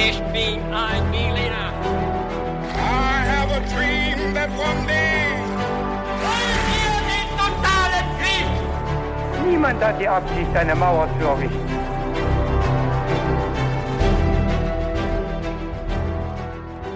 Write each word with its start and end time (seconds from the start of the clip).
Ich 0.00 0.18
bin 0.32 0.62
ein 0.72 1.10
Berliner. 1.10 1.72
I 2.72 3.24
have 3.26 3.50
a 3.50 3.58
dream 3.74 4.32
that 4.32 4.48
one 4.50 4.86
day. 4.86 5.34
Wollen 6.22 6.62
wir 6.70 6.94
den 7.10 7.28
totalen 7.36 8.06
Krieg? 8.20 9.50
Niemand 9.50 9.82
hat 9.82 10.00
die 10.00 10.06
Absicht, 10.06 10.54
eine 10.54 10.76
Mauer 10.76 11.08
zu 11.18 11.26
errichten. 11.26 11.68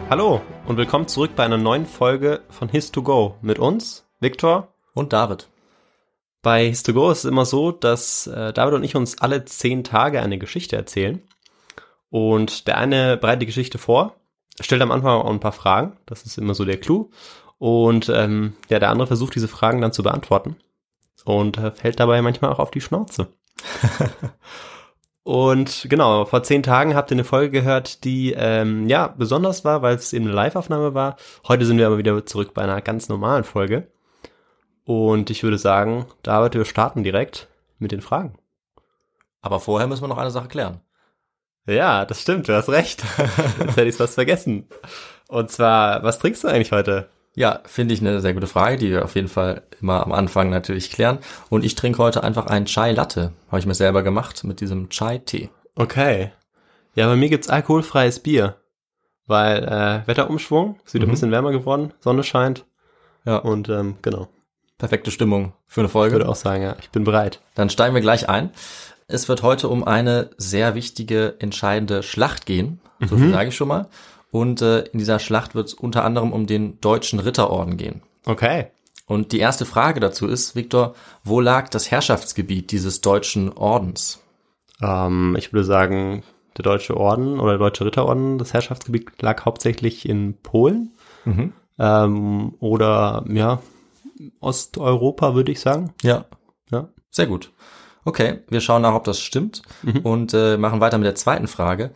Hallo 0.08 0.40
und 0.68 0.76
willkommen 0.76 1.08
zurück 1.08 1.32
bei 1.34 1.44
einer 1.44 1.58
neuen 1.58 1.86
Folge 1.86 2.42
von 2.50 2.70
His2Go 2.70 3.34
mit 3.42 3.58
uns, 3.58 4.06
Viktor. 4.20 4.68
Und 4.94 5.12
David. 5.12 5.48
Bei 6.40 6.68
His2Go 6.68 7.10
ist 7.10 7.18
es 7.18 7.24
immer 7.24 7.46
so, 7.46 7.72
dass 7.72 8.28
äh, 8.28 8.52
David 8.52 8.74
und 8.74 8.84
ich 8.84 8.94
uns 8.94 9.20
alle 9.20 9.44
zehn 9.44 9.82
Tage 9.82 10.22
eine 10.22 10.38
Geschichte 10.38 10.76
erzählen. 10.76 11.20
Und 12.12 12.66
der 12.66 12.76
eine 12.76 13.16
bereitet 13.16 13.40
die 13.40 13.46
Geschichte 13.46 13.78
vor, 13.78 14.16
stellt 14.60 14.82
am 14.82 14.90
Anfang 14.92 15.22
auch 15.22 15.30
ein 15.30 15.40
paar 15.40 15.50
Fragen. 15.50 15.96
Das 16.04 16.24
ist 16.24 16.36
immer 16.36 16.52
so 16.52 16.66
der 16.66 16.76
Clou. 16.76 17.08
Und 17.56 18.10
ähm, 18.10 18.52
ja, 18.68 18.78
der 18.78 18.90
andere 18.90 19.06
versucht 19.06 19.34
diese 19.34 19.48
Fragen 19.48 19.80
dann 19.80 19.94
zu 19.94 20.02
beantworten. 20.02 20.56
Und 21.24 21.56
äh, 21.56 21.70
fällt 21.70 22.00
dabei 22.00 22.20
manchmal 22.20 22.52
auch 22.52 22.58
auf 22.58 22.70
die 22.70 22.82
Schnauze. 22.82 23.28
Und 25.22 25.86
genau, 25.88 26.26
vor 26.26 26.42
zehn 26.42 26.62
Tagen 26.62 26.94
habt 26.94 27.10
ihr 27.10 27.14
eine 27.14 27.24
Folge 27.24 27.50
gehört, 27.50 28.04
die 28.04 28.34
ähm, 28.36 28.88
ja 28.88 29.06
besonders 29.06 29.64
war, 29.64 29.80
weil 29.80 29.94
es 29.94 30.12
eben 30.12 30.26
eine 30.26 30.34
Live-Aufnahme 30.34 30.92
war. 30.92 31.16
Heute 31.48 31.64
sind 31.64 31.78
wir 31.78 31.86
aber 31.86 31.96
wieder 31.96 32.26
zurück 32.26 32.52
bei 32.52 32.60
einer 32.60 32.82
ganz 32.82 33.08
normalen 33.08 33.44
Folge. 33.44 33.90
Und 34.84 35.30
ich 35.30 35.44
würde 35.44 35.56
sagen, 35.56 36.04
David, 36.22 36.52
wir 36.56 36.66
starten 36.66 37.04
direkt 37.04 37.48
mit 37.78 37.90
den 37.90 38.02
Fragen. 38.02 38.34
Aber 39.40 39.60
vorher 39.60 39.86
müssen 39.86 40.02
wir 40.02 40.08
noch 40.08 40.18
eine 40.18 40.30
Sache 40.30 40.48
klären. 40.48 40.82
Ja, 41.66 42.04
das 42.04 42.20
stimmt, 42.22 42.48
du 42.48 42.54
hast 42.56 42.68
recht. 42.68 43.02
Jetzt 43.58 43.76
hätte 43.76 43.84
ich 43.88 44.00
was 44.00 44.14
vergessen. 44.14 44.66
Und 45.28 45.50
zwar, 45.50 46.02
was 46.02 46.18
trinkst 46.18 46.42
du 46.44 46.48
eigentlich 46.48 46.72
heute? 46.72 47.08
Ja, 47.34 47.60
finde 47.64 47.94
ich 47.94 48.00
eine 48.00 48.20
sehr 48.20 48.34
gute 48.34 48.46
Frage, 48.46 48.76
die 48.76 48.90
wir 48.90 49.04
auf 49.04 49.14
jeden 49.14 49.28
Fall 49.28 49.62
immer 49.80 50.02
am 50.04 50.12
Anfang 50.12 50.50
natürlich 50.50 50.90
klären. 50.90 51.18
Und 51.48 51.64
ich 51.64 51.74
trinke 51.74 51.98
heute 51.98 52.22
einfach 52.22 52.46
einen 52.46 52.66
Chai 52.66 52.92
Latte. 52.92 53.32
Habe 53.48 53.58
ich 53.60 53.66
mir 53.66 53.74
selber 53.74 54.02
gemacht 54.02 54.44
mit 54.44 54.60
diesem 54.60 54.90
Chai-Tee. 54.90 55.48
Okay. 55.74 56.32
Ja, 56.94 57.06
bei 57.06 57.16
mir 57.16 57.30
gibt's 57.30 57.48
alkoholfreies 57.48 58.20
Bier. 58.20 58.56
Weil 59.26 59.64
äh, 59.64 60.06
Wetterumschwung, 60.06 60.78
ist 60.84 60.92
wieder 60.94 61.06
ein 61.06 61.08
Mhm. 61.08 61.12
bisschen 61.12 61.30
wärmer 61.30 61.52
geworden, 61.52 61.94
Sonne 62.00 62.24
scheint. 62.24 62.66
Ja, 63.24 63.36
Und 63.36 63.68
ähm, 63.68 63.96
genau, 64.02 64.28
perfekte 64.78 65.12
Stimmung 65.12 65.52
für 65.68 65.80
eine 65.80 65.86
ich 65.86 65.92
Folge. 65.92 66.16
würde 66.16 66.28
auch 66.28 66.34
sagen, 66.34 66.64
ja, 66.64 66.76
ich 66.80 66.90
bin 66.90 67.04
bereit. 67.04 67.40
Dann 67.54 67.70
steigen 67.70 67.94
wir 67.94 68.02
gleich 68.02 68.28
ein. 68.28 68.50
Es 69.08 69.28
wird 69.28 69.42
heute 69.42 69.68
um 69.68 69.84
eine 69.84 70.30
sehr 70.36 70.74
wichtige, 70.74 71.36
entscheidende 71.38 72.02
Schlacht 72.02 72.46
gehen. 72.46 72.80
So 73.00 73.16
viel 73.16 73.32
sage 73.32 73.48
ich 73.48 73.56
schon 73.56 73.68
mal. 73.68 73.88
Und 74.30 74.62
äh, 74.62 74.82
in 74.86 74.98
dieser 74.98 75.18
Schlacht 75.18 75.54
wird 75.54 75.68
es 75.68 75.74
unter 75.74 76.04
anderem 76.04 76.32
um 76.32 76.46
den 76.46 76.80
deutschen 76.80 77.18
Ritterorden 77.18 77.76
gehen. 77.76 78.02
Okay. 78.24 78.68
Und 79.06 79.32
die 79.32 79.40
erste 79.40 79.66
Frage 79.66 80.00
dazu 80.00 80.26
ist, 80.26 80.54
Viktor, 80.56 80.94
wo 81.24 81.40
lag 81.40 81.68
das 81.68 81.90
Herrschaftsgebiet 81.90 82.70
dieses 82.70 83.00
deutschen 83.00 83.52
Ordens? 83.52 84.20
Ähm, 84.80 85.36
ich 85.38 85.52
würde 85.52 85.64
sagen, 85.64 86.22
der 86.56 86.62
Deutsche 86.62 86.96
Orden 86.96 87.40
oder 87.40 87.52
der 87.52 87.58
Deutsche 87.58 87.84
Ritterorden, 87.84 88.38
das 88.38 88.52
Herrschaftsgebiet 88.52 89.20
lag 89.20 89.44
hauptsächlich 89.44 90.08
in 90.08 90.34
Polen. 90.42 90.92
Ähm, 91.78 92.54
oder 92.60 93.24
ja, 93.28 93.60
Osteuropa, 94.40 95.34
würde 95.34 95.52
ich 95.52 95.60
sagen. 95.60 95.92
Ja, 96.02 96.24
Ja. 96.70 96.88
Sehr 97.10 97.26
gut. 97.26 97.52
Okay, 98.04 98.40
wir 98.48 98.60
schauen 98.60 98.82
nach, 98.82 98.94
ob 98.94 99.04
das 99.04 99.20
stimmt 99.20 99.62
und 100.02 100.34
äh, 100.34 100.56
machen 100.56 100.80
weiter 100.80 100.98
mit 100.98 101.06
der 101.06 101.14
zweiten 101.14 101.46
Frage. 101.46 101.92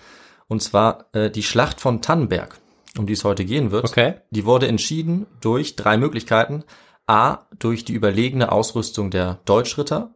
Und 0.48 0.62
zwar 0.62 1.06
äh, 1.12 1.30
die 1.30 1.42
Schlacht 1.42 1.80
von 1.80 2.02
Tannenberg, 2.02 2.60
um 2.96 3.06
die 3.06 3.14
es 3.14 3.24
heute 3.24 3.44
gehen 3.44 3.72
wird. 3.72 3.84
Okay. 3.84 4.14
Die 4.30 4.44
wurde 4.44 4.68
entschieden 4.68 5.26
durch 5.40 5.74
drei 5.74 5.96
Möglichkeiten. 5.96 6.64
A, 7.08 7.46
durch 7.58 7.84
die 7.84 7.92
überlegene 7.92 8.52
Ausrüstung 8.52 9.10
der 9.10 9.40
Deutschritter. 9.44 10.14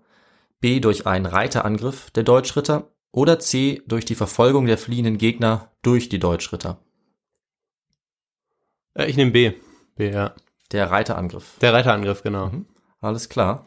B, 0.61 0.81
durch 0.81 1.06
einen 1.06 1.27
Reiterangriff 1.27 2.11
der 2.11 2.22
Deutschritter. 2.22 2.89
Oder 3.12 3.41
C, 3.41 3.83
durch 3.87 4.05
die 4.05 4.15
Verfolgung 4.15 4.67
der 4.67 4.78
fliehenden 4.78 5.19
Gegner 5.19 5.72
durch 5.83 6.09
die 6.09 6.21
Deutschritter. 6.21 6.78
Äh, 8.95 9.07
ich 9.07 9.17
nehme 9.17 9.33
B. 9.33 9.53
B, 9.97 10.11
ja. 10.11 10.34
Der 10.71 10.91
Reiterangriff. 10.93 11.59
Der 11.61 11.72
Reiterangriff, 11.72 12.22
genau. 12.22 12.53
Alles 13.01 13.28
klar. 13.28 13.67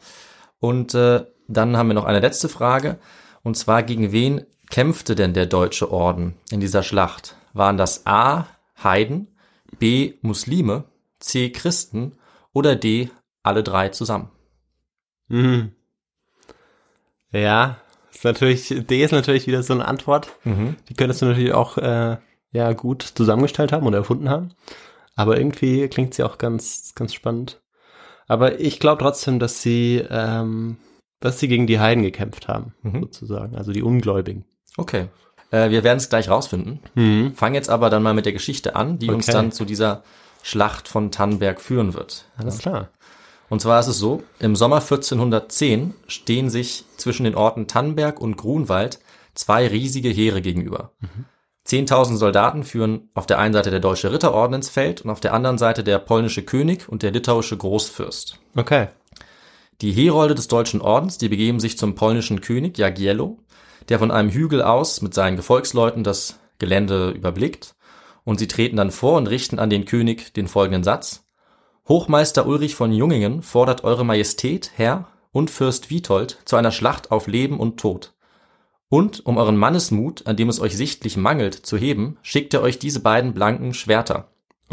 Und 0.58 0.94
äh, 0.94 1.26
dann 1.48 1.76
haben 1.76 1.88
wir 1.88 1.94
noch 1.94 2.04
eine 2.04 2.20
letzte 2.20 2.48
Frage. 2.48 2.98
Und 3.42 3.56
zwar, 3.56 3.82
gegen 3.82 4.12
wen 4.12 4.44
kämpfte 4.70 5.14
denn 5.14 5.34
der 5.34 5.46
deutsche 5.46 5.90
Orden 5.90 6.34
in 6.50 6.60
dieser 6.60 6.82
Schlacht? 6.82 7.36
Waren 7.52 7.76
das 7.76 8.06
A. 8.06 8.46
Heiden, 8.82 9.28
B. 9.78 10.14
Muslime, 10.22 10.84
C. 11.20 11.50
Christen 11.50 12.12
oder 12.52 12.76
D. 12.76 13.10
alle 13.42 13.62
drei 13.62 13.90
zusammen? 13.90 14.30
Mhm. 15.28 15.72
Ja, 17.30 17.78
ist 18.12 18.24
natürlich, 18.24 18.68
D 18.68 19.02
ist 19.02 19.12
natürlich 19.12 19.46
wieder 19.46 19.62
so 19.62 19.74
eine 19.74 19.86
Antwort. 19.86 20.28
Die 20.88 20.94
könntest 20.94 21.22
du 21.22 21.26
natürlich 21.26 21.52
auch 21.52 21.78
äh, 21.78 22.16
ja 22.52 22.72
gut 22.72 23.02
zusammengestellt 23.02 23.72
haben 23.72 23.86
oder 23.86 23.98
erfunden 23.98 24.30
haben. 24.30 24.50
Aber 25.16 25.36
irgendwie 25.36 25.88
klingt 25.88 26.14
sie 26.14 26.22
auch 26.22 26.38
ganz, 26.38 26.94
ganz 26.94 27.14
spannend. 27.14 27.60
Aber 28.26 28.60
ich 28.60 28.80
glaube 28.80 29.02
trotzdem, 29.02 29.38
dass 29.38 29.62
sie, 29.62 30.04
ähm, 30.08 30.78
dass 31.20 31.38
sie 31.40 31.48
gegen 31.48 31.66
die 31.66 31.80
Heiden 31.80 32.02
gekämpft 32.02 32.48
haben, 32.48 32.74
sozusagen. 33.00 33.56
Also 33.56 33.72
die 33.72 33.82
Ungläubigen. 33.82 34.44
Okay. 34.76 35.06
Äh, 35.50 35.70
wir 35.70 35.84
werden 35.84 35.98
es 35.98 36.08
gleich 36.08 36.28
rausfinden. 36.28 36.80
Fangen 37.34 37.54
jetzt 37.54 37.70
aber 37.70 37.90
dann 37.90 38.02
mal 38.02 38.14
mit 38.14 38.26
der 38.26 38.32
Geschichte 38.32 38.76
an, 38.76 38.98
die 38.98 39.08
uns 39.10 39.28
Okay. 39.28 39.36
dann 39.36 39.52
zu 39.52 39.64
dieser 39.64 40.02
Schlacht 40.42 40.88
von 40.88 41.10
Tannenberg 41.10 41.60
führen 41.60 41.94
wird. 41.94 42.26
Alles 42.36 42.58
klar. 42.58 42.88
Und 43.48 43.60
zwar 43.60 43.78
ist 43.80 43.86
es 43.86 43.98
so, 43.98 44.22
im 44.40 44.56
Sommer 44.56 44.76
1410 44.80 45.94
stehen 46.08 46.50
sich 46.50 46.84
zwischen 46.96 47.24
den 47.24 47.34
Orten 47.34 47.66
Tannenberg 47.68 48.20
und 48.20 48.36
Grunwald 48.36 48.98
zwei 49.34 49.66
riesige 49.68 50.08
Heere 50.08 50.42
gegenüber. 50.42 50.90
10.000 51.66 52.16
Soldaten 52.16 52.62
führen 52.64 53.08
auf 53.14 53.26
der 53.26 53.38
einen 53.38 53.54
Seite 53.54 53.70
der 53.70 53.80
deutsche 53.80 54.12
Ritterorden 54.12 54.54
ins 54.56 54.68
Feld 54.68 55.00
und 55.02 55.10
auf 55.10 55.20
der 55.20 55.32
anderen 55.32 55.56
Seite 55.56 55.82
der 55.82 55.98
polnische 55.98 56.42
König 56.42 56.88
und 56.88 57.02
der 57.02 57.10
litauische 57.10 57.56
Großfürst. 57.56 58.38
Okay. 58.54 58.88
Die 59.80 59.92
Herolde 59.92 60.34
des 60.34 60.48
deutschen 60.48 60.80
Ordens, 60.80 61.18
die 61.18 61.28
begeben 61.28 61.58
sich 61.58 61.76
zum 61.76 61.94
polnischen 61.94 62.40
König 62.40 62.78
Jagiello, 62.78 63.38
der 63.88 63.98
von 63.98 64.10
einem 64.10 64.30
Hügel 64.30 64.62
aus 64.62 65.02
mit 65.02 65.14
seinen 65.14 65.36
Gefolgsleuten 65.36 66.04
das 66.04 66.38
Gelände 66.58 67.10
überblickt, 67.10 67.74
und 68.24 68.38
sie 68.38 68.48
treten 68.48 68.76
dann 68.76 68.90
vor 68.90 69.18
und 69.18 69.26
richten 69.26 69.58
an 69.58 69.70
den 69.70 69.84
König 69.84 70.32
den 70.32 70.48
folgenden 70.48 70.84
Satz. 70.84 71.24
Hochmeister 71.86 72.46
Ulrich 72.46 72.74
von 72.74 72.92
Jungingen 72.92 73.42
fordert 73.42 73.84
Eure 73.84 74.04
Majestät, 74.04 74.70
Herr 74.76 75.08
und 75.32 75.50
Fürst 75.50 75.90
Witold 75.90 76.38
zu 76.46 76.56
einer 76.56 76.70
Schlacht 76.70 77.10
auf 77.10 77.26
Leben 77.26 77.60
und 77.60 77.78
Tod. 77.78 78.14
Und 78.88 79.26
um 79.26 79.36
euren 79.36 79.56
Mannesmut, 79.56 80.26
an 80.26 80.36
dem 80.36 80.48
es 80.48 80.60
euch 80.60 80.76
sichtlich 80.76 81.16
mangelt, 81.16 81.54
zu 81.54 81.76
heben, 81.76 82.16
schickt 82.22 82.54
er 82.54 82.62
euch 82.62 82.78
diese 82.78 83.00
beiden 83.00 83.34
blanken 83.34 83.74
Schwerter. 83.74 84.28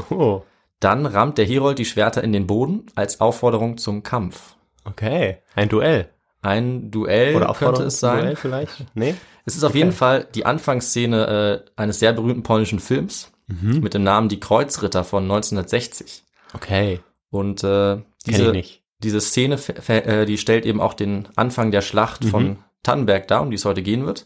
Oh, 0.09 0.43
Dann 0.79 1.05
rammt 1.05 1.37
der 1.37 1.45
Herold 1.45 1.79
die 1.79 1.85
Schwerter 1.85 2.23
in 2.23 2.31
den 2.31 2.47
Boden 2.47 2.85
als 2.95 3.19
Aufforderung 3.19 3.77
zum 3.77 4.03
Kampf. 4.03 4.55
Okay. 4.85 5.37
Ein 5.55 5.69
Duell. 5.69 6.09
Ein 6.41 6.91
Duell 6.91 7.35
Oder 7.35 7.53
könnte 7.53 7.83
es 7.83 7.99
sein. 7.99 8.21
Duell 8.21 8.35
vielleicht? 8.35 8.85
Nee? 8.95 9.15
Es 9.45 9.55
ist 9.55 9.63
auf 9.63 9.75
jeden 9.75 9.91
Fall 9.91 10.27
die 10.35 10.45
Anfangsszene 10.45 11.63
äh, 11.65 11.71
eines 11.75 11.99
sehr 11.99 12.13
berühmten 12.13 12.43
polnischen 12.43 12.79
Films 12.79 13.31
mit 13.47 13.93
dem 13.93 14.03
Namen 14.03 14.29
Die 14.29 14.39
Kreuzritter 14.39 15.03
von 15.03 15.23
1960. 15.23 16.23
Okay. 16.53 17.01
Und 17.29 17.63
äh, 17.63 17.97
diese, 18.25 18.61
diese 18.99 19.21
Szene, 19.21 19.59
äh, 19.87 20.25
die 20.25 20.37
stellt 20.37 20.65
eben 20.65 20.79
auch 20.79 20.93
den 20.93 21.27
Anfang 21.35 21.71
der 21.71 21.81
Schlacht 21.81 22.23
von 22.25 22.57
Tannenberg 22.83 23.27
dar, 23.27 23.41
um 23.41 23.51
die 23.51 23.55
es 23.55 23.65
heute 23.65 23.81
gehen 23.81 24.05
wird. 24.05 24.25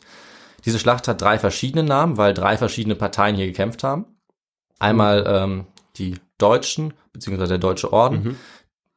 Diese 0.66 0.80
Schlacht 0.80 1.08
hat 1.08 1.22
drei 1.22 1.38
verschiedene 1.38 1.84
Namen, 1.84 2.18
weil 2.18 2.34
drei 2.34 2.58
verschiedene 2.58 2.96
Parteien 2.96 3.36
hier 3.36 3.48
gekämpft 3.48 3.84
haben. 3.84 4.06
Einmal 4.80 5.26
ähm, 5.28 5.68
die 5.98 6.16
Deutschen, 6.38 6.94
beziehungsweise 7.14 7.50
der 7.50 7.58
Deutsche 7.60 7.94
Orden. 7.94 8.38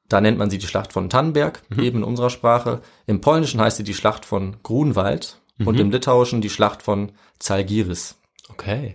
Da 0.08 0.20
nennt 0.20 0.38
man 0.38 0.48
sie 0.50 0.58
die 0.58 0.66
Schlacht 0.66 0.92
von 0.92 1.10
Tannenberg, 1.10 1.62
eben 1.78 1.98
in 1.98 2.04
unserer 2.04 2.30
Sprache. 2.30 2.80
Im 3.06 3.20
Polnischen 3.20 3.60
heißt 3.60 3.76
sie 3.76 3.84
die 3.84 3.94
Schlacht 3.94 4.24
von 4.24 4.56
Grunwald 4.62 5.40
und 5.64 5.78
im 5.78 5.90
Litauischen 5.90 6.40
die 6.40 6.50
Schlacht 6.50 6.82
von 6.82 7.12
Zalgiris. 7.38 8.16
Okay. 8.48 8.94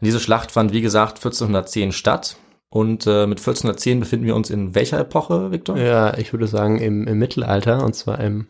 Diese 0.00 0.20
Schlacht 0.20 0.52
fand, 0.52 0.72
wie 0.72 0.82
gesagt, 0.82 1.16
1410 1.18 1.90
statt. 1.92 2.36
Und 2.68 3.06
äh, 3.06 3.26
mit 3.26 3.38
1410 3.38 4.00
befinden 4.00 4.26
wir 4.26 4.36
uns 4.36 4.50
in 4.50 4.74
welcher 4.74 4.98
Epoche, 5.00 5.50
Victor? 5.50 5.78
Ja, 5.78 6.16
ich 6.18 6.32
würde 6.32 6.46
sagen 6.46 6.78
im, 6.78 7.06
im 7.06 7.18
Mittelalter 7.18 7.82
und 7.84 7.94
zwar 7.94 8.20
im 8.20 8.46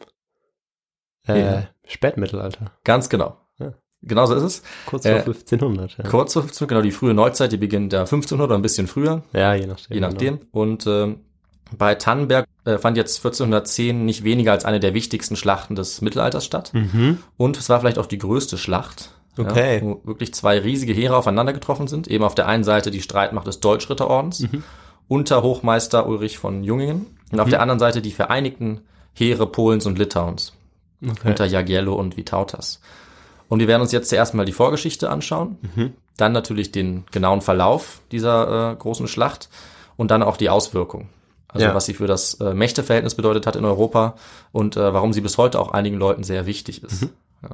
äh, 1.28 1.40
Ja. 1.40 1.68
Spätmittelalter. 1.86 2.72
Ganz 2.84 3.08
genau. 3.08 3.36
Ja. 3.58 3.74
Genau 4.02 4.26
so 4.26 4.34
ist 4.34 4.42
es. 4.42 4.62
Kurz 4.86 5.04
Äh, 5.04 5.20
vor 5.22 5.34
1500. 5.34 5.98
Ja, 5.98 6.04
Kurz 6.08 6.32
vor 6.32 6.42
1500, 6.42 6.68
genau, 6.68 6.82
die 6.82 6.90
frühe 6.90 7.14
Neuzeit, 7.14 7.52
die 7.52 7.56
beginnt 7.58 7.92
ja 7.92 8.00
1500 8.00 8.46
oder 8.48 8.56
ein 8.56 8.62
bisschen 8.62 8.86
früher, 8.88 9.22
ja 9.32 9.54
je 9.54 9.66
nachdem. 9.66 9.94
je 9.94 10.00
nachdem. 10.00 10.38
Und 10.50 10.86
ähm, 10.86 11.20
bei 11.76 11.94
Tannenberg 11.94 12.46
äh, 12.64 12.78
fand 12.78 12.96
jetzt 12.96 13.18
1410 13.18 14.04
nicht 14.04 14.24
weniger 14.24 14.52
als 14.52 14.64
eine 14.64 14.80
der 14.80 14.94
wichtigsten 14.94 15.36
Schlachten 15.36 15.74
des 15.74 16.00
Mittelalters 16.00 16.44
statt. 16.44 16.70
Mhm. 16.74 17.18
Und 17.36 17.56
es 17.56 17.68
war 17.68 17.80
vielleicht 17.80 17.98
auch 17.98 18.06
die 18.06 18.18
größte 18.18 18.58
Schlacht. 18.58 19.10
Okay. 19.38 19.76
Ja, 19.78 19.82
wo 19.82 20.00
wirklich 20.04 20.32
zwei 20.32 20.58
riesige 20.58 20.92
Heere 20.94 21.16
aufeinander 21.16 21.52
getroffen 21.52 21.88
sind. 21.88 22.08
Eben 22.08 22.24
auf 22.24 22.34
der 22.34 22.46
einen 22.46 22.64
Seite 22.64 22.90
die 22.90 23.02
Streitmacht 23.02 23.46
des 23.46 23.60
Deutschritterordens 23.60 24.40
Mhm. 24.40 24.62
unter 25.08 25.42
Hochmeister 25.42 26.06
Ulrich 26.06 26.38
von 26.38 26.64
Jungingen 26.64 27.06
und 27.32 27.40
auf 27.40 27.48
der 27.50 27.60
anderen 27.60 27.78
Seite 27.78 28.00
die 28.00 28.12
Vereinigten 28.12 28.80
Heere 29.12 29.46
Polens 29.46 29.86
und 29.86 29.98
Litauens 29.98 30.52
Okay. 31.02 31.28
unter 31.28 31.44
Jagiello 31.44 31.94
und 31.94 32.16
Vytautas. 32.16 32.80
Und 33.48 33.58
wir 33.60 33.68
werden 33.68 33.82
uns 33.82 33.92
jetzt 33.92 34.08
zuerst 34.08 34.34
mal 34.34 34.46
die 34.46 34.52
Vorgeschichte 34.52 35.10
anschauen, 35.10 35.58
dann 36.16 36.32
natürlich 36.32 36.72
den 36.72 37.04
genauen 37.12 37.42
Verlauf 37.42 38.00
dieser 38.12 38.72
äh, 38.72 38.76
großen 38.76 39.06
Schlacht 39.06 39.48
und 39.96 40.10
dann 40.10 40.22
auch 40.22 40.36
die 40.38 40.48
Auswirkungen. 40.48 41.08
Also 41.48 41.66
Ja. 41.66 41.74
was 41.74 41.86
sie 41.86 41.94
für 41.94 42.06
das 42.06 42.34
äh, 42.34 42.54
Mächteverhältnis 42.54 43.14
bedeutet 43.14 43.46
hat 43.46 43.56
in 43.56 43.64
Europa 43.64 44.16
und 44.52 44.76
äh, 44.76 44.92
warum 44.92 45.12
sie 45.12 45.20
bis 45.20 45.38
heute 45.38 45.60
auch 45.60 45.70
einigen 45.72 45.96
Leuten 45.96 46.22
sehr 46.24 46.46
wichtig 46.46 46.82
ist. 46.82 47.02
Ja. 47.42 47.50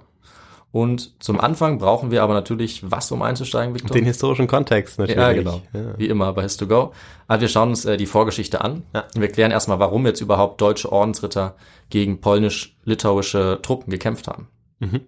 Und 0.72 1.22
zum 1.22 1.38
Anfang 1.38 1.78
brauchen 1.78 2.10
wir 2.10 2.22
aber 2.22 2.32
natürlich 2.32 2.90
was, 2.90 3.12
um 3.12 3.20
einzusteigen, 3.20 3.74
Victor? 3.74 3.94
Den 3.94 4.06
historischen 4.06 4.46
Kontext 4.46 4.98
natürlich. 4.98 5.20
Ja, 5.20 5.32
genau. 5.34 5.60
Ja. 5.74 5.98
Wie 5.98 6.06
immer 6.08 6.32
bei 6.32 6.44
His2Go. 6.46 6.92
Aber 7.28 7.40
wir 7.42 7.48
schauen 7.48 7.68
uns 7.68 7.84
äh, 7.84 7.98
die 7.98 8.06
Vorgeschichte 8.06 8.62
an. 8.62 8.82
Ja. 8.94 9.04
Und 9.14 9.20
wir 9.20 9.28
klären 9.28 9.50
erstmal, 9.50 9.78
warum 9.78 10.06
jetzt 10.06 10.22
überhaupt 10.22 10.60
deutsche 10.62 10.90
Ordensritter 10.90 11.56
gegen 11.90 12.22
polnisch-litauische 12.22 13.58
Truppen 13.62 13.90
gekämpft 13.90 14.28
haben. 14.28 14.48
Mhm. 14.78 15.02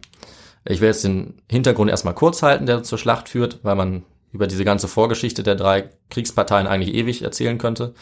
Ich 0.67 0.81
will 0.81 0.89
jetzt 0.89 1.05
den 1.05 1.35
Hintergrund 1.51 1.91
erstmal 1.91 2.15
kurz 2.15 2.43
halten, 2.43 2.67
der 2.67 2.83
zur 2.83 2.99
Schlacht 2.99 3.29
führt, 3.31 3.61
weil 3.63 3.75
man 3.75 4.05
über 4.33 4.47
diese 4.47 4.65
ganze 4.65 4.89
Vorgeschichte 4.89 5.43
der 5.43 5.55
drei 5.55 5.89
Kriegsparteien 6.11 6.67
eigentlich 6.67 6.95
ewig 6.95 7.23
erzählen 7.23 7.57
könnte. 7.57 7.95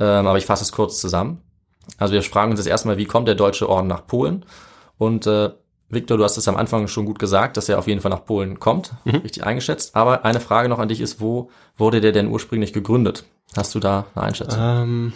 Ähm, 0.00 0.26
aber 0.26 0.38
ich 0.38 0.46
fasse 0.46 0.62
es 0.64 0.72
kurz 0.72 1.00
zusammen. 1.00 1.42
Also 1.96 2.14
wir 2.14 2.22
fragen 2.22 2.50
uns 2.50 2.60
jetzt 2.60 2.68
erstmal, 2.68 2.98
wie 2.98 3.06
kommt 3.06 3.28
der 3.28 3.34
deutsche 3.34 3.68
Orden 3.68 3.88
nach 3.88 4.06
Polen? 4.06 4.44
Und 4.98 5.26
äh, 5.26 5.50
Victor, 5.90 6.18
du 6.18 6.24
hast 6.24 6.36
es 6.36 6.48
am 6.48 6.56
Anfang 6.56 6.86
schon 6.86 7.06
gut 7.06 7.18
gesagt, 7.18 7.56
dass 7.56 7.68
er 7.68 7.78
auf 7.78 7.86
jeden 7.86 8.00
Fall 8.00 8.10
nach 8.10 8.24
Polen 8.24 8.60
kommt, 8.60 8.92
richtig 9.06 9.44
eingeschätzt. 9.44 9.96
Aber 9.96 10.24
eine 10.24 10.40
Frage 10.40 10.68
noch 10.68 10.78
an 10.78 10.88
dich 10.88 11.00
ist, 11.00 11.20
wo 11.20 11.50
wurde 11.78 12.02
der 12.02 12.12
denn 12.12 12.28
ursprünglich 12.28 12.74
gegründet? 12.74 13.24
Hast 13.56 13.74
du 13.74 13.80
da 13.80 14.04
eine 14.14 14.26
Einschätzung? 14.26 14.60
Ähm, 14.62 15.12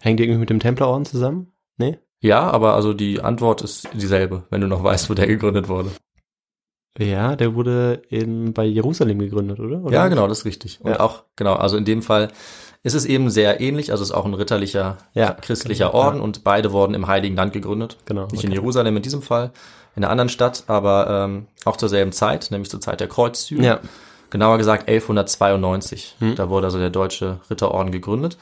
hängt 0.00 0.20
irgendwie 0.20 0.40
mit 0.40 0.48
dem 0.48 0.60
Templerorden 0.60 1.04
zusammen? 1.04 1.52
Nee? 1.76 1.98
Ja, 2.20 2.48
aber 2.50 2.74
also 2.74 2.94
die 2.94 3.20
Antwort 3.20 3.60
ist 3.60 3.88
dieselbe, 3.92 4.44
wenn 4.48 4.62
du 4.62 4.66
noch 4.66 4.82
weißt, 4.82 5.10
wo 5.10 5.14
der 5.14 5.26
gegründet 5.26 5.68
wurde. 5.68 5.90
Ja, 6.98 7.36
der 7.36 7.54
wurde 7.54 8.02
in, 8.08 8.52
bei 8.52 8.64
Jerusalem 8.64 9.18
gegründet, 9.18 9.60
oder? 9.60 9.78
oder? 9.84 9.92
Ja, 9.92 10.08
genau, 10.08 10.26
das 10.28 10.38
ist 10.38 10.44
richtig. 10.44 10.78
Und 10.82 10.92
Ja. 10.92 11.00
auch, 11.00 11.24
genau, 11.36 11.54
also 11.54 11.76
in 11.76 11.84
dem 11.84 12.02
Fall 12.02 12.28
ist 12.82 12.94
es 12.94 13.04
eben 13.04 13.30
sehr 13.30 13.60
ähnlich, 13.60 13.90
also 13.90 14.02
es 14.02 14.10
ist 14.10 14.14
auch 14.14 14.24
ein 14.24 14.34
ritterlicher, 14.34 14.96
Ja, 15.12 15.32
christlicher 15.32 15.86
genau, 15.88 15.98
Orden 15.98 16.20
und 16.20 16.44
beide 16.44 16.72
wurden 16.72 16.94
im 16.94 17.06
Heiligen 17.06 17.36
Land 17.36 17.52
gegründet. 17.52 17.96
Genau, 18.06 18.26
Nicht 18.28 18.44
in 18.44 18.50
okay. 18.50 18.58
Jerusalem 18.60 18.96
in 18.96 19.02
diesem 19.02 19.22
Fall, 19.22 19.50
in 19.96 20.04
einer 20.04 20.10
anderen 20.10 20.28
Stadt, 20.28 20.64
aber 20.68 21.24
ähm, 21.24 21.46
auch 21.64 21.76
zur 21.76 21.88
selben 21.88 22.12
Zeit, 22.12 22.48
nämlich 22.50 22.70
zur 22.70 22.80
Zeit 22.80 23.00
der 23.00 23.08
Kreuzzüge. 23.08 23.62
Ja. 23.64 23.80
Genauer 24.30 24.58
gesagt 24.58 24.88
1192. 24.88 26.16
Hm. 26.18 26.34
Da 26.36 26.48
wurde 26.48 26.66
also 26.66 26.78
der 26.78 26.90
deutsche 26.90 27.40
Ritterorden 27.50 27.92
gegründet. 27.92 28.36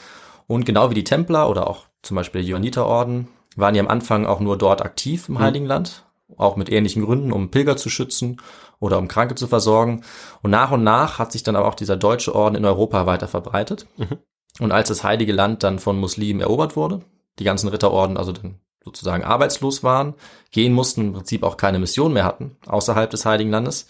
Und 0.47 0.65
genau 0.67 0.91
wie 0.91 0.95
die 0.95 1.05
Templer 1.05 1.49
oder 1.49 1.69
auch 1.69 1.85
zum 2.03 2.17
Beispiel 2.17 2.43
der 2.43 2.49
Johanniterorden 2.51 3.29
waren 3.57 3.75
die 3.75 3.81
am 3.81 3.89
Anfang 3.89 4.27
auch 4.27 4.41
nur 4.41 4.59
dort 4.59 4.83
aktiv 4.83 5.29
Hm. 5.29 5.37
im 5.37 5.41
Heiligen 5.43 5.67
Land, 5.67 6.03
auch 6.37 6.57
mit 6.57 6.71
ähnlichen 6.71 7.05
Gründen, 7.05 7.33
um 7.33 7.51
Pilger 7.51 7.77
zu 7.77 7.91
schützen 7.91 8.41
oder 8.81 8.99
um 8.99 9.09
Kranke 9.09 9.35
zu 9.35 9.47
versorgen. 9.47 10.05
Und 10.43 10.51
nach 10.51 10.71
und 10.71 10.85
nach 10.85 11.19
hat 11.19 11.33
sich 11.33 11.43
dann 11.43 11.57
aber 11.57 11.69
auch 11.69 11.75
dieser 11.75 11.97
deutsche 11.97 12.35
Orden 12.35 12.57
in 12.57 12.65
Europa 12.65 13.07
weiter 13.07 13.29
verbreitet. 13.29 13.87
Mhm. 13.97 14.19
Und 14.61 14.73
als 14.73 14.89
das 14.89 15.03
Heilige 15.03 15.33
Land 15.33 15.63
dann 15.63 15.79
von 15.79 15.99
Muslimen 15.99 16.41
erobert 16.41 16.77
wurde, 16.77 17.01
die 17.39 17.45
ganzen 17.45 17.69
Ritterorden 17.69 18.17
also 18.17 18.33
dann 18.33 18.61
sozusagen 18.85 19.25
arbeitslos 19.25 19.83
waren, 19.83 20.15
gehen 20.51 20.73
mussten, 20.73 21.01
im 21.01 21.13
Prinzip 21.15 21.43
auch 21.43 21.57
keine 21.57 21.79
Mission 21.79 22.13
mehr 22.13 22.25
hatten 22.25 22.57
außerhalb 22.67 23.11
des 23.11 23.25
Heiligen 23.25 23.51
Landes. 23.51 23.89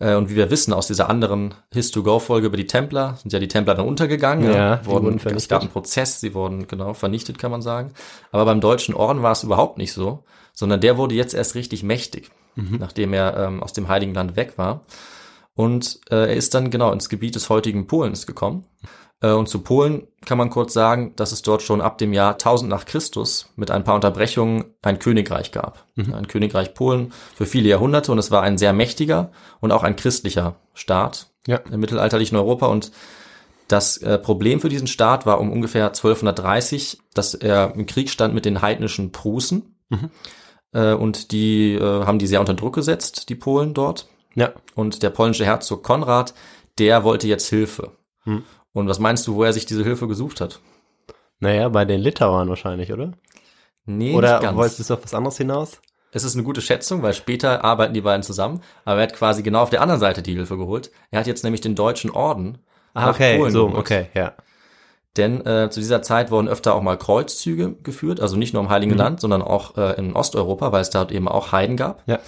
Äh, 0.00 0.14
Und 0.14 0.30
wie 0.30 0.36
wir 0.36 0.50
wissen 0.50 0.72
aus 0.72 0.88
dieser 0.88 1.08
anderen 1.08 1.54
His-to-Go-Folge 1.72 2.48
über 2.48 2.56
die 2.56 2.66
Templer, 2.66 3.16
sind 3.20 3.32
ja 3.32 3.38
die 3.38 3.48
Templer 3.48 3.74
dann 3.74 3.86
untergegangen. 3.86 4.52
Ja, 4.52 4.84
wurden, 4.84 5.22
wurden 5.22 5.36
es 5.36 5.48
gab 5.48 5.60
einen 5.60 5.70
Prozess, 5.70 6.20
sie 6.20 6.34
wurden 6.34 6.66
genau 6.66 6.94
vernichtet, 6.94 7.38
kann 7.38 7.50
man 7.50 7.62
sagen. 7.62 7.92
Aber 8.32 8.44
beim 8.46 8.60
Deutschen 8.60 8.94
Orden 8.94 9.22
war 9.22 9.32
es 9.32 9.44
überhaupt 9.44 9.78
nicht 9.78 9.92
so, 9.92 10.24
sondern 10.52 10.80
der 10.80 10.96
wurde 10.96 11.14
jetzt 11.14 11.34
erst 11.34 11.54
richtig 11.54 11.82
mächtig, 11.82 12.30
nachdem 12.56 13.12
er 13.12 13.36
ähm, 13.36 13.62
aus 13.62 13.72
dem 13.72 13.88
Heiligen 13.88 14.14
Land 14.14 14.36
weg 14.36 14.54
war. 14.56 14.84
Und 15.54 16.00
äh, 16.10 16.16
er 16.28 16.34
ist 16.34 16.54
dann 16.54 16.70
genau 16.70 16.90
ins 16.92 17.08
Gebiet 17.08 17.34
des 17.34 17.50
heutigen 17.50 17.86
Polens 17.86 18.26
gekommen. 18.26 18.64
Äh, 19.20 19.32
und 19.32 19.48
zu 19.48 19.60
Polen 19.60 20.06
kann 20.24 20.38
man 20.38 20.50
kurz 20.50 20.72
sagen, 20.72 21.14
dass 21.16 21.32
es 21.32 21.42
dort 21.42 21.62
schon 21.62 21.80
ab 21.80 21.98
dem 21.98 22.12
Jahr 22.12 22.32
1000 22.32 22.70
nach 22.70 22.84
Christus 22.84 23.50
mit 23.56 23.70
ein 23.70 23.84
paar 23.84 23.94
Unterbrechungen 23.94 24.64
ein 24.82 24.98
Königreich 24.98 25.52
gab. 25.52 25.86
Ein 25.96 26.28
Königreich 26.28 26.74
Polen 26.74 27.12
für 27.34 27.46
viele 27.46 27.68
Jahrhunderte 27.68 28.12
und 28.12 28.18
es 28.18 28.30
war 28.30 28.42
ein 28.42 28.58
sehr 28.58 28.72
mächtiger 28.72 29.32
und 29.60 29.72
auch 29.72 29.82
ein 29.82 29.96
christlicher 29.96 30.56
Staat 30.74 31.28
Ja. 31.46 31.56
im 31.70 31.80
mittelalterlichen 31.80 32.36
Europa 32.36 32.66
und 32.66 32.92
das 33.68 33.98
äh, 33.98 34.18
Problem 34.18 34.60
für 34.60 34.68
diesen 34.68 34.88
Staat 34.88 35.26
war 35.26 35.38
um 35.40 35.52
ungefähr 35.52 35.86
1230, 35.86 36.98
dass 37.14 37.34
er 37.34 37.72
im 37.76 37.86
Krieg 37.86 38.10
stand 38.10 38.34
mit 38.34 38.44
den 38.44 38.62
heidnischen 38.62 39.12
Prußen. 39.12 39.76
Äh, 40.72 40.94
und 40.94 41.30
die 41.30 41.74
äh, 41.74 42.04
haben 42.04 42.18
die 42.18 42.26
sehr 42.26 42.40
unter 42.40 42.54
Druck 42.54 42.74
gesetzt, 42.74 43.28
die 43.28 43.36
Polen 43.36 43.72
dort. 43.74 44.08
Ja. 44.34 44.52
Und 44.74 45.02
der 45.02 45.10
polnische 45.10 45.44
Herzog 45.44 45.82
Konrad, 45.84 46.34
der 46.78 47.04
wollte 47.04 47.28
jetzt 47.28 47.48
Hilfe. 47.48 47.92
Hm. 48.24 48.42
Und 48.72 48.88
was 48.88 48.98
meinst 48.98 49.26
du, 49.26 49.34
wo 49.34 49.44
er 49.44 49.52
sich 49.52 49.66
diese 49.66 49.82
Hilfe 49.84 50.06
gesucht 50.08 50.40
hat? 50.40 50.60
Naja, 51.40 51.68
bei 51.68 51.84
den 51.84 52.00
Litauern 52.00 52.48
wahrscheinlich, 52.48 52.92
oder? 52.92 53.12
Nee, 53.86 54.14
oder 54.14 54.34
nicht 54.34 54.42
ganz. 54.42 54.56
wolltest 54.56 54.90
du 54.90 54.94
auf 54.94 55.02
was 55.04 55.14
anderes 55.14 55.36
hinaus? 55.38 55.80
Es 56.12 56.24
ist 56.24 56.34
eine 56.34 56.42
gute 56.44 56.60
Schätzung, 56.60 57.02
weil 57.02 57.14
später 57.14 57.64
arbeiten 57.64 57.94
die 57.94 58.00
beiden 58.00 58.22
zusammen. 58.22 58.62
Aber 58.84 58.96
er 59.00 59.04
hat 59.04 59.14
quasi 59.14 59.42
genau 59.42 59.62
auf 59.62 59.70
der 59.70 59.80
anderen 59.80 60.00
Seite 60.00 60.22
die 60.22 60.34
Hilfe 60.34 60.56
geholt. 60.56 60.90
Er 61.10 61.20
hat 61.20 61.26
jetzt 61.26 61.44
nämlich 61.44 61.60
den 61.60 61.74
deutschen 61.74 62.10
Orden 62.10 62.58
Ah, 62.94 63.10
okay, 63.10 63.38
Polen 63.38 63.52
so, 63.52 63.66
geholt. 63.68 63.80
okay, 63.80 64.06
ja. 64.14 64.32
Denn 65.16 65.44
äh, 65.46 65.68
zu 65.70 65.80
dieser 65.80 66.02
Zeit 66.02 66.30
wurden 66.30 66.48
öfter 66.48 66.74
auch 66.74 66.82
mal 66.82 66.96
Kreuzzüge 66.98 67.72
geführt, 67.82 68.20
also 68.20 68.36
nicht 68.36 68.52
nur 68.54 68.62
im 68.62 68.66
Mhm. 68.68 68.72
Heiligen 68.72 68.96
Land, 68.96 69.20
sondern 69.20 69.42
auch 69.42 69.76
äh, 69.76 69.96
in 69.98 70.14
Osteuropa, 70.14 70.70
weil 70.72 70.82
es 70.82 70.90
dort 70.90 71.10
eben 71.12 71.26
auch 71.28 71.52
Heiden 71.52 71.76
gab. 71.76 72.02
Ja. 72.06 72.18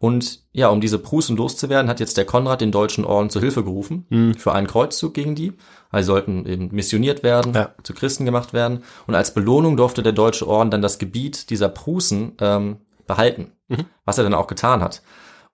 Und 0.00 0.42
ja, 0.52 0.68
um 0.68 0.80
diese 0.80 0.98
Prußen 1.00 1.36
loszuwerden, 1.36 1.88
hat 1.90 1.98
jetzt 1.98 2.16
der 2.16 2.24
Konrad 2.24 2.60
den 2.60 2.70
deutschen 2.70 3.04
Orden 3.04 3.30
zur 3.30 3.42
Hilfe 3.42 3.64
gerufen 3.64 4.06
Mhm. 4.10 4.34
für 4.34 4.52
einen 4.52 4.66
Kreuzzug 4.68 5.14
gegen 5.14 5.34
die. 5.34 5.54
Also 5.90 6.04
sie 6.04 6.06
sollten 6.14 6.46
eben 6.46 6.68
missioniert 6.72 7.22
werden, 7.22 7.54
Ja. 7.54 7.74
zu 7.82 7.94
Christen 7.94 8.24
gemacht 8.24 8.52
werden. 8.52 8.82
Und 9.06 9.14
als 9.14 9.32
Belohnung 9.34 9.76
durfte 9.76 10.02
der 10.02 10.12
deutsche 10.12 10.46
Orden 10.46 10.70
dann 10.70 10.82
das 10.82 10.98
Gebiet 10.98 11.50
dieser 11.50 11.68
Prußen 11.68 12.32
ähm, 12.40 12.76
behalten, 13.06 13.52
Mhm. 13.68 13.86
was 14.04 14.18
er 14.18 14.24
dann 14.24 14.34
auch 14.34 14.46
getan 14.46 14.82
hat. 14.82 15.02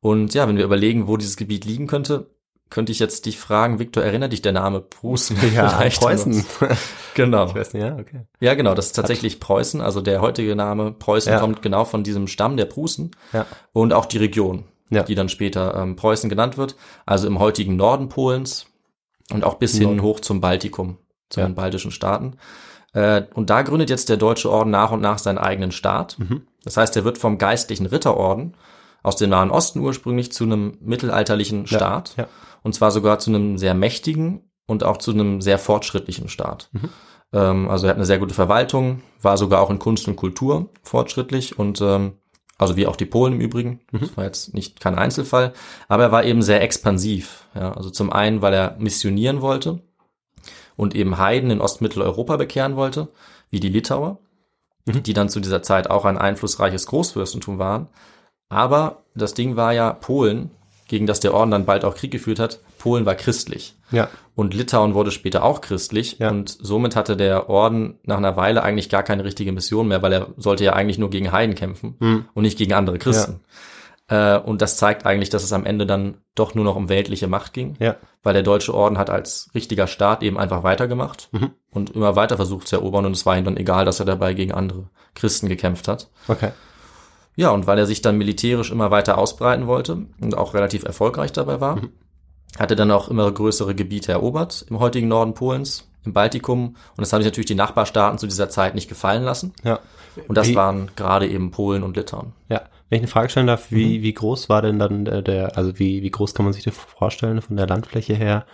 Und 0.00 0.34
ja, 0.34 0.46
wenn 0.48 0.56
wir 0.56 0.64
überlegen, 0.64 1.06
wo 1.06 1.16
dieses 1.16 1.36
Gebiet 1.36 1.64
liegen 1.64 1.86
könnte, 1.86 2.30
könnte 2.70 2.90
ich 2.92 2.98
jetzt 2.98 3.26
dich 3.26 3.38
fragen, 3.38 3.78
Viktor, 3.78 4.02
erinnert 4.02 4.32
dich 4.32 4.42
der 4.42 4.52
Name 4.52 4.80
Prußen? 4.80 5.36
Ja, 5.54 5.68
vielleicht 5.78 6.00
Preußen. 6.00 6.44
Genau. 7.14 7.46
Ich 7.48 7.54
weiß 7.54 7.72
nicht, 7.74 7.82
ja, 7.84 7.94
okay. 7.96 8.22
Ja, 8.40 8.54
genau, 8.54 8.74
das 8.74 8.86
ist 8.86 8.92
tatsächlich 8.92 9.38
Preußen. 9.38 9.80
Also 9.80 10.00
der 10.00 10.20
heutige 10.20 10.56
Name 10.56 10.90
Preußen 10.92 11.32
Ja. 11.32 11.38
kommt 11.38 11.62
genau 11.62 11.84
von 11.84 12.02
diesem 12.02 12.26
Stamm 12.26 12.56
der 12.56 12.64
Prußen 12.64 13.12
Ja. 13.32 13.46
und 13.72 13.92
auch 13.92 14.06
die 14.06 14.18
Region, 14.18 14.64
Ja. 14.90 15.04
die 15.04 15.14
dann 15.14 15.28
später 15.28 15.74
ähm, 15.76 15.94
Preußen 15.94 16.28
genannt 16.28 16.56
wird. 16.58 16.74
Also 17.06 17.28
im 17.28 17.38
heutigen 17.38 17.76
Norden 17.76 18.08
Polens 18.08 18.66
und 19.32 19.44
auch 19.44 19.54
bis 19.54 19.76
hin 19.76 20.02
hoch 20.02 20.20
zum 20.20 20.40
Baltikum, 20.40 20.98
zu 21.30 21.40
Ja. 21.40 21.46
den 21.46 21.54
baltischen 21.54 21.90
Staaten. 21.90 22.36
Äh, 22.92 23.22
und 23.34 23.50
da 23.50 23.62
gründet 23.62 23.90
jetzt 23.90 24.08
der 24.08 24.16
Deutsche 24.16 24.50
Orden 24.50 24.70
nach 24.70 24.92
und 24.92 25.00
nach 25.00 25.18
seinen 25.18 25.38
eigenen 25.38 25.72
Staat. 25.72 26.16
Mhm. 26.18 26.42
Das 26.64 26.76
heißt, 26.76 26.96
er 26.96 27.04
wird 27.04 27.18
vom 27.18 27.38
geistlichen 27.38 27.86
Ritterorden 27.86 28.56
aus 29.02 29.16
dem 29.16 29.30
Nahen 29.30 29.50
Osten 29.50 29.80
ursprünglich 29.80 30.32
zu 30.32 30.44
einem 30.44 30.78
mittelalterlichen 30.80 31.66
Staat. 31.66 32.14
ja. 32.16 32.26
Und 32.62 32.74
zwar 32.74 32.90
sogar 32.90 33.18
zu 33.18 33.30
einem 33.30 33.58
sehr 33.58 33.74
mächtigen 33.74 34.50
und 34.66 34.84
auch 34.84 34.96
zu 34.96 35.10
einem 35.10 35.42
sehr 35.42 35.58
fortschrittlichen 35.58 36.28
Staat. 36.28 36.70
Ähm, 37.34 37.68
also 37.68 37.86
er 37.86 37.90
hat 37.90 37.96
eine 37.96 38.06
sehr 38.06 38.18
gute 38.18 38.32
Verwaltung, 38.34 39.02
war 39.20 39.36
sogar 39.36 39.60
auch 39.60 39.68
in 39.70 39.78
Kunst 39.78 40.08
und 40.08 40.16
Kultur 40.16 40.70
fortschrittlich 40.82 41.58
und 41.58 41.80
ähm, 41.82 42.12
also 42.58 42.76
wie 42.76 42.86
auch 42.86 42.96
die 42.96 43.06
Polen 43.06 43.34
im 43.34 43.40
Übrigen. 43.40 43.80
Das 43.92 44.16
war 44.16 44.24
jetzt 44.24 44.54
nicht 44.54 44.80
kein 44.80 44.94
Einzelfall, 44.94 45.52
aber 45.88 46.04
er 46.04 46.12
war 46.12 46.24
eben 46.24 46.42
sehr 46.42 46.62
expansiv. 46.62 47.46
Ja, 47.54 47.72
also 47.72 47.90
zum 47.90 48.12
einen, 48.12 48.42
weil 48.42 48.54
er 48.54 48.76
missionieren 48.78 49.40
wollte 49.40 49.80
und 50.76 50.94
eben 50.94 51.18
Heiden 51.18 51.50
in 51.50 51.60
Ostmitteleuropa 51.60 52.36
bekehren 52.36 52.76
wollte, 52.76 53.08
wie 53.50 53.60
die 53.60 53.68
Litauer, 53.68 54.18
die 54.86 55.12
dann 55.12 55.28
zu 55.28 55.40
dieser 55.40 55.62
Zeit 55.62 55.90
auch 55.90 56.04
ein 56.04 56.18
einflussreiches 56.18 56.86
Großfürstentum 56.86 57.58
waren. 57.58 57.88
Aber 58.48 59.04
das 59.14 59.34
Ding 59.34 59.56
war 59.56 59.72
ja 59.72 59.92
Polen, 59.92 60.50
gegen 60.86 61.06
das 61.06 61.20
der 61.20 61.34
Orden 61.34 61.50
dann 61.50 61.64
bald 61.64 61.84
auch 61.84 61.94
Krieg 61.94 62.10
geführt 62.10 62.38
hat. 62.38 62.60
Polen 62.78 63.06
war 63.06 63.14
christlich. 63.14 63.76
Ja. 63.90 64.08
Und 64.34 64.54
Litauen 64.54 64.94
wurde 64.94 65.10
später 65.10 65.42
auch 65.44 65.60
christlich 65.60 66.18
Ja. 66.18 66.30
und 66.30 66.48
somit 66.60 66.96
hatte 66.96 67.16
der 67.16 67.48
Orden 67.48 67.98
nach 68.02 68.18
einer 68.18 68.36
Weile 68.36 68.62
eigentlich 68.62 68.88
gar 68.88 69.02
keine 69.02 69.24
richtige 69.24 69.52
Mission 69.52 69.88
mehr, 69.88 70.02
weil 70.02 70.12
er 70.12 70.26
sollte 70.36 70.64
ja 70.64 70.72
eigentlich 70.74 70.98
nur 70.98 71.10
gegen 71.10 71.32
Heiden 71.32 71.54
kämpfen 71.54 71.96
Hm. 72.00 72.24
und 72.34 72.42
nicht 72.42 72.58
gegen 72.58 72.72
andere 72.74 72.98
Christen. 72.98 73.40
Äh, 74.08 74.38
und 74.38 74.60
das 74.60 74.76
zeigt 74.76 75.06
eigentlich, 75.06 75.30
dass 75.30 75.44
es 75.44 75.52
am 75.54 75.64
Ende 75.64 75.86
dann 75.86 76.18
doch 76.34 76.54
nur 76.54 76.64
noch 76.64 76.76
um 76.76 76.90
weltliche 76.90 77.26
Macht 77.26 77.54
ging, 77.54 77.76
Ja. 77.78 77.96
weil 78.22 78.34
der 78.34 78.42
deutsche 78.42 78.74
Orden 78.74 78.98
hat 78.98 79.08
als 79.08 79.48
richtiger 79.54 79.86
Staat 79.86 80.22
eben 80.22 80.38
einfach 80.38 80.62
weitergemacht 80.62 81.28
Mhm. 81.32 81.52
und 81.70 81.90
immer 81.90 82.14
weiter 82.14 82.36
versucht 82.36 82.68
zu 82.68 82.76
erobern 82.76 83.06
und 83.06 83.12
es 83.12 83.24
war 83.24 83.38
ihm 83.38 83.44
dann 83.46 83.56
egal, 83.56 83.86
dass 83.86 84.00
er 84.00 84.06
dabei 84.06 84.34
gegen 84.34 84.52
andere 84.52 84.90
Christen 85.14 85.48
gekämpft 85.48 85.88
hat. 85.88 86.10
Okay. 86.28 86.50
Ja, 87.36 87.50
und 87.50 87.66
weil 87.66 87.78
er 87.78 87.86
sich 87.86 88.00
dann 88.02 88.16
militärisch 88.16 88.70
immer 88.70 88.90
weiter 88.90 89.18
ausbreiten 89.18 89.66
wollte 89.66 90.06
und 90.20 90.36
auch 90.36 90.54
relativ 90.54 90.84
erfolgreich 90.84 91.32
dabei 91.32 91.60
war, 91.60 91.80
hat 92.58 92.70
er 92.70 92.76
dann 92.76 92.90
auch 92.92 93.08
immer 93.08 93.30
größere 93.30 93.74
Gebiete 93.74 94.12
erobert 94.12 94.64
im 94.70 94.78
heutigen 94.78 95.08
Norden 95.08 95.34
Polens, 95.34 95.90
im 96.04 96.12
Baltikum. 96.12 96.68
Und 96.68 96.76
das 96.98 97.12
haben 97.12 97.22
sich 97.22 97.26
natürlich 97.30 97.46
die 97.48 97.54
Nachbarstaaten 97.56 98.18
zu 98.18 98.26
dieser 98.28 98.48
Zeit 98.50 98.74
nicht 98.76 98.88
gefallen 98.88 99.24
lassen. 99.24 99.52
Ja. 99.64 99.80
Und 100.28 100.36
das 100.38 100.48
Wie- 100.48 100.54
waren 100.54 100.90
gerade 100.94 101.26
eben 101.28 101.50
Polen 101.50 101.82
und 101.82 101.96
Litauen. 101.96 102.34
Ja. 102.48 102.62
Wenn 102.88 102.98
ich 102.98 103.02
eine 103.02 103.08
Frage 103.08 103.30
stellen 103.30 103.48
darf, 103.48 103.70
Mhm. 103.72 103.76
wie, 103.76 104.02
wie 104.02 104.12
groß 104.14 104.48
war 104.48 104.62
denn 104.62 104.78
dann 104.78 105.04
der, 105.04 105.22
der, 105.22 105.56
also 105.56 105.76
wie, 105.80 106.02
wie 106.02 106.10
groß 106.10 106.34
kann 106.34 106.44
man 106.44 106.52
sich 106.52 106.62
das 106.62 106.76
vorstellen 106.76 107.40
von 107.42 107.56
der 107.56 107.66
Landfläche 107.66 108.14
her? 108.14 108.46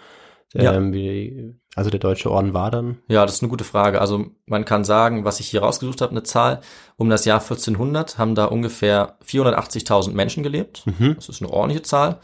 Ja. 0.54 0.72
Ähm, 0.72 0.94
wie, 0.94 1.54
also 1.76 1.90
der 1.90 2.00
Deutsche 2.00 2.30
Orden 2.30 2.52
war 2.52 2.70
dann? 2.70 2.98
Ja, 3.08 3.24
das 3.24 3.36
ist 3.36 3.42
eine 3.42 3.50
gute 3.50 3.64
Frage. 3.64 4.00
Also 4.00 4.26
man 4.46 4.64
kann 4.64 4.84
sagen, 4.84 5.24
was 5.24 5.38
ich 5.40 5.48
hier 5.48 5.62
rausgesucht 5.62 6.00
habe, 6.00 6.10
eine 6.10 6.24
Zahl, 6.24 6.60
um 6.96 7.08
das 7.08 7.24
Jahr 7.24 7.40
1400 7.40 8.18
haben 8.18 8.34
da 8.34 8.46
ungefähr 8.46 9.16
480.000 9.24 10.12
Menschen 10.12 10.42
gelebt. 10.42 10.82
Mhm. 10.86 11.14
Das 11.14 11.28
ist 11.28 11.40
eine 11.40 11.52
ordentliche 11.52 11.82
Zahl. 11.82 12.18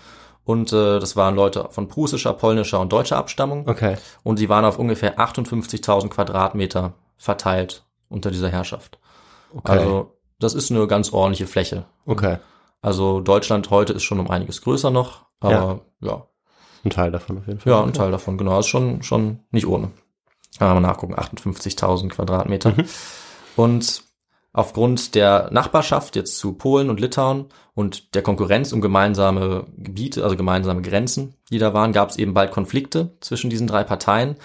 Und 0.44 0.72
äh, 0.72 0.98
das 1.00 1.16
waren 1.16 1.34
Leute 1.34 1.68
von 1.70 1.88
prusischer, 1.88 2.32
polnischer 2.32 2.80
und 2.80 2.92
deutscher 2.92 3.16
Abstammung. 3.16 3.68
Okay. 3.68 3.96
Und 4.22 4.36
sie 4.36 4.48
waren 4.48 4.64
auf 4.64 4.78
ungefähr 4.78 5.18
58.000 5.18 6.08
Quadratmeter 6.08 6.94
verteilt 7.16 7.84
unter 8.08 8.30
dieser 8.30 8.48
Herrschaft. 8.48 8.98
Okay. 9.54 9.72
Also 9.72 10.12
das 10.38 10.54
ist 10.54 10.70
eine 10.70 10.86
ganz 10.86 11.12
ordentliche 11.12 11.46
Fläche. 11.46 11.84
okay. 12.04 12.38
Also 12.82 13.20
Deutschland 13.20 13.70
heute 13.70 13.92
ist 13.94 14.04
schon 14.04 14.20
um 14.20 14.30
einiges 14.30 14.62
größer 14.62 14.90
noch, 14.90 15.26
aber 15.40 15.80
ja, 16.00 16.26
Ein 16.86 16.90
Teil 16.90 17.10
davon 17.10 17.38
auf 17.38 17.46
jeden 17.48 17.58
Fall. 17.58 17.72
ja, 17.72 17.82
ein 17.82 17.92
Teil 17.92 18.12
davon, 18.12 18.38
genau, 18.38 18.60
ist 18.60 18.68
schon, 18.68 19.02
schon 19.02 19.40
nicht 19.50 19.66
ohne. 19.66 19.90
Kann 20.56 20.68
man 20.68 20.82
mal 20.82 20.88
nachgucken, 20.88 21.14
58.000 21.16 22.10
Quadratmeter. 22.10 22.70
Mhm. 22.70 22.84
Und 23.56 24.04
aufgrund 24.52 25.16
der 25.16 25.48
Nachbarschaft 25.50 26.14
jetzt 26.14 26.38
zu 26.38 26.52
Polen 26.52 26.88
und 26.88 27.00
Litauen 27.00 27.46
und 27.74 28.14
der 28.14 28.22
Konkurrenz 28.22 28.72
um 28.72 28.80
gemeinsame 28.80 29.66
Gebiete, 29.76 30.22
also 30.22 30.36
gemeinsame 30.36 30.80
Grenzen, 30.80 31.34
die 31.50 31.58
da 31.58 31.74
waren, 31.74 31.92
gab 31.92 32.10
es 32.10 32.18
eben 32.18 32.34
bald 32.34 32.52
Konflikte 32.52 33.16
zwischen 33.20 33.50
diesen 33.50 33.66
drei 33.66 33.82
Parteien. 33.82 34.36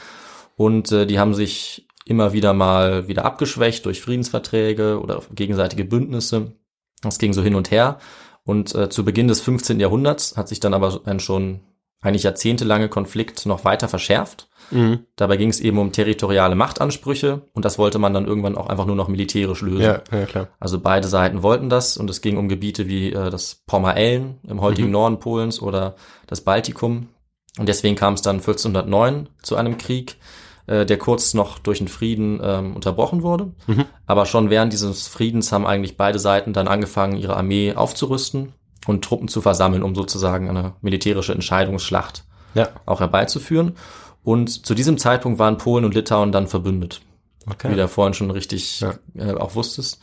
Und 0.55 0.91
äh, 0.91 1.05
die 1.05 1.19
haben 1.19 1.35
sich 1.35 1.87
immer 2.05 2.33
wieder 2.33 2.53
mal 2.53 3.07
wieder 3.07 3.23
abgeschwächt 3.23 3.85
durch 3.85 4.01
Friedensverträge 4.01 4.99
oder 4.99 5.21
gegenseitige 5.35 5.85
Bündnisse. 5.85 6.53
Das 7.03 7.19
ging 7.19 7.33
so 7.33 7.43
hin 7.43 7.53
und 7.53 7.69
her. 7.69 7.99
Und 8.43 8.73
äh, 8.73 8.89
zu 8.89 9.05
Beginn 9.05 9.27
des 9.27 9.41
15. 9.41 9.79
Jahrhunderts 9.79 10.35
hat 10.35 10.47
sich 10.47 10.59
dann 10.59 10.73
aber 10.73 11.01
ein 11.05 11.19
schon 11.19 11.59
eigentlich 12.01 12.23
jahrzehntelange 12.23 12.89
Konflikt 12.89 13.45
noch 13.45 13.63
weiter 13.63 13.87
verschärft. 13.87 14.47
Mhm. 14.71 15.05
Dabei 15.15 15.37
ging 15.37 15.49
es 15.49 15.59
eben 15.59 15.77
um 15.77 15.91
territoriale 15.91 16.55
Machtansprüche 16.55 17.41
und 17.53 17.65
das 17.65 17.77
wollte 17.77 17.99
man 17.99 18.13
dann 18.13 18.25
irgendwann 18.25 18.57
auch 18.57 18.67
einfach 18.67 18.85
nur 18.85 18.95
noch 18.95 19.07
militärisch 19.07 19.61
lösen. 19.61 19.81
Ja, 19.83 20.01
ja, 20.11 20.25
klar. 20.25 20.47
Also 20.59 20.79
beide 20.79 21.07
Seiten 21.07 21.43
wollten 21.43 21.69
das 21.69 21.97
und 21.97 22.09
es 22.09 22.21
ging 22.21 22.37
um 22.37 22.49
Gebiete 22.49 22.87
wie 22.87 23.11
äh, 23.11 23.29
das 23.29 23.61
Pommerellen 23.67 24.39
im 24.47 24.61
heutigen 24.61 24.87
Mhm. 24.87 24.93
Norden 24.93 25.19
Polens 25.19 25.61
oder 25.61 25.95
das 26.27 26.41
Baltikum. 26.41 27.09
Und 27.59 27.67
deswegen 27.67 27.95
kam 27.95 28.13
es 28.13 28.21
dann 28.21 28.37
1409 28.37 29.27
zu 29.43 29.57
einem 29.57 29.77
Krieg, 29.77 30.15
äh, 30.67 30.85
der 30.85 30.97
kurz 30.97 31.33
noch 31.33 31.59
durch 31.59 31.81
einen 31.81 31.89
Frieden 31.89 32.39
ähm, 32.41 32.75
unterbrochen 32.75 33.23
wurde. 33.23 33.51
Mhm. 33.67 33.85
Aber 34.05 34.25
schon 34.25 34.49
während 34.49 34.71
dieses 34.71 35.07
Friedens 35.07 35.51
haben 35.51 35.67
eigentlich 35.67 35.97
beide 35.97 36.17
Seiten 36.17 36.53
dann 36.53 36.69
angefangen, 36.69 37.17
ihre 37.17 37.35
Armee 37.35 37.73
aufzurüsten 37.75 38.53
und 38.87 39.03
Truppen 39.03 39.27
zu 39.27 39.41
versammeln, 39.41 39.83
um 39.83 39.95
sozusagen 39.95 40.49
eine 40.49 40.73
militärische 40.81 41.33
Entscheidungsschlacht 41.33 42.23
Ja, 42.53 42.69
auch 42.85 42.99
herbeizuführen. 42.99 43.73
Und 44.23 44.65
zu 44.65 44.73
diesem 44.75 44.97
Zeitpunkt 44.97 45.39
waren 45.39 45.57
Polen 45.57 45.85
und 45.85 45.93
Litauen 45.95 46.31
dann 46.31 46.47
verbündet 46.47 47.01
okay. 47.49 47.71
wie 47.71 47.75
du 47.75 47.87
vorhin 47.87 48.13
schon 48.13 48.31
richtig 48.31 48.81
Ja. 48.81 48.93
äh, 49.17 49.33
auch 49.33 49.55
wusstest. 49.55 49.99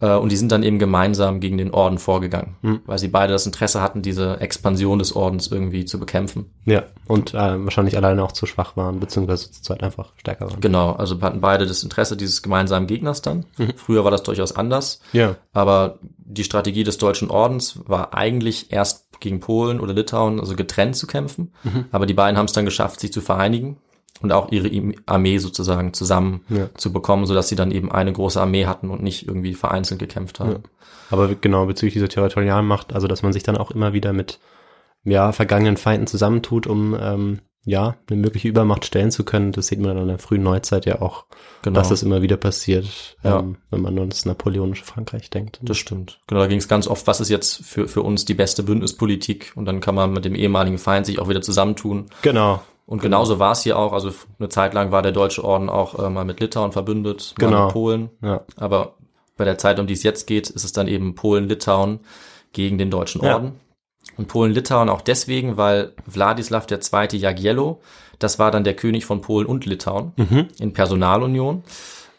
Äh, 0.00 0.14
und 0.16 0.32
die 0.32 0.36
sind 0.36 0.50
dann 0.50 0.64
eben 0.64 0.78
gemeinsam 0.80 1.38
gegen 1.38 1.56
den 1.56 1.70
Orden 1.72 1.98
vorgegangen, 1.98 2.56
Mhm. 2.62 2.80
weil 2.84 2.98
sie 2.98 3.06
beide 3.08 3.32
das 3.32 3.46
Interesse 3.46 3.80
hatten, 3.80 4.02
diese 4.02 4.40
Expansion 4.40 4.98
des 4.98 5.14
Ordens 5.14 5.46
irgendwie 5.46 5.84
zu 5.84 6.00
bekämpfen. 6.00 6.50
Ja, 6.64 6.82
und 7.06 7.32
äh, 7.32 7.64
wahrscheinlich 7.64 7.96
alleine 7.96 8.24
auch 8.24 8.32
zu 8.32 8.44
schwach 8.46 8.76
waren, 8.76 8.98
beziehungsweise 8.98 9.52
zu 9.52 9.62
zweit 9.62 9.84
einfach 9.84 10.12
stärker 10.16 10.50
waren. 10.50 10.60
Genau, 10.60 10.92
also 10.92 11.20
hatten 11.22 11.40
beide 11.40 11.64
das 11.66 11.84
Interesse 11.84 12.16
dieses 12.16 12.42
gemeinsamen 12.42 12.88
Gegners 12.88 13.22
dann. 13.22 13.46
Mhm. 13.56 13.74
Früher 13.76 14.02
war 14.02 14.10
das 14.10 14.24
durchaus 14.24 14.56
anders, 14.56 15.00
Ja, 15.12 15.36
aber 15.52 16.00
die 16.26 16.44
Strategie 16.44 16.84
des 16.84 16.98
Deutschen 16.98 17.30
Ordens 17.30 17.80
war 17.86 18.14
eigentlich 18.14 18.72
erst 18.72 19.20
gegen 19.20 19.40
Polen 19.40 19.80
oder 19.80 19.94
Litauen, 19.94 20.40
also 20.40 20.56
getrennt 20.56 20.96
zu 20.96 21.06
kämpfen. 21.06 21.52
Mhm. 21.62 21.86
Aber 21.92 22.06
die 22.06 22.14
beiden 22.14 22.36
haben 22.36 22.46
es 22.46 22.52
dann 22.52 22.64
geschafft, 22.64 23.00
sich 23.00 23.12
zu 23.12 23.20
vereinigen 23.20 23.78
und 24.20 24.32
auch 24.32 24.50
ihre 24.52 24.70
Armee 25.06 25.38
sozusagen 25.38 25.92
zusammen 25.92 26.42
Ja. 26.48 26.68
zu 26.76 26.92
bekommen, 26.92 27.26
sodass 27.26 27.48
sie 27.48 27.56
dann 27.56 27.70
eben 27.70 27.90
eine 27.92 28.12
große 28.12 28.40
Armee 28.40 28.66
hatten 28.66 28.90
und 28.90 29.02
nicht 29.02 29.26
irgendwie 29.26 29.54
vereinzelt 29.54 30.00
gekämpft 30.00 30.40
haben. 30.40 30.50
Ja. 30.50 30.58
aber 31.10 31.34
genau 31.34 31.66
bezüglich 31.66 31.94
dieser 31.94 32.08
territorialen 32.08 32.66
Macht, 32.66 32.92
also 32.94 33.06
dass 33.06 33.22
man 33.22 33.32
sich 33.32 33.42
dann 33.42 33.56
auch 33.58 33.70
immer 33.70 33.92
wieder 33.92 34.12
mit 34.12 34.40
ja, 35.04 35.32
vergangenen 35.32 35.76
Feinden 35.76 36.06
zusammentut, 36.06 36.66
um 36.66 36.96
ähm, 36.98 37.40
ja, 37.66 37.96
eine 38.10 38.20
mögliche 38.20 38.48
Übermacht 38.48 38.84
stellen 38.84 39.10
zu 39.10 39.24
können. 39.24 39.52
Das 39.52 39.68
sieht 39.68 39.78
man 39.80 39.90
dann 39.94 40.02
in 40.02 40.08
der 40.08 40.18
frühen 40.18 40.42
Neuzeit 40.42 40.84
ja 40.86 41.00
auch, 41.00 41.24
Genau. 41.62 41.78
dass 41.80 41.88
das 41.88 42.02
immer 42.02 42.20
wieder 42.22 42.36
passiert, 42.36 43.16
Ja. 43.22 43.38
ähm, 43.40 43.56
wenn 43.70 43.80
man 43.80 43.94
nur 43.94 44.02
ans 44.02 44.24
napoleonische 44.26 44.84
Frankreich 44.84 45.30
denkt. 45.30 45.60
Das 45.62 45.78
stimmt. 45.78 46.20
Genau, 46.26 46.40
da 46.40 46.46
ging 46.46 46.58
es 46.58 46.68
ganz 46.68 46.86
oft, 46.86 47.06
was 47.06 47.20
ist 47.20 47.30
jetzt 47.30 47.64
für, 47.64 47.88
für 47.88 48.02
uns 48.02 48.24
die 48.26 48.34
beste 48.34 48.62
Bündnispolitik? 48.62 49.52
Und 49.56 49.64
dann 49.64 49.80
kann 49.80 49.94
man 49.94 50.12
mit 50.12 50.24
dem 50.24 50.34
ehemaligen 50.34 50.78
Feind 50.78 51.06
sich 51.06 51.18
auch 51.18 51.28
wieder 51.28 51.40
zusammentun. 51.42 52.06
Genau, 52.22 52.60
Und 52.86 53.00
genauso 53.00 53.38
war 53.38 53.52
es 53.52 53.62
hier 53.62 53.78
auch. 53.78 53.94
Also 53.94 54.10
eine 54.38 54.50
Zeit 54.50 54.74
lang 54.74 54.90
war 54.90 55.00
der 55.00 55.12
Deutsche 55.12 55.42
Orden 55.42 55.70
auch 55.70 55.98
äh, 55.98 56.10
mal 56.10 56.26
mit 56.26 56.40
Litauen 56.40 56.70
verbündet, 56.72 57.34
mal 57.40 57.46
Genau. 57.46 57.64
mit 57.64 57.72
Polen. 57.72 58.10
ja. 58.22 58.42
Aber 58.56 58.94
bei 59.38 59.44
der 59.46 59.56
Zeit, 59.56 59.80
um 59.80 59.86
die 59.86 59.94
es 59.94 60.02
jetzt 60.02 60.26
geht, 60.26 60.50
ist 60.50 60.64
es 60.64 60.72
dann 60.72 60.86
eben 60.86 61.14
Polen-Litauen 61.14 62.00
gegen 62.52 62.76
den 62.78 62.90
Deutschen 62.90 63.22
Ja. 63.24 63.52
Und 64.16 64.28
Polen-Litauen 64.28 64.88
auch 64.88 65.00
deswegen, 65.00 65.56
weil 65.56 65.92
Wladislaw 66.06 66.64
II. 66.70 67.16
Jagiello, 67.18 67.80
das 68.18 68.38
war 68.38 68.50
dann 68.50 68.64
der 68.64 68.74
König 68.74 69.04
von 69.06 69.20
Polen 69.20 69.46
und 69.46 69.66
Litauen 69.66 70.12
Mhm. 70.16 70.48
in 70.58 70.72
Personalunion 70.72 71.64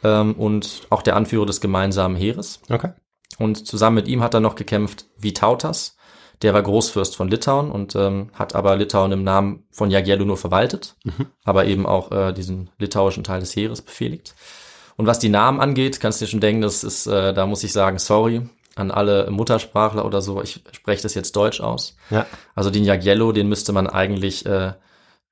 ähm, 0.03 0.33
und 0.33 0.81
auch 0.89 1.01
der 1.01 1.15
Anführer 1.15 1.45
des 1.45 1.61
gemeinsamen 1.61 2.15
Heeres. 2.15 2.59
Okay. 2.69 2.91
Und 3.39 3.65
zusammen 3.67 3.95
mit 3.95 4.07
ihm 4.07 4.21
hat 4.21 4.33
er 4.33 4.39
noch 4.39 4.55
gekämpft 4.55 5.05
Vytautas. 5.17 5.95
Der 6.41 6.53
war 6.53 6.61
Großfürst 6.61 7.15
von 7.15 7.29
Litauen 7.29 7.71
und 7.71 7.95
ähm, 7.95 8.29
hat 8.33 8.55
aber 8.55 8.75
Litauen 8.75 9.13
im 9.13 9.23
Namen 9.23 9.63
von 9.71 9.89
Jagiello 9.89 10.25
nur 10.25 10.35
verwaltet, 10.37 10.95
aber 11.45 11.65
eben 11.65 11.85
auch 11.85 12.11
äh, 12.11 12.33
diesen 12.33 12.69
litauischen 12.77 13.23
Teil 13.23 13.39
des 13.39 13.55
Heeres 13.55 13.81
befehligt. 13.81 14.35
Und 14.97 15.07
was 15.07 15.19
die 15.19 15.29
Namen 15.29 15.61
angeht, 15.61 15.99
kannst 16.01 16.19
du 16.19 16.25
dir 16.25 16.31
schon 16.31 16.39
denken, 16.41 16.61
das 16.61 16.83
ist, 16.83 17.07
äh, 17.07 17.33
da 17.33 17.45
muss 17.45 17.63
ich 17.63 17.71
sagen, 17.71 17.99
sorry 17.99 18.49
an 18.75 18.91
alle 18.91 19.29
Muttersprachler 19.31 20.05
oder 20.05 20.21
so. 20.21 20.41
Ich 20.41 20.63
spreche 20.71 21.01
das 21.03 21.13
jetzt 21.15 21.35
Deutsch 21.35 21.61
aus. 21.61 21.95
Ja. 22.09 22.25
Also 22.55 22.69
den 22.69 22.83
Jagiello, 22.83 23.31
den 23.31 23.47
müsste 23.49 23.71
man 23.73 23.87
eigentlich 23.87 24.45
äh, 24.45 24.73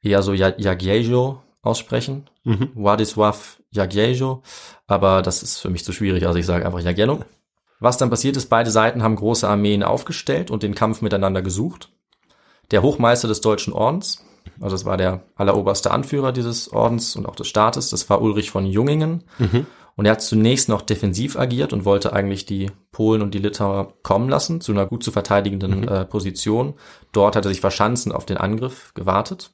eher 0.01 0.21
so 0.23 0.33
Ja- 0.33 0.57
Jagiejo 0.57 1.41
aussprechen. 1.61 2.29
Mhm. 2.43 2.71
Władysław 2.75 3.57
Jagiejo. 3.71 4.41
Aber 4.87 5.21
das 5.21 5.43
ist 5.43 5.59
für 5.59 5.69
mich 5.69 5.83
zu 5.83 5.91
schwierig, 5.93 6.25
also 6.25 6.39
ich 6.39 6.45
sage 6.45 6.65
einfach 6.65 6.79
Jagiello. 6.81 7.19
Was 7.79 7.97
dann 7.97 8.09
passiert 8.09 8.37
ist, 8.37 8.49
beide 8.49 8.71
Seiten 8.71 9.03
haben 9.03 9.15
große 9.17 9.47
Armeen 9.47 9.83
aufgestellt 9.83 10.51
und 10.51 10.63
den 10.63 10.73
Kampf 10.75 11.01
miteinander 11.01 11.41
gesucht. 11.41 11.89
Der 12.71 12.81
Hochmeister 12.81 13.27
des 13.27 13.41
Deutschen 13.41 13.73
Ordens, 13.73 14.23
also 14.61 14.73
das 14.75 14.85
war 14.85 14.95
der 14.95 15.23
alleroberste 15.35 15.91
Anführer 15.91 16.31
dieses 16.31 16.71
Ordens 16.71 17.15
und 17.17 17.25
auch 17.25 17.35
des 17.35 17.47
Staates, 17.47 17.89
das 17.89 18.09
war 18.09 18.21
Ulrich 18.21 18.51
von 18.51 18.65
Jungingen. 18.65 19.25
Mhm. 19.37 19.67
Und 19.95 20.05
er 20.05 20.13
hat 20.13 20.21
zunächst 20.21 20.69
noch 20.69 20.81
defensiv 20.81 21.37
agiert 21.37 21.71
und 21.71 21.85
wollte 21.85 22.13
eigentlich 22.13 22.45
die 22.45 22.71
Polen 22.91 23.21
und 23.21 23.33
die 23.33 23.39
Litauer 23.39 23.93
kommen 24.01 24.27
lassen 24.27 24.59
zu 24.59 24.71
einer 24.71 24.87
gut 24.87 25.03
zu 25.03 25.11
verteidigenden 25.11 25.87
äh, 25.87 26.05
Position. 26.05 26.73
Dort 27.11 27.35
hat 27.35 27.45
er 27.45 27.49
sich 27.49 27.61
verschanzt 27.61 28.07
und 28.07 28.11
auf 28.11 28.25
den 28.25 28.37
Angriff 28.37 28.93
gewartet. 28.95 29.53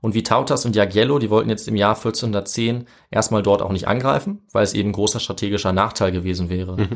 Und 0.00 0.14
Vytautas 0.14 0.64
und 0.66 0.76
Jagiello, 0.76 1.18
die 1.18 1.30
wollten 1.30 1.48
jetzt 1.48 1.68
im 1.68 1.76
Jahr 1.76 1.96
1410 1.96 2.86
erstmal 3.10 3.42
dort 3.42 3.62
auch 3.62 3.72
nicht 3.72 3.88
angreifen, 3.88 4.46
weil 4.52 4.62
es 4.62 4.74
eben 4.74 4.90
ein 4.90 4.92
großer 4.92 5.20
strategischer 5.20 5.72
Nachteil 5.72 6.12
gewesen 6.12 6.50
wäre, 6.50 6.88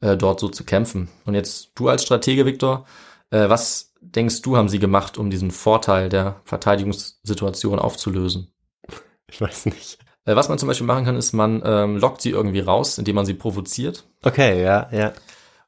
äh, 0.00 0.16
dort 0.16 0.40
so 0.40 0.48
zu 0.48 0.64
kämpfen. 0.64 1.08
Und 1.24 1.34
jetzt 1.34 1.70
du 1.76 1.88
als 1.88 2.02
Stratege, 2.02 2.46
Viktor, 2.46 2.84
äh, 3.30 3.48
was 3.48 3.94
denkst 4.00 4.42
du, 4.42 4.56
haben 4.56 4.68
sie 4.68 4.78
gemacht, 4.78 5.18
um 5.18 5.30
diesen 5.30 5.50
Vorteil 5.50 6.08
der 6.08 6.40
Verteidigungssituation 6.44 7.78
aufzulösen? 7.78 8.52
Ich 9.30 9.40
weiß 9.40 9.66
nicht. 9.66 9.98
Äh, 10.28 10.36
was 10.36 10.48
man 10.50 10.58
zum 10.58 10.68
Beispiel 10.68 10.86
machen 10.86 11.06
kann, 11.06 11.16
ist, 11.16 11.32
man 11.32 11.62
ähm, 11.64 11.96
lockt 11.96 12.20
sie 12.20 12.30
irgendwie 12.30 12.60
raus, 12.60 12.98
indem 12.98 13.14
man 13.16 13.24
sie 13.24 13.34
provoziert. 13.34 14.04
Okay, 14.22 14.62
ja, 14.62 14.88
ja. 14.92 15.12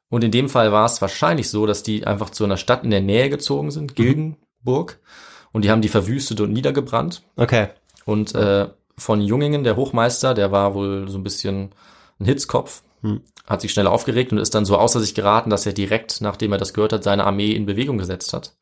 Und 0.09 0.23
in 0.23 0.31
dem 0.31 0.49
Fall 0.49 0.71
war 0.71 0.85
es 0.85 1.01
wahrscheinlich 1.01 1.49
so, 1.49 1.65
dass 1.65 1.83
die 1.83 2.05
einfach 2.05 2.29
zu 2.29 2.43
einer 2.43 2.57
Stadt 2.57 2.83
in 2.83 2.91
der 2.91 3.01
Nähe 3.01 3.29
gezogen 3.29 3.71
sind, 3.71 3.95
Gilgenburg, 3.95 4.99
und 5.51 5.65
die 5.65 5.71
haben 5.71 5.81
die 5.81 5.87
verwüstet 5.87 6.41
und 6.41 6.53
niedergebrannt. 6.53 7.23
Okay. 7.37 7.69
Und 8.05 8.35
äh, 8.35 8.67
von 8.97 9.21
Jungingen, 9.21 9.63
der 9.63 9.77
Hochmeister, 9.77 10.33
der 10.33 10.51
war 10.51 10.75
wohl 10.75 11.07
so 11.09 11.17
ein 11.17 11.23
bisschen 11.23 11.71
ein 12.19 12.25
Hitzkopf, 12.25 12.83
Hm. 13.01 13.21
hat 13.47 13.61
sich 13.61 13.71
schnell 13.71 13.87
aufgeregt 13.87 14.31
und 14.31 14.37
ist 14.37 14.53
dann 14.53 14.65
so 14.65 14.77
außer 14.77 14.99
sich 14.99 15.15
geraten, 15.15 15.49
dass 15.49 15.65
er 15.65 15.73
direkt, 15.73 16.21
nachdem 16.21 16.51
er 16.51 16.59
das 16.59 16.73
gehört 16.73 16.93
hat, 16.93 17.03
seine 17.03 17.23
Armee 17.25 17.51
in 17.53 17.65
Bewegung 17.65 17.97
gesetzt 17.97 18.31
hat 18.33 18.55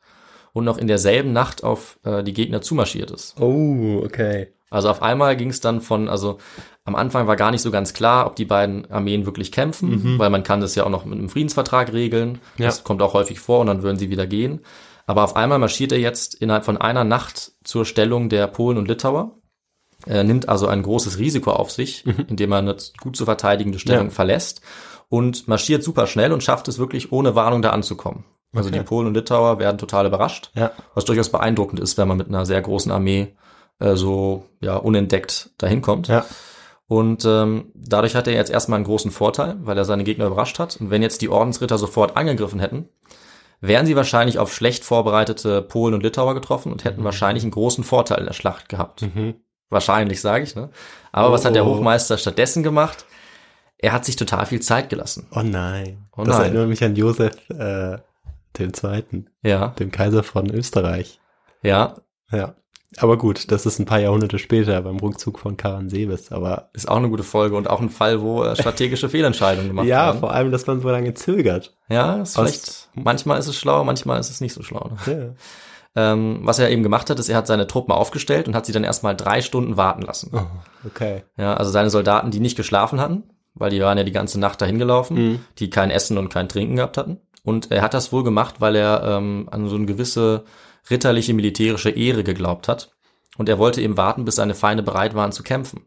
und 0.53 0.63
noch 0.63 0.77
in 0.77 0.88
derselben 0.88 1.34
Nacht 1.34 1.63
auf 1.63 2.00
äh, 2.06 2.24
die 2.24 2.32
Gegner 2.32 2.62
zumarschiert 2.62 3.12
ist. 3.12 3.36
Oh, 3.39 4.01
okay. 4.03 4.53
Also 4.69 4.89
auf 4.89 5.01
einmal 5.01 5.35
ging 5.35 5.49
es 5.49 5.61
dann 5.61 5.81
von, 5.81 6.07
also 6.09 6.38
am 6.85 6.95
Anfang 6.95 7.27
war 7.27 7.35
gar 7.35 7.51
nicht 7.51 7.61
so 7.61 7.71
ganz 7.71 7.93
klar, 7.93 8.27
ob 8.27 8.35
die 8.35 8.45
beiden 8.45 8.89
Armeen 8.91 9.25
wirklich 9.25 9.51
kämpfen, 9.51 10.17
weil 10.19 10.29
man 10.29 10.43
kann 10.43 10.61
das 10.61 10.75
ja 10.75 10.83
auch 10.85 10.89
noch 10.89 11.05
mit 11.05 11.17
einem 11.17 11.29
Friedensvertrag 11.29 11.91
regeln. 11.93 12.39
Ja. 12.57 12.67
Das 12.67 12.83
kommt 12.83 13.01
auch 13.01 13.13
häufig 13.13 13.39
vor 13.39 13.59
und 13.59 13.67
dann 13.67 13.81
würden 13.83 13.97
sie 13.97 14.09
wieder 14.09 14.27
gehen. 14.27 14.61
Aber 15.07 15.23
auf 15.23 15.35
einmal 15.35 15.57
marschiert 15.59 15.91
er 15.91 15.99
jetzt 15.99 16.35
innerhalb 16.35 16.65
von 16.65 16.77
einer 16.77 17.03
Nacht 17.03 17.53
zur 17.63 17.85
Stellung 17.85 18.29
der 18.29 18.45
Polen 18.47 18.77
und 18.77 18.88
Litauer. 18.88 19.35
Er 20.05 20.23
nimmt 20.23 20.47
also 20.47 20.67
ein 20.67 20.81
großes 20.83 21.17
Risiko 21.17 21.51
auf 21.51 21.71
sich, 21.71 22.05
indem 22.27 22.51
er 22.51 22.59
eine 22.59 22.75
gut 23.01 23.15
zu 23.17 23.25
verteidigende 23.25 23.79
Stellung 23.79 24.05
Ja. 24.07 24.11
verlässt 24.11 24.61
und 25.09 25.47
marschiert 25.47 25.83
super 25.83 26.05
schnell 26.07 26.31
und 26.31 26.43
schafft 26.43 26.67
es 26.67 26.77
wirklich 26.77 27.11
ohne 27.11 27.33
Warnung 27.35 27.61
da 27.63 27.71
anzukommen. 27.71 28.23
Also 28.55 28.69
Okay. 28.69 28.79
die 28.79 28.85
Polen 28.85 29.07
und 29.07 29.13
Litauer 29.15 29.59
werden 29.59 29.77
total 29.77 30.05
überrascht 30.05 30.51
Ja. 30.55 30.71
was 30.95 31.05
durchaus 31.05 31.29
beeindruckend 31.29 31.79
ist, 31.79 31.97
wenn 31.97 32.07
man 32.07 32.17
mit 32.17 32.27
einer 32.29 32.45
sehr 32.45 32.61
großen 32.61 32.91
Armee 32.91 33.35
äh, 33.79 33.95
so 33.95 34.45
ja 34.62 34.75
unentdeckt 34.77 35.51
dahin 35.57 35.81
kommt. 35.81 36.07
Ja. 36.07 36.25
Und 36.88 37.24
ähm, 37.25 37.71
dadurch 37.75 38.15
hat 38.15 38.27
er 38.27 38.33
jetzt 38.33 38.50
erstmal 38.50 38.77
einen 38.77 38.86
großen 38.86 39.12
Vorteil, 39.12 39.57
weil 39.62 39.77
er 39.77 39.86
seine 39.86 40.03
Gegner 40.03 40.25
überrascht 40.25 40.57
hat. 40.57 40.77
Und 40.81 40.89
wenn 40.89 41.03
jetzt 41.03 41.21
die 41.21 41.29
Ordensritter 41.29 41.77
sofort 41.77 42.17
angegriffen 42.17 42.59
hätten, 42.59 42.89
wären 43.62 43.86
sie 43.86 43.95
wahrscheinlich 43.95 44.39
auf 44.39 44.53
schlecht 44.53 44.83
vorbereitete 44.83 45.62
Polen 45.62 45.93
und 45.93 46.01
Litauer 46.01 46.33
getroffen 46.33 46.71
und 46.71 46.86
hätten 46.86 47.03
wahrscheinlich 47.03 47.43
einen 47.43 47.51
großen 47.51 47.83
Vorteil 47.83 48.19
in 48.19 48.25
der 48.25 48.33
Schlacht 48.33 48.69
gehabt. 48.69 49.03
Mhm. 49.03 49.36
Wahrscheinlich, 49.69 50.19
sage 50.19 50.43
ich. 50.45 50.55
Ne? 50.55 50.71
Aber 51.12 51.29
Oh, 51.29 51.31
was 51.31 51.45
hat 51.45 51.53
der 51.53 51.65
oh. 51.67 51.75
Hochmeister 51.75 52.17
stattdessen 52.17 52.63
gemacht? 52.63 53.05
Er 53.77 53.91
hat 53.93 54.03
sich 54.03 54.15
total 54.15 54.48
viel 54.48 54.62
Zeit 54.62 54.89
gelassen. 54.89 55.27
Oh 55.31 55.41
nein. 55.43 56.07
Oh 56.17 56.24
das 56.24 56.38
nein. 56.38 56.48
erinnert 56.48 56.69
mich 56.69 56.83
an 56.83 56.95
Josef 56.95 57.33
äh, 57.51 57.98
den 58.57 58.74
Zweiten, 58.74 59.29
Ja, 59.43 59.67
dem 59.79 59.91
Kaiser 59.91 60.24
von 60.24 60.50
Österreich. 60.50 61.19
ja, 61.62 61.95
Ja. 62.31 62.55
Aber 62.98 63.17
gut, 63.17 63.51
das 63.51 63.65
ist 63.67 63.77
ein 63.79 63.86
paar 63.86 64.00
Jahrhunderte 64.00 64.39
später 64.39 64.81
beim 64.81 64.98
Rückzug 64.98 65.38
von 65.39 65.58
Karansebes. 65.58 66.31
Aber 66.31 66.69
ist 66.74 66.89
auch 66.89 66.98
eine 66.98 67.10
gute 67.10 67.24
Folge 67.24 67.55
und 67.55 67.69
auch 67.69 67.79
ein 67.81 67.89
Fall, 67.89 68.22
wo 68.22 68.43
äh, 68.43 68.55
strategische 68.55 69.10
Fehlentscheidungen 69.10 69.69
gemacht 69.69 69.86
ja, 69.86 70.08
werden. 70.08 70.19
vor 70.19 70.31
allem, 70.31 70.51
dass 70.51 70.65
man 70.65 70.81
so 70.81 70.89
lange 70.89 71.13
zögert. 71.13 71.77
Ja, 71.88 72.22
ist 72.22 72.36
vielleicht, 72.36 72.89
manchmal 72.96 73.39
ist 73.39 73.48
es 73.48 73.55
schlau, 73.55 73.84
manchmal 73.84 74.19
ist 74.19 74.29
es 74.31 74.41
nicht 74.41 74.53
so 74.53 74.63
schlau. 74.63 74.91
Ne? 75.05 75.36
Ja. 75.96 76.12
Ähm, 76.13 76.39
was 76.43 76.60
er 76.60 76.69
eben 76.72 76.84
gemacht 76.84 77.10
hat, 77.10 77.19
ist, 77.19 77.29
er 77.29 77.38
hat 77.38 77.48
seine 77.48 77.67
Truppen 77.67 77.91
aufgestellt 77.93 78.48
und 78.48 78.55
hat 78.55 78.65
sie 78.65 78.72
dann 78.74 78.84
erstmal 78.84 79.15
drei 79.15 79.41
Stunden 79.41 79.77
warten 79.77 80.01
lassen. 80.03 80.31
Oh, 80.34 80.46
okay. 80.88 81.24
Ja, 81.38 81.55
also 81.55 81.72
seine 81.72 81.89
Soldaten, 81.89 82.31
die 82.31 82.39
nicht 82.39 82.58
geschlafen 82.58 83.00
hatten, 83.00 83.24
weil 83.53 83.69
die 83.72 83.81
waren 83.81 83.98
ja 83.98 84.03
die 84.03 84.12
ganze 84.12 84.39
Nacht 84.39 84.62
dahin 84.62 84.77
gelaufen, 84.79 85.15
Mhm. 85.17 85.39
die 85.58 85.69
kein 85.69 85.91
Essen 85.91 86.17
und 86.17 86.29
kein 86.29 86.50
Trinken 86.50 86.75
gehabt 86.75 86.98
hatten. 86.98 87.17
Und 87.43 87.72
er 87.72 87.81
hat 87.81 87.93
das 87.93 88.12
wohl 88.12 88.24
gemacht, 88.24 88.55
weil 88.60 88.75
er 88.75 89.03
ähm, 89.03 89.48
an 89.51 89.67
so 89.67 89.75
eine 89.75 89.86
gewisse 89.86 90.43
ritterliche 90.89 91.34
militärische 91.34 91.89
Ehre 91.89 92.24
geglaubt 92.24 92.67
hat. 92.67 92.91
Und 93.38 93.48
er 93.50 93.58
wollte 93.60 93.81
eben 93.81 93.98
warten, 93.98 94.25
bis 94.25 94.36
seine 94.36 94.55
Feinde 94.55 94.84
bereit 94.84 95.15
waren 95.15 95.31
zu 95.31 95.43
kämpfen. 95.43 95.86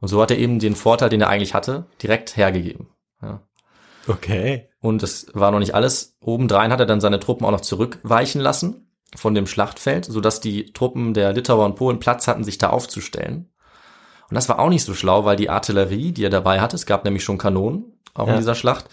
Und 0.00 0.08
so 0.08 0.20
hat 0.20 0.30
er 0.30 0.38
eben 0.38 0.58
den 0.58 0.74
Vorteil, 0.76 1.08
den 1.08 1.20
er 1.20 1.28
eigentlich 1.28 1.54
hatte, 1.54 1.86
direkt 2.02 2.36
hergegeben. 2.36 2.88
Ja. 3.22 3.42
Okay. 4.08 4.68
Und 4.80 5.02
es 5.02 5.26
war 5.34 5.50
noch 5.50 5.58
nicht 5.58 5.74
alles. 5.74 6.16
Obendrein 6.20 6.72
hat 6.72 6.80
er 6.80 6.86
dann 6.86 7.00
seine 7.00 7.20
Truppen 7.20 7.46
auch 7.46 7.50
noch 7.50 7.60
zurückweichen 7.60 8.40
lassen 8.40 8.90
von 9.14 9.34
dem 9.34 9.46
Schlachtfeld, 9.46 10.04
sodass 10.06 10.40
die 10.40 10.72
Truppen 10.72 11.14
der 11.14 11.32
Litauer 11.32 11.64
und 11.66 11.76
Polen 11.76 11.98
Platz 12.00 12.28
hatten, 12.28 12.44
sich 12.44 12.58
da 12.58 12.70
aufzustellen. 12.70 13.52
Und 14.28 14.34
das 14.34 14.48
war 14.48 14.58
auch 14.58 14.68
nicht 14.68 14.84
so 14.84 14.94
schlau, 14.94 15.24
weil 15.24 15.36
die 15.36 15.50
Artillerie, 15.50 16.12
die 16.12 16.24
er 16.24 16.30
dabei 16.30 16.60
hatte, 16.60 16.76
es 16.76 16.86
gab 16.86 17.04
nämlich 17.04 17.24
schon 17.24 17.36
Kanonen, 17.38 17.98
auch 18.14 18.26
Ja. 18.28 18.34
in 18.34 18.38
dieser 18.38 18.54
Schlacht, 18.54 18.86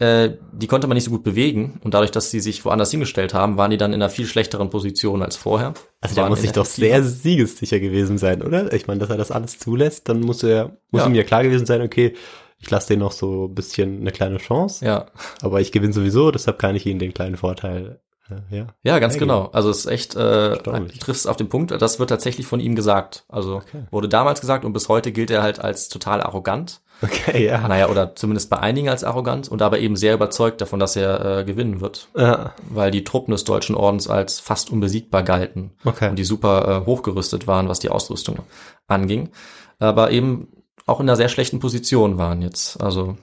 äh, 0.00 0.36
die 0.52 0.66
konnte 0.66 0.86
man 0.88 0.96
nicht 0.96 1.04
so 1.04 1.10
gut 1.12 1.22
bewegen. 1.22 1.78
Und 1.84 1.94
dadurch, 1.94 2.10
dass 2.10 2.30
sie 2.30 2.40
sich 2.40 2.64
woanders 2.64 2.90
hingestellt 2.90 3.32
haben, 3.34 3.56
waren 3.56 3.70
die 3.70 3.76
dann 3.76 3.92
in 3.92 4.02
einer 4.02 4.10
viel 4.10 4.26
schlechteren 4.26 4.68
Position 4.70 5.22
als 5.22 5.36
vorher. 5.36 5.74
Also 6.00 6.16
Waren 6.16 6.30
muss 6.30 6.40
sich 6.40 6.52
doch 6.52 6.66
sehr 6.66 7.02
siegessicher 7.04 7.78
gewesen 7.78 8.18
sein, 8.18 8.42
oder? 8.42 8.72
Ich 8.72 8.86
meine, 8.88 8.98
dass 9.00 9.10
er 9.10 9.16
das 9.18 9.30
alles 9.30 9.58
zulässt, 9.58 10.08
dann 10.08 10.20
muss 10.20 10.42
er, 10.42 10.76
muss 10.90 11.02
Ja. 11.02 11.06
ihm 11.08 11.14
ja 11.14 11.22
klar 11.22 11.42
gewesen 11.44 11.66
sein, 11.66 11.82
okay, 11.82 12.14
ich 12.58 12.68
lasse 12.70 12.88
denen 12.88 13.00
noch 13.00 13.12
so 13.12 13.44
ein 13.46 13.54
bisschen 13.54 14.00
eine 14.00 14.10
kleine 14.10 14.36
Chance, 14.38 14.84
Ja, 14.84 15.06
aber 15.40 15.60
ich 15.62 15.72
gewinne 15.72 15.92
sowieso, 15.94 16.30
deshalb 16.30 16.58
kann 16.58 16.76
ich 16.76 16.84
ihnen 16.86 16.98
den 16.98 17.14
kleinen 17.14 17.36
Vorteil, 17.38 18.00
äh, 18.30 18.56
ja. 18.56 18.66
Ja, 18.82 18.98
ganz 18.98 19.14
Hergeben. 19.14 19.28
genau. 19.34 19.50
Also 19.52 19.70
es 19.70 19.80
ist 19.80 19.86
echt, 19.86 20.14
äh, 20.14 20.56
triffst 20.98 21.26
auf 21.28 21.36
den 21.36 21.48
Punkt. 21.48 21.70
Das 21.72 21.98
wird 21.98 22.10
tatsächlich 22.10 22.46
von 22.46 22.60
ihm 22.60 22.74
gesagt. 22.74 23.24
Also 23.28 23.56
Okay. 23.56 23.84
wurde 23.90 24.08
damals 24.08 24.40
gesagt 24.40 24.64
und 24.64 24.72
bis 24.72 24.88
heute 24.88 25.10
gilt 25.12 25.30
er 25.30 25.42
halt 25.42 25.58
als 25.58 25.88
total 25.88 26.20
arrogant. 26.22 26.80
Okay, 27.02 27.46
ja. 27.46 27.66
Naja, 27.66 27.88
oder 27.88 28.14
zumindest 28.14 28.50
bei 28.50 28.58
einigen 28.58 28.88
als 28.88 29.04
arrogant 29.04 29.48
und 29.48 29.62
aber 29.62 29.78
eben 29.78 29.96
sehr 29.96 30.14
überzeugt 30.14 30.60
davon, 30.60 30.80
dass 30.80 30.96
er 30.96 31.38
äh, 31.38 31.44
gewinnen 31.44 31.80
wird, 31.80 32.08
Ja, 32.16 32.54
weil 32.68 32.90
die 32.90 33.04
Truppen 33.04 33.32
des 33.32 33.44
Deutschen 33.44 33.74
Ordens 33.74 34.08
als 34.08 34.38
fast 34.40 34.70
unbesiegbar 34.70 35.22
galten 35.22 35.72
okay. 35.84 36.10
und 36.10 36.16
die 36.16 36.24
super 36.24 36.82
äh, 36.82 36.86
hochgerüstet 36.86 37.46
waren, 37.46 37.68
was 37.68 37.78
die 37.78 37.88
Ausrüstung 37.88 38.40
anging, 38.86 39.30
aber 39.78 40.10
eben 40.10 40.48
auch 40.86 41.00
in 41.00 41.08
einer 41.08 41.16
sehr 41.16 41.28
schlechten 41.28 41.60
Position 41.60 42.18
waren 42.18 42.42
jetzt. 42.42 42.82
Also 42.82 43.16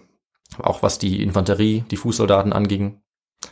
auch 0.60 0.84
was 0.84 1.00
die 1.00 1.22
Infanterie, 1.22 1.84
die 1.92 1.98
Fußsoldaten 1.98 2.54
anging. 2.54 3.02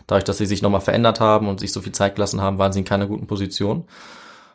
Dadurch, 0.08 0.24
dass 0.24 0.38
sie 0.38 0.46
sich 0.46 0.62
nochmal 0.62 0.82
verändert 0.82 1.20
haben 1.20 1.48
und 1.48 1.60
sich 1.60 1.72
so 1.72 1.82
viel 1.82 1.92
Zeit 1.92 2.16
gelassen 2.16 2.42
haben, 2.42 2.58
waren 2.58 2.74
sie 2.74 2.80
in 2.80 2.86
keiner 2.86 3.08
guten 3.08 3.28
Position. 3.28 3.86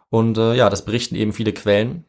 Und 0.09 0.39
äh, 0.39 0.55
ja, 0.55 0.71
das 0.71 0.85
berichten 0.85 1.15
eben 1.15 1.33
viele 1.33 1.53
Quellen, 1.53 2.05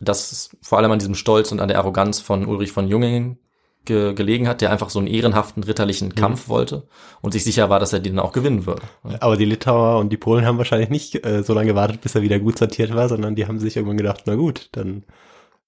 dass 0.00 0.32
es 0.32 0.50
vor 0.62 0.78
allem 0.78 0.90
an 0.90 0.98
diesem 0.98 1.14
Stolz 1.14 1.52
und 1.52 1.60
an 1.60 1.68
der 1.68 1.78
Arroganz 1.78 2.20
von 2.20 2.46
Ulrich 2.46 2.72
von 2.72 2.88
Jungingen 2.88 3.38
ge 3.84 4.14
gelegen 4.14 4.48
hat, 4.48 4.60
der 4.60 4.70
einfach 4.70 4.90
so 4.90 4.98
einen 4.98 5.08
ehrenhaften 5.08 5.62
ritterlichen 5.62 6.14
Kampf 6.14 6.48
wollte 6.48 6.86
und 7.22 7.32
sich 7.32 7.44
sicher 7.44 7.70
war, 7.70 7.78
dass 7.78 7.92
er 7.92 8.00
den 8.00 8.18
auch 8.18 8.32
gewinnen 8.32 8.66
würde. 8.66 8.82
Aber 9.20 9.36
die 9.36 9.44
Litauer 9.44 9.98
und 10.00 10.10
die 10.10 10.16
Polen 10.16 10.44
haben 10.44 10.58
wahrscheinlich 10.58 10.90
nicht 10.90 11.24
äh, 11.24 11.42
so 11.42 11.54
lange 11.54 11.68
gewartet, 11.68 12.00
bis 12.00 12.14
er 12.14 12.22
wieder 12.22 12.38
gut 12.38 12.58
sortiert 12.58 12.94
war, 12.94 13.08
sondern 13.08 13.34
die 13.34 13.46
haben 13.46 13.58
sich 13.58 13.76
irgendwann 13.76 13.96
gedacht, 13.96 14.22
na 14.26 14.34
gut, 14.34 14.68
dann 14.72 15.04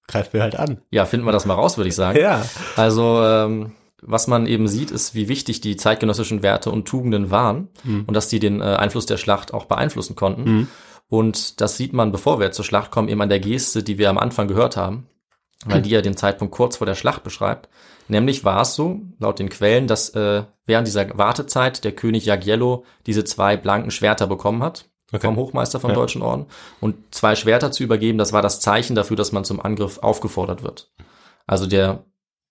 greifen 0.07 0.33
wir 0.33 0.43
halt 0.43 0.57
an. 0.57 0.79
Ja, 0.91 1.07
finden 1.07 1.27
wir 1.27 1.33
das 1.33 1.47
mal 1.47 1.55
raus, 1.55 1.77
würde 1.79 1.89
ich 1.89 1.95
sagen. 1.95 2.19
Ja. 2.23 2.45
Also, 2.77 3.23
ähm, 3.23 3.73
was 4.03 4.27
man 4.29 4.47
eben 4.47 4.69
sieht, 4.69 4.91
ist, 4.91 5.15
wie 5.15 5.29
wichtig 5.29 5.61
die 5.61 5.77
zeitgenössischen 5.77 6.43
Werte 6.43 6.71
und 6.71 6.87
Tugenden 6.87 7.31
waren 7.31 7.69
und 8.07 8.15
dass 8.15 8.29
die 8.29 8.39
den 8.39 8.61
äh, 8.61 8.65
Einfluss 8.65 9.07
der 9.07 9.17
Schlacht 9.17 9.53
auch 9.53 9.65
beeinflussen 9.65 10.15
konnten. 10.15 10.69
Und 11.09 11.61
das 11.61 11.77
sieht 11.77 11.93
man, 11.93 12.13
bevor 12.13 12.39
wir 12.41 12.53
zur 12.53 12.65
Schlacht 12.65 12.91
kommen, 12.91 13.09
eben 13.09 13.23
an 13.23 13.29
der 13.31 13.41
Geste, 13.41 13.83
die 13.83 13.99
wir 13.99 14.11
am 14.11 14.19
Anfang 14.19 14.47
gehört 14.49 14.77
haben, 14.77 15.07
weil 15.65 15.83
die 15.83 15.91
ja 15.91 16.03
den 16.03 16.17
Zeitpunkt 16.17 16.55
kurz 16.55 16.77
vor 16.77 16.87
der 16.87 16.95
Schlacht 16.95 17.23
beschreibt. 17.25 17.69
Nämlich 18.09 18.45
war 18.45 18.63
es 18.63 18.75
so, 18.75 19.01
laut 19.19 19.39
den 19.39 19.49
Quellen, 19.49 19.87
dass 19.87 20.11
äh, 20.11 20.45
während 20.67 20.87
dieser 20.87 21.17
Wartezeit 21.19 21.85
der 21.85 21.93
König 21.93 22.25
Jagiello 22.27 22.85
diese 23.07 23.25
zwei 23.25 23.57
blanken 23.57 23.91
Schwerter 23.91 24.27
bekommen 24.27 24.63
hat 24.63 24.89
Okay. 25.11 25.27
vom 25.27 25.37
Hochmeister 25.37 25.81
vom 25.81 25.91
Ja. 25.91 25.97
Deutschen 25.97 26.21
Orden. 26.21 26.47
Und 26.81 27.15
zwei 27.15 27.35
Schwerter 27.35 27.73
zu 27.73 27.83
übergeben, 27.83 28.19
das 28.19 28.35
war 28.35 28.43
das 28.43 28.61
Zeichen 28.61 28.95
dafür, 28.95 29.17
dass 29.17 29.33
man 29.33 29.45
zum 29.45 29.59
Angriff 29.59 29.99
aufgefordert 29.99 30.63
wird. 30.63 30.93
Also 31.47 31.67
der 31.67 32.05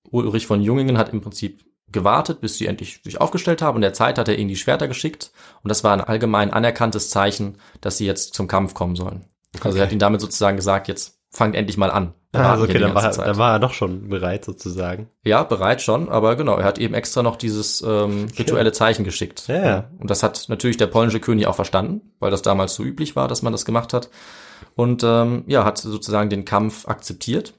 Ulrich 0.10 0.48
von 0.48 0.62
Jungingen 0.62 0.98
hat 0.98 1.14
im 1.14 1.22
Prinzip 1.22 1.64
gewartet, 1.92 2.42
bis 2.42 2.58
sie 2.58 2.68
endlich 2.68 3.02
sich 3.04 3.22
aufgestellt 3.22 3.62
haben. 3.62 3.76
Und 3.76 3.82
der 3.82 3.94
Zeit 3.94 4.18
hat 4.18 4.28
er 4.28 4.38
ihnen 4.38 4.50
die 4.50 4.56
Schwerter 4.56 4.88
geschickt. 4.88 5.32
Und 5.64 5.70
das 5.70 5.84
war 5.84 5.94
ein 5.94 6.02
allgemein 6.02 6.52
anerkanntes 6.52 7.10
Zeichen, 7.10 7.58
dass 7.82 7.98
sie 7.98 8.06
jetzt 8.06 8.34
zum 8.34 8.48
Kampf 8.48 8.74
kommen 8.74 8.96
sollen. 8.96 9.26
Also 9.62 9.78
er 9.78 9.86
hat 9.86 9.92
ihnen 9.92 10.00
damit 10.00 10.22
sozusagen 10.22 10.58
gesagt, 10.58 10.88
jetzt 10.88 11.20
fangt 11.30 11.56
endlich 11.56 11.78
mal 11.78 11.92
an. 11.92 12.14
Ah, 12.34 12.52
also 12.52 12.66
okay, 12.66 12.78
dann 12.78 12.94
war, 12.94 13.04
er- 13.06 13.26
dann 13.26 13.38
war 13.38 13.54
er 13.54 13.60
doch 13.60 13.74
schon 13.74 14.10
bereit 14.10 14.44
sozusagen. 14.46 15.10
Ja, 15.24 15.44
bereit 15.44 15.82
schon, 15.82 16.10
aber 16.10 16.36
genau, 16.36 16.58
er 16.58 16.66
hat 16.66 16.78
eben 16.78 16.94
extra 16.94 17.24
noch 17.24 17.36
dieses 17.38 17.82
ähm, 17.82 18.28
rituelle 18.38 18.74
Zeichen 18.74 19.04
geschickt. 19.06 19.48
Ja, 19.48 19.66
ja. 19.66 19.92
Und 19.98 20.10
das 20.12 20.24
hat 20.24 20.46
natürlich 20.50 20.78
der 20.78 20.88
polnische 20.88 21.20
König 21.22 21.48
auch 21.48 21.56
verstanden, 21.56 22.14
weil 22.20 22.30
das 22.32 22.42
damals 22.42 22.76
so 22.76 22.84
üblich 22.84 23.16
war, 23.16 23.28
dass 23.28 23.42
man 23.42 23.54
das 23.54 23.66
gemacht 23.66 23.94
hat. 23.94 24.10
Und 24.76 25.04
ähm, 25.04 25.46
ja, 25.48 25.64
hat 25.64 25.78
sozusagen 25.80 26.30
den 26.30 26.46
Kampf 26.46 26.88
akzeptiert. 26.88 27.54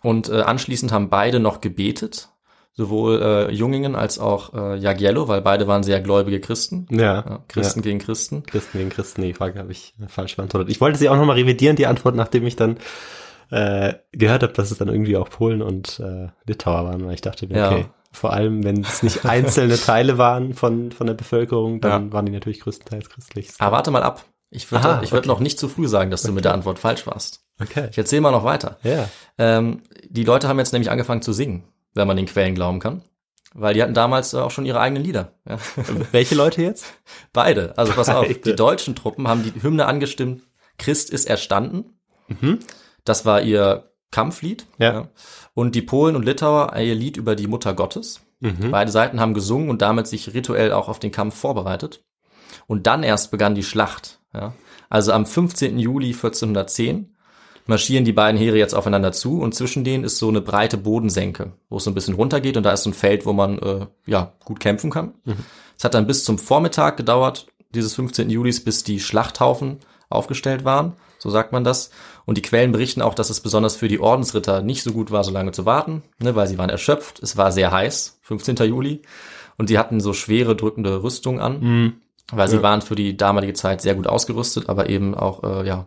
Und 0.00 0.28
äh, 0.30 0.40
anschließend 0.40 0.90
haben 0.90 1.10
beide 1.10 1.38
noch 1.38 1.60
gebetet, 1.60 2.30
sowohl 2.74 3.20
äh, 3.22 3.50
Jungingen 3.52 3.94
als 3.94 4.18
auch 4.18 4.54
äh, 4.54 4.76
Jagiello, 4.78 5.28
weil 5.28 5.42
beide 5.42 5.66
waren 5.66 5.82
sehr 5.82 6.00
gläubige 6.00 6.40
Christen. 6.40 6.86
Ja. 6.90 7.00
Ja, 7.00 7.44
Christen 7.48 7.82
gegen 7.82 7.98
Christen. 7.98 8.44
Christen 8.44 8.78
gegen 8.78 8.90
Christen, 8.90 9.22
die 9.22 9.34
Frage 9.34 9.58
habe 9.58 9.72
ich 9.72 9.94
falsch 10.08 10.36
beantwortet. 10.36 10.70
Ich 10.70 10.80
wollte 10.80 10.98
sie 10.98 11.08
auch 11.08 11.16
nochmal 11.16 11.36
revidieren, 11.36 11.76
die 11.76 11.86
Antwort, 11.86 12.14
nachdem 12.14 12.46
ich 12.46 12.56
dann 12.56 12.78
äh, 13.50 13.94
gehört 14.12 14.42
habe, 14.42 14.52
dass 14.54 14.70
es 14.70 14.78
dann 14.78 14.88
irgendwie 14.88 15.16
auch 15.16 15.28
Polen 15.28 15.60
und 15.62 16.00
äh, 16.00 16.28
Litauer 16.46 16.84
waren, 16.86 17.04
weil 17.06 17.14
ich 17.14 17.20
dachte 17.20 17.46
mir, 17.46 17.56
Ja. 17.58 17.70
okay, 17.70 17.84
vor 18.10 18.32
allem 18.32 18.64
wenn 18.64 18.80
es 18.80 19.02
nicht 19.02 19.24
einzelne 19.26 19.76
Teile 19.76 20.16
waren 20.18 20.54
von, 20.54 20.92
von 20.92 21.06
der 21.06 21.14
Bevölkerung, 21.14 21.80
dann 21.80 22.06
Ja. 22.08 22.12
waren 22.12 22.26
die 22.26 22.32
natürlich 22.32 22.60
größtenteils 22.60 23.10
christlich. 23.10 23.48
Aber 23.58 23.76
warte 23.76 23.90
mal 23.90 24.02
ab. 24.02 24.24
Ich 24.54 24.70
würde 24.70 24.86
Aha, 24.86 25.02
ich 25.02 25.12
okay. 25.14 25.26
noch 25.26 25.40
nicht 25.40 25.58
zu 25.58 25.66
früh 25.68 25.88
sagen, 25.88 26.10
dass 26.10 26.22
du 26.22 26.32
mit 26.32 26.44
der 26.44 26.52
Antwort 26.52 26.78
falsch 26.78 27.06
warst. 27.06 27.40
Okay. 27.60 27.88
Ich 27.90 27.96
erzähle 27.96 28.20
mal 28.20 28.32
noch 28.32 28.44
weiter. 28.44 28.76
Ja. 28.82 29.08
Ähm, 29.38 29.82
die 30.08 30.24
Leute 30.24 30.46
haben 30.46 30.58
jetzt 30.58 30.72
nämlich 30.74 30.90
angefangen 30.90 31.22
zu 31.22 31.32
singen, 31.32 31.64
wenn 31.94 32.06
man 32.06 32.16
den 32.16 32.26
Quellen 32.26 32.54
glauben 32.54 32.80
kann. 32.80 33.02
Weil 33.54 33.74
die 33.74 33.82
hatten 33.82 33.94
damals 33.94 34.32
äh, 34.32 34.38
auch 34.38 34.50
schon 34.50 34.64
ihre 34.64 34.80
eigenen 34.80 35.04
Lieder. 35.04 35.32
Ja. 35.48 35.58
Welche 36.12 36.34
Leute 36.34 36.62
jetzt? 36.62 36.86
Beide. 37.32 37.76
Also 37.76 37.92
pass 37.92 38.08
auf, 38.08 38.26
Beide. 38.26 38.40
die 38.40 38.56
deutschen 38.56 38.94
Truppen 38.94 39.28
haben 39.28 39.42
die 39.42 39.62
Hymne 39.62 39.86
angestimmt, 39.86 40.42
Christ 40.78 41.10
ist 41.10 41.26
erstanden. 41.26 41.98
Mhm. 42.28 42.60
Das 43.04 43.26
war 43.26 43.42
ihr 43.42 43.92
Kampflied. 44.10 44.66
Ja. 44.78 45.08
Und 45.54 45.74
die 45.74 45.82
Polen 45.82 46.16
und 46.16 46.24
Litauer 46.24 46.74
ihr 46.76 46.94
Lied 46.94 47.16
über 47.16 47.36
die 47.36 47.46
Mutter 47.46 47.74
Gottes. 47.74 48.20
Mhm. 48.40 48.70
Beide 48.70 48.90
Seiten 48.90 49.20
haben 49.20 49.34
gesungen 49.34 49.70
und 49.70 49.82
damit 49.82 50.06
sich 50.06 50.34
rituell 50.34 50.72
auch 50.72 50.88
auf 50.88 50.98
den 50.98 51.12
Kampf 51.12 51.36
vorbereitet. 51.36 52.04
Und 52.66 52.86
dann 52.86 53.02
erst 53.02 53.30
begann 53.30 53.54
die 53.54 53.62
Schlacht. 53.62 54.20
Ja. 54.34 54.54
Also 54.88 55.12
am 55.12 55.26
15. 55.26 55.78
Juli 55.78 56.08
1410 56.08 57.11
marschieren 57.66 58.04
die 58.04 58.12
beiden 58.12 58.38
Heere 58.40 58.56
jetzt 58.56 58.74
aufeinander 58.74 59.12
zu 59.12 59.40
und 59.40 59.54
zwischen 59.54 59.84
denen 59.84 60.04
ist 60.04 60.18
so 60.18 60.28
eine 60.28 60.40
breite 60.40 60.76
Bodensenke, 60.76 61.52
wo 61.68 61.76
es 61.76 61.84
so 61.84 61.90
ein 61.90 61.94
bisschen 61.94 62.14
runtergeht 62.14 62.56
und 62.56 62.64
da 62.64 62.72
ist 62.72 62.82
so 62.82 62.90
ein 62.90 62.94
Feld, 62.94 63.26
wo 63.26 63.32
man 63.32 63.58
äh, 63.58 63.86
ja 64.06 64.32
gut 64.44 64.60
kämpfen 64.60 64.90
kann. 64.90 65.14
Es 65.76 65.84
hat 65.84 65.94
dann 65.94 66.06
bis 66.06 66.24
zum 66.24 66.38
Vormittag 66.38 66.96
gedauert, 66.96 67.46
dieses 67.74 67.94
15. 67.94 68.30
Julis, 68.30 68.62
bis 68.62 68.84
die 68.84 69.00
Schlachthaufen 69.00 69.78
aufgestellt 70.10 70.64
waren, 70.64 70.92
so 71.18 71.30
sagt 71.30 71.52
man 71.52 71.64
das. 71.64 71.90
Und 72.24 72.36
die 72.36 72.42
Quellen 72.42 72.72
berichten 72.72 73.02
auch, 73.02 73.14
dass 73.14 73.30
es 73.30 73.40
besonders 73.40 73.76
für 73.76 73.88
die 73.88 73.98
Ordensritter 73.98 74.62
nicht 74.62 74.82
so 74.82 74.92
gut 74.92 75.10
war, 75.10 75.24
so 75.24 75.30
lange 75.32 75.52
zu 75.52 75.64
warten, 75.64 76.02
ne, 76.18 76.34
weil 76.34 76.46
sie 76.46 76.58
waren 76.58 76.70
erschöpft. 76.70 77.20
Es 77.22 77.36
war 77.36 77.50
sehr 77.50 77.72
heiß, 77.72 78.18
15. 78.22 78.56
Juli, 78.56 79.02
und 79.56 79.68
sie 79.68 79.78
hatten 79.78 80.00
so 80.00 80.12
schwere, 80.12 80.54
drückende 80.54 81.02
Rüstungen 81.02 81.40
an, 81.40 81.60
weil 82.30 82.48
sie 82.48 82.62
waren 82.62 82.82
für 82.82 82.94
die 82.94 83.16
damalige 83.16 83.54
Zeit 83.54 83.80
sehr 83.80 83.94
gut 83.94 84.06
ausgerüstet, 84.06 84.68
aber 84.68 84.88
eben 84.88 85.14
auch, 85.14 85.42
äh, 85.42 85.66
ja, 85.66 85.86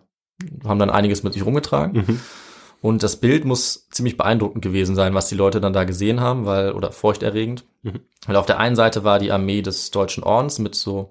haben 0.65 0.79
dann 0.79 0.89
einiges 0.89 1.23
mit 1.23 1.33
sich 1.33 1.45
rumgetragen. 1.45 2.19
Und 2.81 3.01
das 3.03 3.15
Bild 3.15 3.45
muss 3.45 3.87
ziemlich 3.89 4.15
beeindruckend 4.17 4.63
gewesen 4.63 4.95
sein, 4.95 5.13
was 5.15 5.27
die 5.27 5.35
Leute 5.35 5.59
dann 5.61 5.73
da 5.73 5.85
gesehen 5.85 6.19
haben, 6.21 6.45
weil, 6.45 6.71
oder 6.73 6.91
furchterregend. 6.91 7.65
Weil 8.27 8.35
auf 8.35 8.45
der 8.45 8.59
einen 8.59 8.75
Seite 8.75 9.03
war 9.03 9.17
die 9.19 9.31
Armee 9.31 9.61
des 9.61 9.91
Deutschen 9.91 10.23
Ordens 10.23 10.59
mit 10.59 10.75
so 10.75 11.09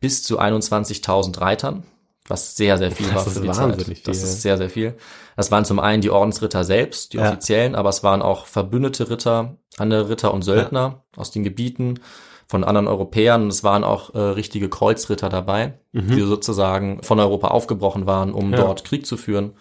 bis 0.00 0.22
zu 0.22 0.38
21.000 0.40 1.40
Reitern, 1.40 1.84
was 2.28 2.56
sehr, 2.56 2.78
sehr 2.78 2.90
viel 2.92 3.06
Das 3.06 3.14
war 3.26 3.32
für 3.32 3.40
die 3.40 3.48
wahnsinnig 3.48 3.98
Zeit. 3.98 4.08
Das 4.08 4.18
viel. 4.18 4.26
ist 4.28 4.42
sehr, 4.42 4.56
sehr 4.56 4.70
viel. 4.70 4.94
Das 5.36 5.50
waren 5.50 5.64
zum 5.64 5.80
einen 5.80 6.02
die 6.02 6.10
Ordensritter 6.10 6.64
selbst, 6.64 7.12
die 7.12 7.18
Ja. 7.18 7.28
offiziellen, 7.28 7.74
aber 7.74 7.88
es 7.90 8.02
waren 8.02 8.22
auch 8.22 8.46
verbündete 8.46 9.10
Ritter, 9.10 9.56
andere 9.78 10.08
Ritter 10.08 10.32
und 10.32 10.42
Söldner 10.42 11.04
aus 11.16 11.30
den 11.30 11.44
Gebieten 11.44 12.00
von 12.48 12.64
anderen 12.64 12.86
Europäern 12.88 13.42
und 13.42 13.48
es 13.48 13.64
waren 13.64 13.84
auch 13.84 14.14
äh, 14.14 14.18
richtige 14.18 14.68
Kreuzritter 14.68 15.28
dabei, 15.28 15.78
die 15.92 16.20
sozusagen 16.20 17.02
von 17.02 17.18
Europa 17.20 17.48
aufgebrochen 17.48 18.06
waren, 18.06 18.32
um 18.32 18.48
Mhm. 18.48 18.52
Ja. 18.54 18.60
dort 18.62 18.84
Krieg 18.84 19.06
zu 19.06 19.16
führen, 19.16 19.52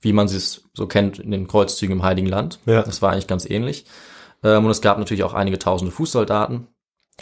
wie 0.00 0.12
man 0.12 0.26
es 0.26 0.64
so 0.74 0.86
kennt 0.86 1.18
in 1.18 1.30
den 1.30 1.46
Kreuzzügen 1.46 1.96
im 1.96 2.02
Heiligen 2.02 2.26
Land. 2.28 2.58
Ja. 2.66 2.82
Das 2.82 3.02
war 3.02 3.12
eigentlich 3.12 3.26
ganz 3.26 3.48
ähnlich. 3.48 3.84
Ähm, 4.42 4.64
und 4.64 4.70
es 4.70 4.80
gab 4.80 4.98
natürlich 4.98 5.24
auch 5.24 5.34
einige 5.34 5.58
tausende 5.58 5.92
Fußsoldaten. 5.92 6.66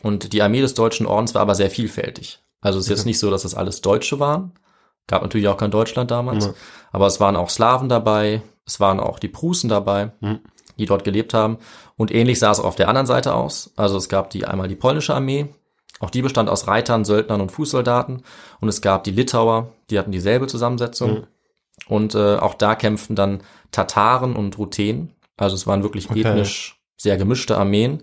Und 0.02 0.32
die 0.32 0.42
Armee 0.42 0.60
des 0.60 0.74
Deutschen 0.74 1.06
Ordens 1.06 1.34
war 1.34 1.42
aber 1.42 1.54
sehr 1.56 1.70
vielfältig. 1.70 2.40
Also 2.60 2.78
es 2.78 2.84
ist 2.86 2.90
jetzt 2.90 3.06
nicht 3.06 3.18
so, 3.18 3.30
dass 3.30 3.42
das 3.42 3.54
alles 3.54 3.80
Deutsche 3.80 4.20
waren. 4.20 4.52
Gab 5.08 5.22
natürlich 5.22 5.48
auch 5.48 5.56
kein 5.56 5.70
Deutschland 5.70 6.10
damals. 6.10 6.46
Ja. 6.46 6.54
Aber 6.92 7.06
es 7.06 7.18
waren 7.20 7.34
auch 7.36 7.50
Slawen 7.50 7.88
dabei. 7.88 8.42
Es 8.66 8.78
waren 8.80 9.00
auch 9.00 9.18
die 9.18 9.28
Prußen 9.28 9.68
dabei, 9.68 10.12
Mhm. 10.20 10.40
die 10.78 10.86
dort 10.86 11.02
gelebt 11.04 11.34
haben. 11.34 11.58
Und 11.98 12.14
ähnlich 12.14 12.38
sah 12.38 12.50
es 12.52 12.60
auch 12.60 12.64
auf 12.64 12.76
der 12.76 12.88
anderen 12.88 13.06
Seite 13.06 13.34
aus. 13.34 13.72
Also 13.76 13.98
es 13.98 14.08
gab 14.08 14.30
die 14.30 14.46
einmal 14.46 14.68
die 14.68 14.76
polnische 14.76 15.14
Armee. 15.14 15.48
Auch 16.00 16.10
die 16.10 16.22
bestand 16.22 16.48
aus 16.48 16.66
Reitern, 16.68 17.04
Söldnern 17.04 17.40
und 17.40 17.52
Fußsoldaten. 17.52 18.22
Und 18.60 18.68
es 18.68 18.80
gab 18.80 19.04
die 19.04 19.10
Litauer, 19.10 19.72
die 19.90 19.98
hatten 19.98 20.12
dieselbe 20.12 20.46
Zusammensetzung. 20.46 21.10
Mhm. 21.10 21.26
Und 21.88 22.14
äh, 22.14 22.36
auch 22.36 22.54
da 22.54 22.74
kämpften 22.76 23.16
dann 23.16 23.42
Tataren 23.72 24.36
und 24.36 24.56
Ruthenen. 24.58 25.12
Also 25.36 25.54
es 25.56 25.66
waren 25.66 25.82
wirklich 25.82 26.08
Okay. 26.08 26.20
ethnisch 26.20 26.80
sehr 26.96 27.16
gemischte 27.16 27.58
Armeen. 27.58 28.02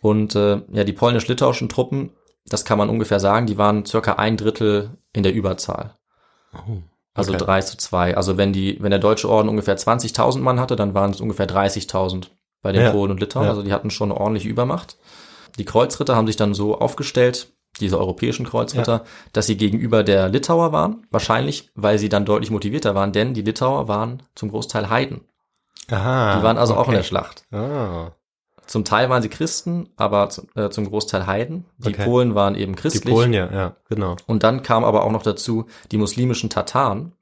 Und 0.00 0.34
äh, 0.34 0.60
ja, 0.72 0.84
die 0.84 0.92
polnisch-litauischen 0.92 1.68
Truppen, 1.68 2.10
das 2.46 2.64
kann 2.64 2.78
man 2.78 2.88
ungefähr 2.88 3.20
sagen, 3.20 3.46
die 3.46 3.58
waren 3.58 3.84
circa 3.86 4.14
ein 4.14 4.36
Drittel 4.36 4.98
in 5.12 5.22
der 5.22 5.34
Überzahl. 5.34 5.94
Also 7.14 7.32
Oh, 7.32 7.34
okay. 7.34 7.44
drei 7.44 7.60
zu 7.62 7.76
zwei. 7.76 8.16
Also 8.16 8.36
wenn 8.36 8.52
die, 8.52 8.78
wenn 8.80 8.90
der 8.90 9.00
Deutsche 9.00 9.28
Orden 9.28 9.48
ungefähr 9.48 9.76
20.000 9.76 10.38
Mann 10.40 10.58
hatte, 10.60 10.76
dann 10.76 10.94
waren 10.94 11.10
es 11.10 11.20
ungefähr 11.20 11.48
30.000 11.48 12.28
bei 12.62 12.72
den 12.72 12.82
Ja. 12.82 12.90
Polen 12.90 13.10
und 13.10 13.20
Litauen. 13.20 13.44
Ja. 13.44 13.50
Also 13.50 13.62
die 13.62 13.72
hatten 13.72 13.90
schon 13.90 14.10
eine 14.10 14.20
ordentliche 14.20 14.48
Übermacht. 14.48 14.96
Die 15.58 15.64
Kreuzritter 15.64 16.16
haben 16.16 16.26
sich 16.26 16.36
dann 16.36 16.54
so 16.54 16.78
aufgestellt, 16.78 17.52
diese 17.80 17.98
europäischen 17.98 18.46
Kreuzritter, 18.46 19.04
dass 19.32 19.46
sie 19.46 19.56
gegenüber 19.56 20.02
der 20.02 20.28
Litauer 20.28 20.72
waren. 20.72 21.06
Wahrscheinlich, 21.10 21.70
weil 21.74 21.98
sie 21.98 22.08
dann 22.08 22.24
deutlich 22.24 22.50
motivierter 22.50 22.94
waren, 22.94 23.12
denn 23.12 23.34
die 23.34 23.42
Litauer 23.42 23.88
waren 23.88 24.22
zum 24.34 24.50
Großteil 24.50 24.90
Heiden. 24.90 25.20
Aha. 25.90 26.36
Die 26.38 26.42
waren 26.42 26.58
also 26.58 26.74
auch 26.74 26.82
in 26.88 26.88
okay. 26.88 26.96
der 26.98 27.02
Schlacht. 27.04 27.44
Ah. 27.52 28.12
Zum 28.66 28.84
Teil 28.84 29.08
waren 29.08 29.22
sie 29.22 29.30
Christen, 29.30 29.88
aber 29.96 30.28
zum, 30.28 30.48
äh, 30.54 30.68
zum 30.68 30.88
Großteil 30.88 31.26
Heiden. 31.26 31.64
Die 31.78 31.88
Okay. 31.88 32.04
Polen 32.04 32.34
waren 32.34 32.54
eben 32.54 32.74
Die 32.74 32.80
christlich. 32.82 33.14
Polen, 33.14 33.32
ja, 33.32 33.50
ja, 33.50 33.76
genau. 33.88 34.16
Und 34.26 34.42
dann 34.42 34.62
kam 34.62 34.84
aber 34.84 35.04
auch 35.04 35.10
noch 35.12 35.22
dazu 35.22 35.66
die 35.90 35.96
muslimischen 35.96 36.50
Tataren, 36.50 37.12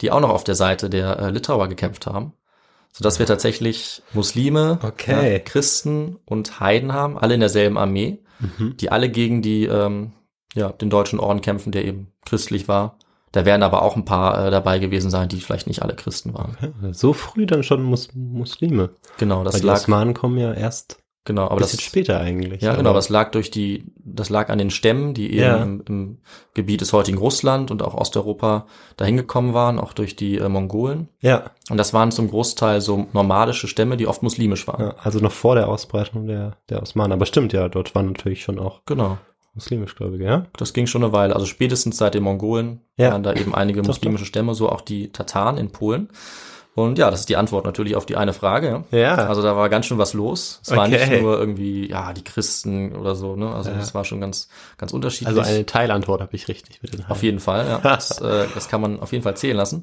die 0.00 0.12
auch 0.12 0.20
noch 0.20 0.30
auf 0.30 0.44
der 0.44 0.54
Seite 0.54 0.88
der 0.88 1.18
äh, 1.18 1.30
Litauer 1.30 1.68
gekämpft 1.68 2.06
haben. 2.06 2.34
Sodass 2.92 3.18
wir 3.18 3.26
tatsächlich 3.26 4.02
Muslime, 4.12 4.78
Okay. 4.82 5.32
ja, 5.32 5.38
Christen 5.38 6.16
und 6.26 6.60
Heiden 6.60 6.92
haben, 6.92 7.18
alle 7.18 7.34
in 7.34 7.40
derselben 7.40 7.78
Armee, 7.78 8.18
Mhm. 8.40 8.76
die 8.76 8.90
alle 8.92 9.08
gegen 9.08 9.40
die, 9.40 9.64
ähm, 9.64 10.12
ja, 10.54 10.70
den 10.72 10.90
deutschen 10.90 11.18
Orden 11.20 11.40
kämpfen, 11.40 11.72
der 11.72 11.84
eben 11.84 12.08
christlich 12.26 12.68
war. 12.68 12.98
Da 13.30 13.46
werden 13.46 13.62
aber 13.62 13.80
auch 13.82 13.96
ein 13.96 14.04
paar 14.04 14.46
äh, 14.46 14.50
dabei 14.50 14.78
gewesen 14.78 15.10
sein, 15.10 15.28
die 15.28 15.40
vielleicht 15.40 15.66
nicht 15.66 15.80
alle 15.80 15.94
Christen 15.94 16.34
waren. 16.34 16.56
Ja, 16.82 16.92
So 16.92 17.14
früh 17.14 17.46
dann 17.46 17.62
schon 17.62 17.82
Mus 17.82 18.10
Muslime. 18.14 18.90
Genau, 19.16 19.42
das 19.42 19.54
Weil 19.54 19.60
die 19.62 19.66
lag, 19.68 19.76
Osmanen 19.76 20.12
kommen 20.12 20.36
ja 20.36 20.52
erst 20.52 20.98
genau, 21.24 21.44
aber 21.44 21.54
ein 21.54 21.58
das, 21.58 21.70
bisschen 21.72 21.84
später 21.88 22.20
eigentlich. 22.20 22.62
Ja, 22.62 22.74
genau, 22.76 22.90
aber 22.90 22.98
es 22.98 23.08
lag 23.08 23.30
durch 23.32 23.50
die, 23.50 23.84
das 23.96 24.28
lag 24.30 24.48
an 24.48 24.58
den 24.58 24.70
Stämmen, 24.70 25.14
die 25.14 25.30
eben 25.32 25.40
Ja. 25.40 25.56
im, 25.62 25.82
im 25.88 26.18
Gebiet 26.54 26.80
des 26.80 26.92
heutigen 26.92 27.18
Russland 27.18 27.70
und 27.70 27.82
auch 27.82 27.94
Osteuropa 27.94 28.66
dahin 28.96 29.16
gekommen 29.16 29.54
waren, 29.54 29.78
auch 29.78 29.92
durch 29.92 30.16
die 30.16 30.38
äh, 30.38 30.48
Mongolen. 30.48 31.08
Ja, 31.20 31.50
Und 31.70 31.76
das 31.78 31.92
waren 31.94 32.10
zum 32.12 32.28
Großteil 32.28 32.80
so 32.80 33.06
nomadische 33.12 33.68
Stämme, 33.68 33.96
die 33.96 34.06
oft 34.06 34.22
muslimisch 34.22 34.66
waren. 34.68 34.80
ja, 34.86 34.94
also 35.02 35.18
noch 35.20 35.32
vor 35.32 35.54
der 35.54 35.68
Ausbreitung 35.68 36.26
der, 36.26 36.56
der 36.68 36.82
Osmanen. 36.82 37.12
Aber 37.12 37.26
stimmt 37.26 37.52
ja, 37.52 37.68
dort 37.68 37.94
waren 37.94 38.06
natürlich 38.06 38.42
schon 38.42 38.58
auch 38.58 38.80
Genau. 38.86 39.18
muslimischgläubige, 39.54 40.24
ja? 40.24 40.46
Das 40.56 40.72
ging 40.72 40.86
schon 40.86 41.04
eine 41.04 41.12
Weile. 41.12 41.34
Also 41.34 41.46
spätestens 41.46 41.96
seit 41.98 42.14
den 42.14 42.22
Mongolen 42.22 42.80
Ja. 42.96 43.12
waren 43.12 43.22
da 43.22 43.32
eben 43.34 43.54
einige 43.54 43.82
muslimische 43.82 44.24
Stämme, 44.24 44.54
so 44.54 44.68
auch 44.70 44.80
die 44.80 45.12
Tataren 45.12 45.58
in 45.58 45.70
Polen. 45.70 46.08
Und 46.74 46.98
ja, 46.98 47.10
das 47.10 47.20
ist 47.20 47.28
die 47.28 47.36
Antwort 47.36 47.66
natürlich 47.66 47.96
auf 47.96 48.06
die 48.06 48.16
eine 48.16 48.32
Frage. 48.32 48.84
Ja. 48.90 48.98
Ja. 48.98 49.14
Also 49.26 49.42
da 49.42 49.56
war 49.56 49.68
ganz 49.68 49.84
schön 49.86 49.98
was 49.98 50.14
los. 50.14 50.60
Es 50.62 50.70
war 50.70 50.86
Okay. 50.86 51.06
nicht 51.06 51.22
nur 51.22 51.38
irgendwie, 51.38 51.90
ja, 51.90 52.14
die 52.14 52.24
Christen 52.24 52.94
oder 52.96 53.14
so, 53.14 53.36
ne? 53.36 53.54
Also 53.54 53.70
das 53.70 53.94
war 53.94 54.04
schon 54.06 54.20
ganz, 54.22 54.48
ganz 54.78 54.92
unterschiedlich. 54.92 55.28
Also 55.38 55.42
eine 55.42 55.66
Teilantwort 55.66 56.22
habe 56.22 56.34
ich 56.34 56.48
richtig 56.48 56.82
mit 56.82 56.94
den 56.94 57.04
Auf 57.06 57.22
jeden 57.22 57.40
Fall, 57.40 57.66
ja. 57.66 57.78
Das, 57.78 58.18
äh, 58.22 58.46
das 58.54 58.68
kann 58.68 58.80
man 58.80 59.00
auf 59.00 59.12
jeden 59.12 59.22
Fall 59.22 59.36
zählen 59.36 59.56
lassen. 59.56 59.80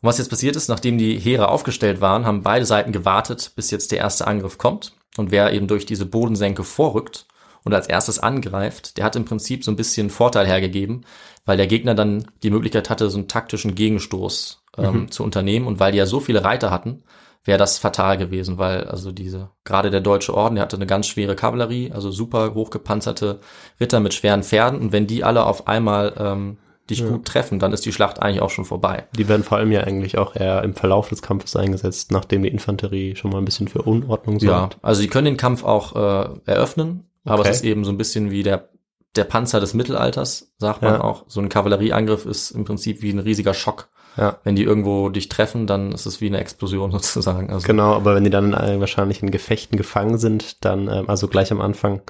Und 0.00 0.08
was 0.08 0.18
jetzt 0.18 0.28
passiert 0.28 0.54
ist, 0.54 0.68
nachdem 0.68 0.96
die 0.96 1.18
Heere 1.18 1.48
aufgestellt 1.48 2.00
waren, 2.00 2.24
haben 2.24 2.42
beide 2.42 2.66
Seiten 2.66 2.92
gewartet, 2.92 3.52
bis 3.56 3.72
jetzt 3.72 3.90
der 3.90 3.98
erste 3.98 4.28
Angriff 4.28 4.58
kommt. 4.58 4.92
Und 5.16 5.32
wer 5.32 5.52
eben 5.52 5.66
durch 5.66 5.86
diese 5.86 6.06
Bodensenke 6.06 6.62
vorrückt 6.62 7.26
und 7.64 7.74
als 7.74 7.88
erstes 7.88 8.20
angreift, 8.20 8.96
der 8.96 9.04
hat 9.04 9.16
im 9.16 9.24
Prinzip 9.24 9.64
so 9.64 9.72
ein 9.72 9.76
bisschen 9.76 10.10
Vorteil 10.10 10.46
hergegeben, 10.46 11.04
weil 11.46 11.56
der 11.56 11.66
Gegner 11.66 11.94
dann 11.96 12.30
die 12.44 12.50
Möglichkeit 12.50 12.90
hatte, 12.90 13.10
so 13.10 13.18
einen 13.18 13.26
taktischen 13.26 13.74
Gegenstoß 13.74 14.62
ähm, 14.78 15.10
zu 15.10 15.22
unternehmen. 15.24 15.66
Und 15.66 15.80
weil 15.80 15.92
die 15.92 15.98
ja 15.98 16.06
so 16.06 16.20
viele 16.20 16.44
Reiter 16.44 16.70
hatten, 16.70 17.02
wäre 17.44 17.58
das 17.58 17.78
fatal 17.78 18.18
gewesen, 18.18 18.58
weil 18.58 18.84
also 18.84 19.12
diese, 19.12 19.50
gerade 19.64 19.90
der 19.90 20.00
Deutsche 20.00 20.34
Orden, 20.34 20.56
der 20.56 20.62
hatte 20.64 20.76
eine 20.76 20.86
ganz 20.86 21.06
schwere 21.06 21.36
Kavallerie, 21.36 21.92
also 21.92 22.10
super 22.10 22.54
hochgepanzerte 22.54 23.40
Ritter 23.80 24.00
mit 24.00 24.14
schweren 24.14 24.42
Pferden. 24.42 24.80
Und 24.80 24.92
wenn 24.92 25.06
die 25.06 25.22
alle 25.24 25.46
auf 25.46 25.68
einmal 25.68 26.12
ähm, 26.18 26.58
dich 26.90 27.04
gut 27.04 27.24
treffen, 27.24 27.58
dann 27.58 27.72
ist 27.72 27.84
die 27.84 27.92
Schlacht 27.92 28.20
eigentlich 28.22 28.40
auch 28.42 28.50
schon 28.50 28.64
vorbei. 28.64 29.06
Die 29.16 29.28
werden 29.28 29.42
vor 29.42 29.58
allem 29.58 29.72
ja 29.72 29.80
eigentlich 29.82 30.18
auch 30.18 30.36
eher 30.36 30.62
im 30.62 30.74
Verlauf 30.74 31.08
des 31.08 31.20
Kampfes 31.22 31.56
eingesetzt, 31.56 32.12
nachdem 32.12 32.42
die 32.42 32.48
Infanterie 32.48 33.16
schon 33.16 33.32
mal 33.32 33.38
ein 33.38 33.44
bisschen 33.44 33.66
für 33.68 33.82
Unordnung 33.82 34.38
Ja, 34.38 34.58
sorgt. 34.60 34.78
also 34.82 35.00
sie 35.00 35.08
können 35.08 35.24
den 35.24 35.36
Kampf 35.36 35.64
auch 35.64 35.94
äh, 35.96 36.28
eröffnen, 36.46 37.08
aber 37.24 37.40
Okay. 37.40 37.50
es 37.50 37.56
ist 37.56 37.64
eben 37.64 37.84
so 37.84 37.90
ein 37.90 37.98
bisschen 37.98 38.30
wie 38.30 38.42
der 38.42 38.68
der 39.16 39.24
Panzer 39.24 39.60
des 39.60 39.72
Mittelalters, 39.72 40.52
sagt 40.58 40.82
man 40.82 40.94
Ja. 40.94 41.00
auch. 41.00 41.24
So 41.26 41.40
ein 41.40 41.48
Kavallerieangriff 41.48 42.26
ist 42.26 42.50
im 42.50 42.64
Prinzip 42.66 43.00
wie 43.00 43.10
ein 43.10 43.18
riesiger 43.18 43.54
Schock. 43.54 43.88
Ja. 44.16 44.38
Wenn 44.44 44.56
die 44.56 44.62
irgendwo 44.64 45.08
dich 45.10 45.28
treffen, 45.28 45.66
dann 45.66 45.92
ist 45.92 46.06
es 46.06 46.20
wie 46.20 46.26
eine 46.26 46.38
Explosion 46.38 46.90
sozusagen. 46.92 47.50
Also 47.50 47.66
Genau, 47.66 47.94
aber 47.94 48.14
wenn 48.14 48.24
die 48.24 48.30
dann 48.30 48.54
äh, 48.54 48.80
wahrscheinlich 48.80 49.22
in 49.22 49.30
Gefechten 49.30 49.76
gefangen 49.76 50.18
sind, 50.18 50.64
dann, 50.64 50.88
ähm, 50.88 51.08
also 51.08 51.28
gleich 51.28 51.52
am 51.52 51.60
Anfang 51.60 52.02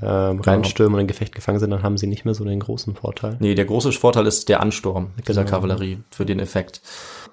ähm, 0.00 0.36
Genau. 0.38 0.42
reinstürmen 0.42 0.94
und 0.94 1.00
in 1.00 1.06
Gefecht 1.08 1.34
gefangen 1.34 1.58
sind, 1.58 1.70
dann 1.70 1.82
haben 1.82 1.98
sie 1.98 2.06
nicht 2.06 2.24
mehr 2.24 2.34
so 2.34 2.44
den 2.44 2.60
großen 2.60 2.94
Vorteil. 2.94 3.36
Nee, 3.40 3.54
der 3.56 3.64
große 3.64 3.90
Vorteil 3.92 4.26
ist 4.26 4.48
der 4.48 4.60
Ansturm 4.60 5.10
dieser 5.26 5.42
Genau. 5.44 5.56
Kavallerie 5.56 5.98
für 6.10 6.24
den 6.24 6.38
Effekt. 6.38 6.80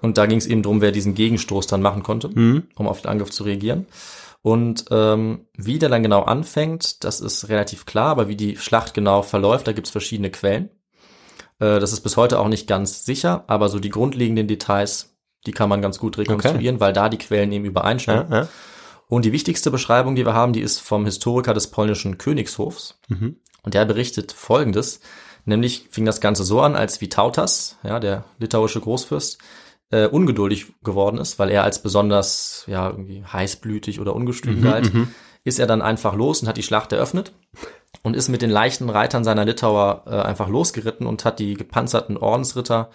Und 0.02 0.18
da 0.18 0.26
ging 0.26 0.40
es 0.40 0.48
eben 0.48 0.64
drum, 0.64 0.82
wer 0.82 0.92
diesen 0.92 1.14
Gegenstoß 1.14 1.68
dann 1.68 1.82
machen 1.84 2.02
konnte, 2.02 2.30
Mhm. 2.34 2.64
um 2.76 2.88
auf 2.88 3.02
den 3.02 3.12
Angriff 3.12 3.30
zu 3.30 3.44
reagieren. 3.44 3.86
Und 4.42 4.86
ähm, 4.92 5.42
wie 5.56 5.78
der 5.78 5.90
dann 5.90 6.04
genau 6.04 6.22
anfängt, 6.22 7.04
das 7.04 7.20
ist 7.20 7.50
relativ 7.50 7.86
klar, 7.86 8.08
aber 8.10 8.28
wie 8.28 8.36
die 8.36 8.56
Schlacht 8.58 8.94
genau 8.94 9.22
verläuft, 9.22 9.68
da 9.68 9.74
gibt's 9.74 9.90
verschiedene 9.92 10.30
Quellen. 10.32 10.70
Äh, 11.60 11.80
das 11.80 11.94
ist 11.94 12.02
bis 12.02 12.18
heute 12.18 12.40
auch 12.40 12.48
nicht 12.48 12.68
ganz 12.68 13.06
sicher, 13.06 13.44
aber 13.48 13.70
so 13.70 13.80
die 13.80 13.90
grundlegenden 13.90 14.48
Details, 14.48 15.16
die 15.46 15.52
kann 15.52 15.70
man 15.70 15.82
ganz 15.82 16.00
gut 16.00 16.18
rekonstruieren, 16.18 16.80
weil 16.80 16.94
da 16.94 17.10
die 17.10 17.18
Quellen 17.18 17.52
eben 17.52 17.66
übereinstimmen. 17.66 18.28
Ja, 18.30 18.42
ja. 18.42 18.48
Und 19.10 19.24
die 19.24 19.32
wichtigste 19.32 19.72
Beschreibung, 19.72 20.16
die 20.16 20.26
wir 20.26 20.34
haben, 20.34 20.52
die 20.54 20.62
ist 20.62 20.80
vom 20.80 21.06
Historiker 21.06 21.54
des 21.54 21.68
polnischen 21.68 22.18
Königshofs. 22.18 23.00
Mhm. 23.08 23.38
Und 23.64 23.74
der 23.74 23.86
berichtet 23.86 24.34
Folgendes. 24.34 25.00
Nämlich 25.46 25.88
fing 25.92 26.04
das 26.04 26.20
Ganze 26.20 26.44
so 26.44 26.60
an, 26.62 26.76
als 26.76 27.00
Vitautas, 27.00 27.78
ja, 27.84 28.02
der 28.02 28.26
litauische 28.38 28.82
Großfürst, 28.82 29.38
äh, 29.92 30.08
ungeduldig 30.08 30.74
geworden 30.84 31.18
ist, 31.20 31.40
weil 31.40 31.50
er 31.50 31.64
als 31.64 31.82
besonders, 31.82 32.66
ja, 32.68 32.90
irgendwie 32.90 33.24
heißblütig 33.24 34.02
oder 34.02 34.14
ungestüm 34.14 34.62
galt, 34.62 34.92
ist 35.46 35.60
er 35.60 35.68
dann 35.68 35.82
einfach 35.82 36.16
los 36.16 36.42
und 36.42 36.50
hat 36.50 36.58
die 36.58 36.64
Schlacht 36.64 36.92
eröffnet 36.92 37.32
und 38.08 38.16
ist 38.16 38.30
mit 38.30 38.42
den 38.42 38.50
leichten 38.50 38.90
Reitern 38.90 39.26
seiner 39.26 39.44
Litauer 39.44 40.04
äh, 40.08 40.12
einfach 40.12 40.48
losgeritten 40.48 41.06
und 41.06 41.26
hat 41.26 41.40
die 41.40 41.56
gepanzerten 41.56 42.16
Ordensritter 42.16 42.90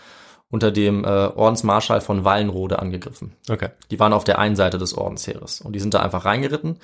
unter 0.50 0.70
dem 0.70 1.04
äh, 1.04 1.08
Ordensmarschall 1.08 2.00
von 2.00 2.24
Wallenrode 2.24 2.78
angegriffen. 2.78 3.36
Okay. 3.50 3.68
Die 3.90 4.00
waren 4.00 4.14
auf 4.14 4.24
der 4.24 4.38
einen 4.38 4.56
Seite 4.56 4.78
des 4.78 4.96
Ordensheeres 4.96 5.60
und 5.60 5.74
die 5.74 5.80
sind 5.80 5.92
da 5.92 6.00
einfach 6.00 6.24
reingeritten. 6.24 6.78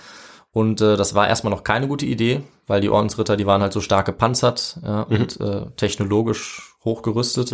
Und 0.52 0.82
äh, 0.82 0.98
das 0.98 1.14
war 1.14 1.26
erstmal 1.26 1.50
noch 1.50 1.64
keine 1.64 1.88
gute 1.88 2.04
Idee, 2.04 2.42
weil 2.66 2.82
die 2.82 2.90
Ordensritter, 2.90 3.38
die 3.38 3.46
waren 3.46 3.62
halt 3.62 3.72
so 3.72 3.80
stark 3.80 4.04
gepanzert 4.04 4.78
ja, 4.82 5.02
und 5.04 5.40
äh, 5.40 5.64
technologisch 5.76 6.76
hochgerüstet. 6.84 7.52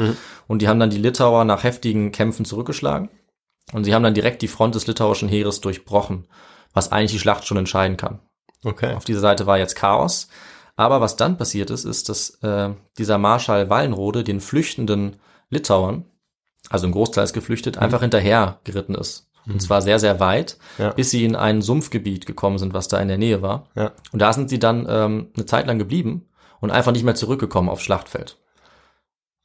Und 0.48 0.60
die 0.60 0.66
haben 0.66 0.80
dann 0.80 0.90
die 0.90 0.98
Litauer 0.98 1.44
nach 1.44 1.62
heftigen 1.62 2.10
Kämpfen 2.10 2.44
zurückgeschlagen. 2.44 3.10
Und 3.72 3.84
sie 3.84 3.94
haben 3.94 4.02
dann 4.02 4.14
direkt 4.14 4.42
die 4.42 4.48
Front 4.48 4.74
des 4.74 4.88
litauischen 4.88 5.28
Heeres 5.28 5.60
durchbrochen, 5.60 6.26
was 6.72 6.90
eigentlich 6.90 7.12
die 7.12 7.20
Schlacht 7.20 7.46
schon 7.46 7.58
entscheiden 7.58 7.96
kann. 7.96 8.18
Okay. 8.64 8.94
Auf 8.94 9.04
dieser 9.04 9.20
Seite 9.20 9.46
war 9.46 9.58
jetzt 9.58 9.76
Chaos. 9.76 10.28
Aber 10.76 11.00
was 11.00 11.16
dann 11.16 11.36
passiert 11.36 11.70
ist, 11.70 11.84
ist, 11.84 12.08
dass 12.08 12.30
äh, 12.42 12.70
dieser 12.98 13.18
Marschall 13.18 13.70
Wallenrode 13.70 14.24
den 14.24 14.40
flüchtenden 14.40 15.16
Litauern, 15.50 16.04
also 16.70 16.86
im 16.86 16.92
Großteil 16.92 17.24
ist 17.24 17.32
geflüchtet, 17.32 17.78
einfach 17.78 18.00
hinterher 18.00 18.58
geritten 18.64 18.94
ist. 18.94 19.28
Und 19.46 19.60
zwar 19.60 19.82
sehr, 19.82 19.98
sehr 19.98 20.20
weit, 20.20 20.56
Ja. 20.78 20.90
bis 20.90 21.10
sie 21.10 21.24
in 21.24 21.36
ein 21.36 21.60
Sumpfgebiet 21.60 22.24
gekommen 22.24 22.56
sind, 22.58 22.72
was 22.72 22.88
da 22.88 22.98
in 22.98 23.08
der 23.08 23.18
Nähe 23.18 23.42
war. 23.42 23.68
Ja. 23.76 23.92
Und 24.10 24.20
da 24.22 24.32
sind 24.32 24.48
sie 24.48 24.58
dann 24.58 24.86
ähm, 24.88 25.28
eine 25.36 25.44
Zeit 25.46 25.66
lang 25.66 25.78
geblieben 25.78 26.26
und 26.60 26.70
einfach 26.70 26.92
nicht 26.92 27.04
mehr 27.04 27.14
zurückgekommen 27.14 27.68
aufs 27.68 27.82
Schlachtfeld. 27.82 28.38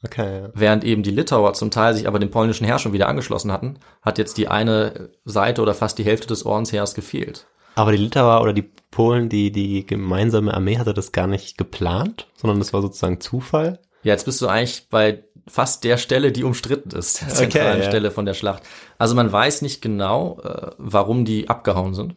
Okay. 0.05 0.43
Ja. 0.43 0.49
Während 0.53 0.83
eben 0.85 1.03
die 1.03 1.11
Litauer 1.11 1.53
zum 1.53 1.69
Teil 1.69 1.93
sich 1.93 2.07
aber 2.07 2.19
dem 2.19 2.31
polnischen 2.31 2.65
Heer 2.65 2.79
schon 2.79 2.93
wieder 2.93 3.09
angeschlossen 3.09 3.51
hatten, 3.51 3.79
hat 4.01 4.17
jetzt 4.17 4.37
die 4.37 4.47
eine 4.47 5.09
Seite 5.25 5.61
oder 5.61 5.73
fast 5.73 5.97
die 5.97 6.05
Hälfte 6.05 6.27
des 6.27 6.45
Ordensheers 6.45 6.95
gefehlt. 6.95 7.45
Aber 7.75 7.91
die 7.91 7.97
Litauer 7.97 8.41
oder 8.41 8.53
die 8.53 8.69
Polen, 8.91 9.29
die, 9.29 9.51
die 9.51 9.85
gemeinsame 9.85 10.53
Armee 10.53 10.77
hatte 10.77 10.93
das 10.93 11.11
gar 11.11 11.27
nicht 11.27 11.57
geplant, 11.57 12.27
sondern 12.35 12.59
das 12.59 12.73
war 12.73 12.81
sozusagen 12.81 13.21
Zufall. 13.21 13.79
Ja, 14.03 14.13
jetzt 14.13 14.25
bist 14.25 14.41
du 14.41 14.47
eigentlich 14.47 14.87
bei 14.89 15.23
fast 15.47 15.83
der 15.83 15.97
Stelle, 15.97 16.31
die 16.31 16.43
umstritten 16.43 16.91
ist, 16.97 17.21
der 17.21 17.27
Okay, 17.29 17.37
zentralen 17.37 17.81
ja. 17.81 17.87
Stelle 17.87 18.11
von 18.11 18.25
der 18.25 18.33
Schlacht. 18.33 18.63
Also 18.97 19.15
man 19.15 19.31
weiß 19.31 19.61
nicht 19.61 19.81
genau, 19.81 20.39
äh, 20.43 20.71
warum 20.77 21.25
die 21.25 21.49
abgehauen 21.49 21.93
sind, 21.93 22.15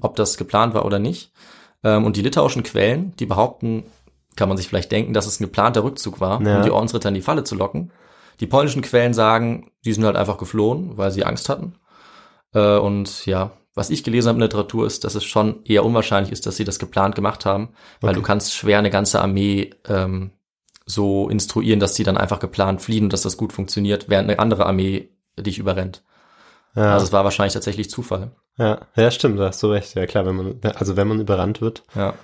ob 0.00 0.16
das 0.16 0.36
geplant 0.36 0.74
war 0.74 0.84
oder 0.84 0.98
nicht. 0.98 1.32
Ähm, 1.82 2.04
und 2.04 2.16
die 2.16 2.22
litauischen 2.22 2.62
Quellen, 2.62 3.14
die 3.16 3.26
behaupten, 3.26 3.84
kann 4.36 4.48
man 4.48 4.56
sich 4.58 4.68
vielleicht 4.68 4.92
denken, 4.92 5.12
dass 5.14 5.26
es 5.26 5.40
ein 5.40 5.44
geplanter 5.44 5.82
Rückzug 5.84 6.20
war, 6.20 6.40
Ja. 6.42 6.58
um 6.58 6.62
die 6.62 6.70
Ordensritter 6.70 7.08
in 7.08 7.14
die 7.14 7.22
Falle 7.22 7.44
zu 7.44 7.54
locken. 7.54 7.90
Die 8.40 8.46
polnischen 8.46 8.82
Quellen 8.82 9.14
sagen, 9.14 9.70
die 9.84 9.92
sind 9.92 10.04
halt 10.04 10.16
einfach 10.16 10.38
geflohen, 10.38 10.96
weil 10.98 11.10
sie 11.10 11.24
Angst 11.24 11.48
hatten. 11.48 11.74
Äh, 12.54 12.76
und 12.76 13.24
ja, 13.26 13.50
was 13.74 13.90
ich 13.90 14.04
gelesen 14.04 14.28
habe 14.28 14.36
in 14.36 14.40
der 14.40 14.48
Literatur 14.48 14.86
ist, 14.86 15.04
dass 15.04 15.14
es 15.14 15.24
schon 15.24 15.64
eher 15.64 15.84
unwahrscheinlich 15.84 16.32
ist, 16.32 16.46
dass 16.46 16.56
sie 16.56 16.64
das 16.64 16.78
geplant 16.78 17.14
gemacht 17.14 17.44
haben, 17.46 17.70
weil 18.00 18.10
Okay. 18.10 18.20
du 18.20 18.22
kannst 18.26 18.54
schwer 18.54 18.78
eine 18.78 18.90
ganze 18.90 19.20
Armee 19.22 19.70
ähm, 19.88 20.32
so 20.84 21.28
instruieren, 21.28 21.80
dass 21.80 21.94
die 21.94 22.02
dann 22.04 22.16
einfach 22.16 22.38
geplant 22.40 22.82
fliehen 22.82 23.04
und 23.04 23.12
dass 23.12 23.22
das 23.22 23.36
gut 23.36 23.52
funktioniert, 23.52 24.08
während 24.08 24.28
eine 24.28 24.38
andere 24.38 24.66
Armee 24.66 25.08
dich 25.38 25.58
überrennt. 25.58 26.02
Ja, 26.74 26.92
Also 26.94 27.06
es 27.06 27.12
war 27.12 27.24
wahrscheinlich 27.24 27.52
tatsächlich 27.54 27.88
Zufall. 27.90 28.32
ja, 28.58 28.80
ja, 28.96 29.10
stimmt, 29.10 29.38
da 29.38 29.48
hast 29.48 29.62
du 29.62 29.68
recht. 29.68 29.94
Ja 29.94 30.06
klar, 30.06 30.26
wenn 30.26 30.36
man, 30.36 30.60
also 30.74 30.96
wenn 30.96 31.08
man 31.08 31.20
überrannt 31.20 31.60
wird, 31.60 31.82
Ja. 31.94 32.14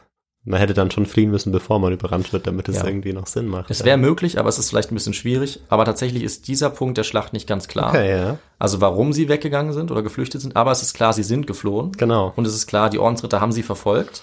Man 0.44 0.60
hätte 0.60 0.72
dann 0.74 0.90
schon 0.90 1.04
fliehen 1.04 1.30
müssen, 1.30 1.52
bevor 1.52 1.78
man 1.78 1.92
überrannt 1.92 2.32
wird, 2.32 2.46
damit 2.46 2.68
es 2.68 2.76
Ja. 2.76 2.86
irgendwie 2.86 3.12
noch 3.12 3.26
Sinn 3.26 3.46
macht. 3.48 3.70
Es 3.70 3.80
ja. 3.80 3.84
wäre 3.84 3.98
möglich, 3.98 4.38
aber 4.38 4.48
es 4.48 4.58
ist 4.58 4.70
vielleicht 4.70 4.90
ein 4.90 4.94
bisschen 4.94 5.12
schwierig. 5.12 5.60
Aber 5.68 5.84
tatsächlich 5.84 6.22
ist 6.22 6.48
dieser 6.48 6.70
Punkt 6.70 6.96
der 6.96 7.02
Schlacht 7.04 7.32
nicht 7.32 7.46
ganz 7.46 7.68
klar. 7.68 7.90
Okay, 7.90 8.10
ja, 8.16 8.38
Also 8.58 8.80
warum 8.80 9.12
sie 9.12 9.28
weggegangen 9.28 9.72
sind 9.72 9.90
oder 9.90 10.02
geflüchtet 10.02 10.40
sind, 10.40 10.56
aber 10.56 10.70
es 10.72 10.80
ist 10.82 10.94
klar, 10.94 11.12
sie 11.12 11.22
sind 11.22 11.46
geflohen. 11.46 11.92
genau. 11.92 12.32
Und 12.36 12.46
es 12.46 12.54
ist 12.54 12.66
klar, 12.66 12.88
die 12.88 12.98
Ordensritter 12.98 13.40
haben 13.40 13.52
sie 13.52 13.62
verfolgt 13.62 14.22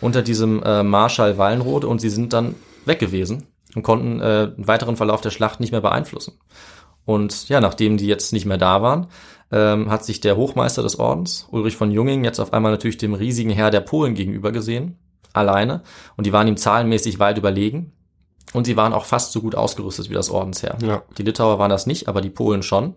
unter 0.00 0.22
diesem 0.22 0.62
äh, 0.62 0.82
Marschall 0.82 1.36
Wallenrode 1.38 1.86
und 1.86 2.00
sie 2.00 2.08
sind 2.10 2.32
dann 2.32 2.54
weg 2.86 2.98
gewesen 3.00 3.46
und 3.74 3.82
konnten 3.82 4.20
äh, 4.20 4.54
den 4.54 4.66
weiteren 4.68 4.96
Verlauf 4.96 5.20
der 5.20 5.30
Schlacht 5.30 5.60
nicht 5.60 5.72
mehr 5.72 5.80
beeinflussen. 5.82 6.38
Und 7.04 7.48
ja, 7.48 7.60
nachdem 7.60 7.96
die 7.96 8.06
jetzt 8.06 8.32
nicht 8.32 8.46
mehr 8.46 8.58
da 8.58 8.80
waren, 8.80 9.08
ähm, 9.50 9.90
hat 9.90 10.04
sich 10.04 10.20
der 10.20 10.36
Hochmeister 10.36 10.82
des 10.82 10.98
Ordens, 10.98 11.48
Ulrich 11.50 11.76
von 11.76 11.90
Junging, 11.90 12.22
jetzt 12.24 12.38
auf 12.38 12.52
einmal 12.52 12.70
natürlich 12.70 12.98
dem 12.98 13.14
riesigen 13.14 13.50
Heer 13.50 13.70
der 13.70 13.80
Polen 13.80 14.14
gegenüber 14.14 14.52
gesehen, 14.52 14.98
alleine. 15.32 15.82
Und 16.16 16.26
die 16.26 16.32
waren 16.32 16.48
ihm 16.48 16.56
zahlenmäßig 16.56 17.18
weit 17.18 17.38
überlegen. 17.38 17.92
Und 18.54 18.64
sie 18.64 18.76
waren 18.76 18.92
auch 18.92 19.04
fast 19.04 19.32
so 19.32 19.42
gut 19.42 19.54
ausgerüstet 19.54 20.08
wie 20.08 20.14
das 20.14 20.30
Ordensheer. 20.30 20.76
Ja. 20.80 21.02
Die 21.18 21.22
Litauer 21.22 21.58
waren 21.58 21.70
das 21.70 21.86
nicht, 21.86 22.08
aber 22.08 22.20
die 22.20 22.30
Polen 22.30 22.62
schon. 22.62 22.94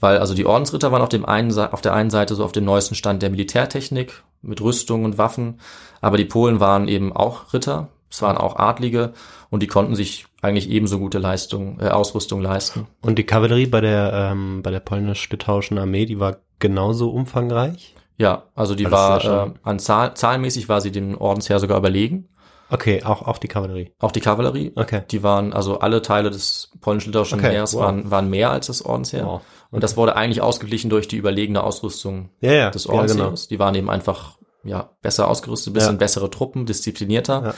Weil 0.00 0.18
also 0.18 0.34
die 0.34 0.46
Ordensritter 0.46 0.90
waren 0.92 1.00
auf, 1.00 1.08
dem 1.08 1.24
einen, 1.24 1.56
auf 1.56 1.80
der 1.80 1.94
einen 1.94 2.10
Seite 2.10 2.34
so 2.34 2.44
auf 2.44 2.52
dem 2.52 2.64
neuesten 2.64 2.96
Stand 2.96 3.22
der 3.22 3.30
Militärtechnik 3.30 4.22
mit 4.42 4.60
Rüstung 4.60 5.04
und 5.04 5.16
Waffen, 5.16 5.60
aber 6.00 6.16
die 6.16 6.24
Polen 6.24 6.58
waren 6.58 6.88
eben 6.88 7.12
auch 7.12 7.54
Ritter, 7.54 7.88
es 8.10 8.20
waren 8.20 8.36
auch 8.36 8.56
Adlige 8.56 9.12
und 9.48 9.62
die 9.62 9.68
konnten 9.68 9.94
sich 9.94 10.26
eigentlich 10.42 10.68
ebenso 10.68 10.98
gute 10.98 11.18
Leistung, 11.18 11.78
äh, 11.80 11.88
Ausrüstung 11.88 12.42
leisten. 12.42 12.88
Und 13.00 13.16
die 13.16 13.24
Kavallerie 13.24 13.66
bei 13.66 13.80
der, 13.80 14.12
ähm, 14.32 14.62
bei 14.62 14.70
der 14.72 14.80
polnisch-litauischen 14.80 15.78
Armee, 15.78 16.04
die 16.04 16.18
war 16.18 16.38
genauso 16.58 17.10
umfangreich? 17.10 17.94
Ja, 18.18 18.44
also 18.54 18.74
die 18.74 18.90
war 18.90 19.20
schon- 19.20 19.52
äh, 19.52 19.54
an 19.62 19.78
Zahl, 19.78 20.14
zahlenmäßig 20.14 20.68
war 20.68 20.80
sie 20.80 20.92
dem 20.92 21.16
Ordensheer 21.18 21.58
sogar 21.58 21.78
überlegen. 21.78 22.28
Okay, 22.70 23.02
auch, 23.04 23.26
auch 23.26 23.36
die 23.38 23.48
Kavallerie. 23.48 23.92
Auch 23.98 24.12
die 24.12 24.20
Kavallerie, 24.20 24.72
Okay. 24.74 25.02
die 25.10 25.22
waren 25.22 25.52
also 25.52 25.80
alle 25.80 26.00
Teile 26.00 26.30
des 26.30 26.70
polnisch-litauischen 26.80 27.38
Okay, 27.38 27.50
Heers 27.52 27.74
wow. 27.74 27.82
waren, 27.82 28.10
waren 28.10 28.30
mehr 28.30 28.50
als 28.50 28.68
das 28.68 28.82
Ordensheer. 28.84 29.26
Wow. 29.26 29.42
Und 29.70 29.82
das 29.82 29.96
wurde 29.96 30.16
eigentlich 30.16 30.40
ausgeglichen 30.40 30.88
durch 30.88 31.06
die 31.08 31.16
überlegene 31.16 31.62
Ausrüstung 31.62 32.30
Ja, 32.40 32.52
ja, 32.52 32.70
des 32.70 32.84
ja, 32.84 33.04
genau. 33.06 33.34
Die 33.50 33.58
waren 33.58 33.74
eben 33.74 33.90
einfach 33.90 34.38
ja 34.64 34.90
besser 35.02 35.28
ausgerüstet, 35.28 35.74
bisschen 35.74 35.98
bessere 35.98 36.30
Truppen, 36.30 36.64
disziplinierter. 36.64 37.54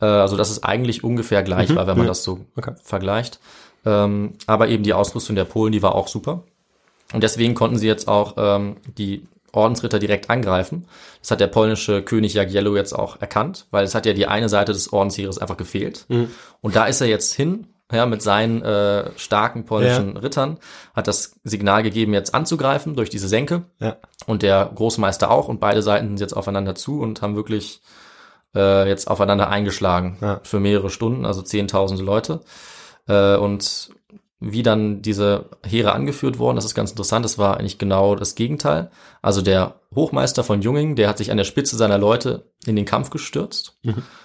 Äh, 0.00 0.04
also 0.06 0.36
dass 0.36 0.50
es 0.50 0.62
eigentlich 0.64 1.04
ungefähr 1.04 1.42
gleich 1.42 1.74
war, 1.74 1.86
wenn 1.86 1.98
man 1.98 2.06
das 2.06 2.24
so 2.24 2.40
Okay. 2.56 2.72
vergleicht. 2.82 3.38
Ähm, 3.84 4.32
aber 4.46 4.68
eben 4.68 4.82
die 4.82 4.94
Ausrüstung 4.94 5.36
der 5.36 5.44
Polen, 5.44 5.70
die 5.72 5.82
war 5.82 5.94
auch 5.94 6.08
super. 6.08 6.42
Und 7.12 7.22
deswegen 7.22 7.54
konnten 7.54 7.78
sie 7.78 7.86
jetzt 7.86 8.08
auch 8.08 8.34
ähm, 8.36 8.76
die 8.98 9.28
Ordensritter 9.52 9.98
direkt 9.98 10.30
angreifen. 10.30 10.86
Das 11.20 11.30
hat 11.30 11.40
der 11.40 11.46
polnische 11.46 12.02
König 12.02 12.34
Jagiello 12.34 12.76
jetzt 12.76 12.92
auch 12.92 13.20
erkannt, 13.20 13.66
weil 13.70 13.84
es 13.84 13.94
hat 13.94 14.06
ja 14.06 14.12
die 14.12 14.26
eine 14.26 14.48
Seite 14.48 14.72
des 14.72 14.92
Ordensheeres 14.92 15.38
einfach 15.38 15.56
gefehlt. 15.56 16.04
Mhm. 16.08 16.30
Und 16.60 16.76
da 16.76 16.86
ist 16.86 17.00
er 17.00 17.06
jetzt 17.06 17.34
hin, 17.34 17.68
ja, 17.92 18.04
mit 18.04 18.20
seinen 18.20 18.62
äh, 18.62 19.10
starken 19.16 19.64
polnischen 19.64 20.16
Rittern, 20.16 20.58
hat 20.94 21.06
das 21.06 21.38
Signal 21.44 21.82
gegeben, 21.84 22.14
jetzt 22.14 22.34
anzugreifen 22.34 22.96
durch 22.96 23.10
diese 23.10 23.28
Senke. 23.28 23.62
Ja. 23.78 23.96
Und 24.26 24.42
der 24.42 24.70
Großmeister 24.74 25.30
auch. 25.30 25.48
Und 25.48 25.60
beide 25.60 25.82
Seiten 25.82 26.08
sind 26.08 26.20
jetzt 26.20 26.36
aufeinander 26.36 26.74
zu 26.74 27.00
und 27.00 27.22
haben 27.22 27.36
wirklich 27.36 27.80
äh, 28.56 28.88
jetzt 28.88 29.08
aufeinander 29.08 29.48
eingeschlagen 29.48 30.18
Ja. 30.20 30.40
für 30.42 30.58
mehrere 30.58 30.90
Stunden, 30.90 31.24
also 31.24 31.42
zehntausende 31.42 32.02
Leute. 32.02 32.40
Äh, 33.06 33.36
und 33.36 33.90
wie 34.38 34.62
dann 34.62 35.00
diese 35.02 35.46
Heere 35.64 35.92
angeführt 35.92 36.38
wurden, 36.38 36.56
das 36.56 36.64
ist 36.66 36.74
ganz 36.74 36.90
interessant, 36.90 37.24
das 37.24 37.38
war 37.38 37.56
eigentlich 37.58 37.78
genau 37.78 38.16
das 38.16 38.34
Gegenteil. 38.34 38.90
Also 39.22 39.40
der 39.42 39.80
Hochmeister 39.94 40.44
von 40.44 40.60
Junging, 40.60 40.94
der 40.94 41.08
hat 41.08 41.16
sich 41.18 41.30
an 41.30 41.38
der 41.38 41.44
Spitze 41.44 41.76
seiner 41.76 41.96
Leute 41.98 42.52
in 42.66 42.76
den 42.76 42.84
Kampf 42.84 43.08
gestürzt. 43.10 43.78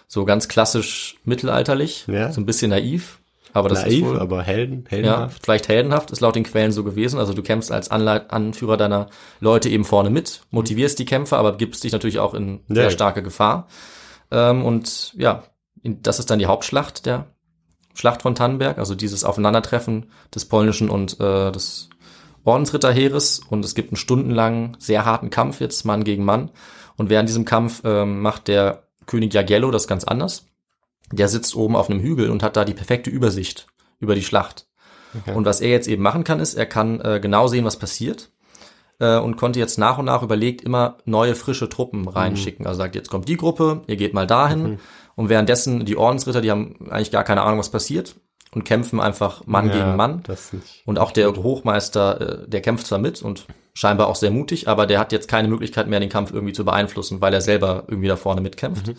So 0.08 0.26
ganz 0.26 0.48
klassisch 0.50 1.16
mittelalterlich, 1.24 2.08
Mhm. 2.08 2.14
Ja. 2.14 2.32
so 2.32 2.42
ein 2.42 2.46
bisschen 2.46 2.72
naiv. 2.72 3.20
Aber 3.54 3.68
das 3.68 3.82
Naiv, 3.82 4.04
ist 4.06 4.10
wohl, 4.12 4.20
aber 4.20 4.44
helden, 4.44 4.84
ja, 4.86 4.92
heldenhaft. 4.92 5.44
vielleicht 5.44 5.68
heldenhaft, 5.68 6.12
ist 6.12 6.22
laut 6.22 6.36
den 6.36 6.44
Quellen 6.46 6.72
so 6.72 6.86
gewesen. 6.86 7.20
Also 7.20 7.34
du 7.34 7.42
kämpfst 7.44 7.70
als 7.72 7.92
Anleit 7.92 8.32
Anführer 8.32 8.78
deiner 8.78 9.08
Leute 9.42 9.68
eben 9.68 9.84
vorne 9.84 10.10
mit, 10.10 10.42
motivierst 10.52 10.98
die 11.00 11.06
Kämpfer, 11.06 11.38
aber 11.38 11.58
gibst 11.58 11.84
dich 11.84 11.92
natürlich 11.92 12.20
auch 12.20 12.34
in 12.34 12.62
Ja. 12.70 12.76
sehr 12.76 12.92
starke 12.92 13.22
Gefahr. 13.24 13.68
Ähm, 14.32 14.64
und 14.64 15.14
ja, 15.18 15.44
das 15.84 16.20
ist 16.20 16.30
dann 16.30 16.40
die 16.40 16.46
Hauptschlacht 16.46 17.06
der 17.06 17.26
Schlacht 17.94 18.22
von 18.22 18.36
Tannenberg, 18.36 18.78
also 18.78 18.96
dieses 18.96 19.24
Aufeinandertreffen 19.24 20.08
des 20.34 20.46
polnischen 20.46 20.90
und 20.90 21.20
äh, 21.20 21.52
des 21.52 21.90
Ordensritterheeres. 22.44 23.42
Und 23.50 23.66
es 23.66 23.76
gibt 23.76 23.92
einen 23.92 23.98
stundenlangen, 23.98 24.78
sehr 24.80 25.06
harten 25.06 25.30
Kampf 25.30 25.60
jetzt, 25.60 25.86
Mann 25.86 26.04
gegen 26.04 26.24
Mann. 26.24 26.52
Und 26.98 27.10
während 27.10 27.30
diesem 27.30 27.46
Kampf 27.46 27.82
ähm, 27.84 28.22
macht 28.22 28.48
der 28.48 28.84
König 29.06 29.34
Jagiello 29.34 29.72
das 29.72 29.88
ganz 29.88 30.04
anders. 30.04 30.46
Der 31.12 31.28
sitzt 31.28 31.56
oben 31.56 31.76
auf 31.76 31.90
einem 31.90 32.00
Hügel 32.00 32.30
und 32.30 32.44
hat 32.44 32.56
da 32.56 32.64
die 32.64 32.74
perfekte 32.74 33.10
Übersicht 33.10 33.68
über 34.00 34.16
die 34.16 34.24
Schlacht. 34.24 34.68
Okay. 35.20 35.34
Und 35.36 35.46
was 35.46 35.62
er 35.62 35.70
jetzt 35.70 35.88
eben 35.88 36.04
machen 36.04 36.24
kann, 36.24 36.40
ist, 36.40 36.54
er 36.54 36.66
kann 36.66 37.02
äh, 37.02 37.20
genau 37.20 37.48
sehen, 37.48 37.66
was 37.66 37.78
passiert 37.78 38.32
äh, 39.00 39.18
und 39.18 39.36
konnte 39.36 39.60
jetzt 39.60 39.78
nach 39.78 39.98
und 39.98 40.06
nach 40.06 40.24
überlegt 40.24 40.62
immer 40.62 40.98
neue 41.06 41.36
frische 41.36 41.68
Truppen 41.68 42.08
reinschicken. 42.08 42.66
Also 42.66 42.78
sagt, 42.78 42.96
jetzt 42.96 43.10
kommt 43.10 43.28
die 43.28 43.38
Gruppe, 43.38 43.82
ihr 43.88 43.98
geht 43.98 44.14
mal 44.14 44.28
dahin. 44.28 44.80
Und 45.22 45.30
währenddessen 45.30 45.86
die 45.86 45.98
Ordensritter, 45.98 46.42
die 46.42 46.50
haben 46.50 46.78
eigentlich 46.90 47.12
gar 47.12 47.24
keine 47.24 47.44
Ahnung, 47.44 47.60
was 47.60 47.70
passiert 47.70 48.16
und 48.56 48.64
kämpfen 48.64 49.00
einfach 49.00 49.46
Mann 49.46 49.68
Ja, 49.68 49.74
gegen 49.74 49.96
Mann. 49.96 50.24
Und 50.88 50.98
auch 50.98 51.12
der 51.12 51.32
Hochmeister, 51.32 52.22
äh, 52.46 52.50
der 52.50 52.62
kämpft 52.62 52.88
zwar 52.88 52.98
mit 52.98 53.22
und 53.22 53.46
scheinbar 53.76 54.08
auch 54.08 54.16
sehr 54.16 54.32
mutig, 54.32 54.68
aber 54.68 54.88
der 54.88 54.98
hat 54.98 55.12
jetzt 55.12 55.28
keine 55.28 55.48
Möglichkeit 55.48 55.88
mehr, 55.88 56.00
den 56.00 56.10
Kampf 56.10 56.34
irgendwie 56.34 56.54
zu 56.54 56.66
beeinflussen, 56.66 57.22
weil 57.22 57.36
er 57.36 57.42
selber 57.42 57.84
irgendwie 57.88 58.08
da 58.08 58.16
vorne 58.16 58.42
mitkämpft. 58.42 58.94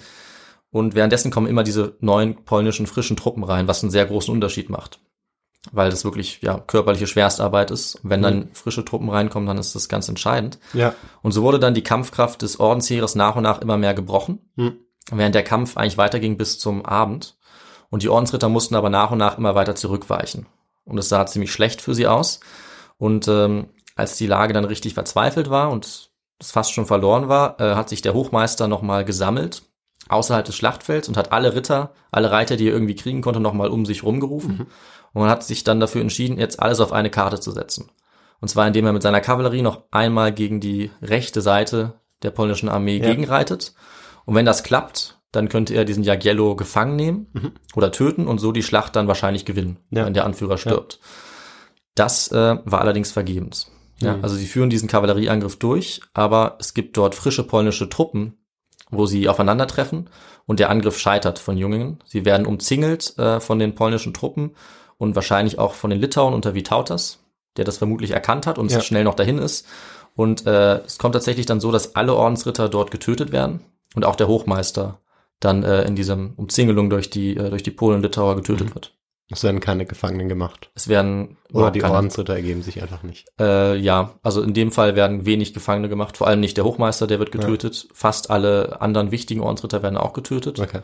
Und 0.70 0.94
währenddessen 0.94 1.32
kommen 1.32 1.48
immer 1.48 1.64
diese 1.64 1.96
neuen 1.98 2.44
polnischen 2.44 2.86
frischen 2.86 3.16
Truppen 3.16 3.42
rein, 3.42 3.66
was 3.66 3.82
einen 3.82 3.90
sehr 3.90 4.06
großen 4.06 4.32
Unterschied 4.32 4.70
macht. 4.70 5.00
Weil 5.72 5.90
das 5.90 6.04
wirklich 6.04 6.40
ja 6.40 6.60
körperliche 6.60 7.08
Schwerstarbeit 7.08 7.72
ist. 7.72 7.96
Und 7.96 8.10
wenn 8.10 8.22
dann 8.22 8.48
frische 8.52 8.84
Truppen 8.84 9.10
reinkommen, 9.10 9.48
dann 9.48 9.58
ist 9.58 9.74
das 9.74 9.88
ganz 9.88 10.08
entscheidend. 10.08 10.60
Ja. 10.72 10.94
Und 11.20 11.32
so 11.32 11.42
wurde 11.42 11.58
dann 11.58 11.74
die 11.74 11.82
Kampfkraft 11.82 12.42
des 12.42 12.60
Ordensheeres 12.60 13.16
nach 13.16 13.34
und 13.34 13.42
nach 13.42 13.60
immer 13.60 13.76
mehr 13.76 13.94
gebrochen. 13.94 14.38
Hm. 14.54 14.76
Während 15.10 15.34
der 15.34 15.44
Kampf 15.44 15.76
eigentlich 15.76 15.98
weiterging 15.98 16.36
bis 16.36 16.58
zum 16.58 16.84
Abend. 16.84 17.36
Und 17.90 18.02
die 18.02 18.08
Ordensritter 18.08 18.48
mussten 18.48 18.74
aber 18.74 18.90
nach 18.90 19.10
und 19.10 19.18
nach 19.18 19.38
immer 19.38 19.54
weiter 19.54 19.74
zurückweichen. 19.74 20.46
Und 20.84 20.98
es 20.98 21.08
sah 21.08 21.26
ziemlich 21.26 21.52
schlecht 21.52 21.80
für 21.80 21.94
sie 21.94 22.06
aus. 22.06 22.40
Und 22.98 23.28
ähm, 23.28 23.68
als 23.96 24.16
die 24.16 24.26
Lage 24.26 24.52
dann 24.52 24.64
richtig 24.64 24.94
verzweifelt 24.94 25.50
war 25.50 25.70
und 25.70 26.10
es 26.38 26.50
fast 26.50 26.72
schon 26.72 26.86
verloren 26.86 27.28
war, 27.28 27.60
äh, 27.60 27.74
hat 27.74 27.88
sich 27.88 28.02
der 28.02 28.14
Hochmeister 28.14 28.68
nochmal 28.68 29.04
gesammelt 29.04 29.62
außerhalb 30.08 30.44
des 30.44 30.56
Schlachtfelds 30.56 31.08
und 31.08 31.16
hat 31.16 31.32
alle 31.32 31.54
Ritter, 31.54 31.92
alle 32.10 32.30
Reiter, 32.30 32.56
die 32.56 32.68
er 32.68 32.72
irgendwie 32.72 32.94
kriegen 32.94 33.22
konnte, 33.22 33.40
nochmal 33.40 33.68
um 33.68 33.86
sich 33.86 34.02
rumgerufen. 34.02 34.58
Mhm. 34.58 34.66
Und 35.14 35.28
hat 35.28 35.44
sich 35.44 35.62
dann 35.62 35.78
dafür 35.78 36.00
entschieden, 36.00 36.38
jetzt 36.38 36.60
alles 36.60 36.80
auf 36.80 36.92
eine 36.92 37.10
Karte 37.10 37.38
zu 37.38 37.50
setzen. 37.50 37.90
Und 38.40 38.48
zwar 38.48 38.66
indem 38.66 38.86
er 38.86 38.94
mit 38.94 39.02
seiner 39.02 39.20
Kavallerie 39.20 39.62
noch 39.62 39.82
einmal 39.90 40.32
gegen 40.32 40.58
die 40.58 40.90
rechte 41.02 41.42
Seite 41.42 42.00
der 42.22 42.30
polnischen 42.30 42.68
Armee 42.68 42.96
ja. 42.96 43.10
gegenreitet. 43.10 43.74
Und 44.24 44.34
wenn 44.34 44.46
das 44.46 44.62
klappt, 44.62 45.18
dann 45.32 45.48
könnte 45.48 45.74
er 45.74 45.84
diesen 45.84 46.04
Jagiello 46.04 46.54
gefangen 46.54 46.94
nehmen 46.94 47.26
mhm. 47.32 47.52
oder 47.74 47.90
töten 47.90 48.26
und 48.26 48.38
so 48.38 48.52
die 48.52 48.62
Schlacht 48.62 48.94
dann 48.94 49.08
wahrscheinlich 49.08 49.44
gewinnen, 49.44 49.78
ja. 49.90 50.04
wenn 50.04 50.14
der 50.14 50.26
Anführer 50.26 50.58
stirbt. 50.58 50.98
Ja. 51.00 51.08
Das 51.94 52.30
äh, 52.30 52.58
war 52.64 52.80
allerdings 52.80 53.10
vergebens. 53.10 53.70
Ja, 53.98 54.16
mhm. 54.16 54.22
also 54.22 54.36
sie 54.36 54.46
führen 54.46 54.70
diesen 54.70 54.88
Kavallerieangriff 54.88 55.58
durch, 55.58 56.02
aber 56.12 56.56
es 56.60 56.74
gibt 56.74 56.96
dort 56.96 57.14
frische 57.14 57.44
polnische 57.44 57.88
Truppen, 57.88 58.38
wo 58.90 59.06
sie 59.06 59.28
aufeinandertreffen 59.28 60.10
und 60.46 60.60
der 60.60 60.70
Angriff 60.70 60.98
scheitert 60.98 61.38
von 61.38 61.56
Jungingen. 61.56 62.02
Sie 62.04 62.24
werden 62.26 62.46
umzingelt 62.46 63.18
äh, 63.18 63.40
von 63.40 63.58
den 63.58 63.74
polnischen 63.74 64.12
Truppen 64.12 64.54
und 64.98 65.14
wahrscheinlich 65.14 65.58
auch 65.58 65.74
von 65.74 65.90
den 65.90 66.00
Litauen 66.00 66.34
unter 66.34 66.54
Vitautas, 66.54 67.20
der 67.56 67.64
das 67.64 67.78
vermutlich 67.78 68.10
erkannt 68.10 68.46
hat 68.46 68.58
und 68.58 68.70
ja. 68.70 68.82
schnell 68.82 69.04
noch 69.04 69.14
dahin 69.14 69.38
ist. 69.38 69.66
Und 70.14 70.46
äh, 70.46 70.80
es 70.80 70.98
kommt 70.98 71.14
tatsächlich 71.14 71.46
dann 71.46 71.60
so, 71.60 71.72
dass 71.72 71.96
alle 71.96 72.14
Ordensritter 72.14 72.68
dort 72.68 72.90
getötet 72.90 73.32
werden 73.32 73.60
und 73.94 74.04
auch 74.04 74.16
der 74.16 74.28
Hochmeister 74.28 75.00
dann 75.40 75.62
äh, 75.62 75.82
in 75.82 75.96
diesem 75.96 76.34
Umzingelung 76.34 76.90
durch 76.90 77.10
die 77.10 77.36
äh, 77.36 77.50
durch 77.50 77.62
die 77.62 77.70
Polen 77.70 77.96
und 77.96 78.02
Litauer 78.02 78.36
getötet 78.36 78.70
mhm. 78.70 78.74
wird. 78.74 78.94
Es 79.30 79.42
werden 79.44 79.60
keine 79.60 79.86
Gefangenen 79.86 80.28
gemacht. 80.28 80.70
Es 80.74 80.88
werden 80.88 81.38
oder 81.52 81.70
die 81.70 81.80
keine, 81.80 81.94
Ordensritter 81.94 82.34
ergeben 82.34 82.62
sich 82.62 82.82
einfach 82.82 83.02
nicht. 83.02 83.26
Äh, 83.40 83.76
ja, 83.76 84.14
also 84.22 84.42
in 84.42 84.52
dem 84.52 84.70
Fall 84.70 84.94
werden 84.94 85.24
wenig 85.24 85.54
Gefangene 85.54 85.88
gemacht. 85.88 86.18
Vor 86.18 86.26
allem 86.26 86.40
nicht 86.40 86.56
der 86.56 86.64
Hochmeister, 86.64 87.06
der 87.06 87.18
wird 87.18 87.32
getötet. 87.32 87.84
Ja. 87.84 87.90
Fast 87.94 88.30
alle 88.30 88.80
anderen 88.82 89.10
wichtigen 89.10 89.40
Ordensritter 89.40 89.82
werden 89.82 89.96
auch 89.96 90.12
getötet. 90.12 90.60
Okay. 90.60 90.80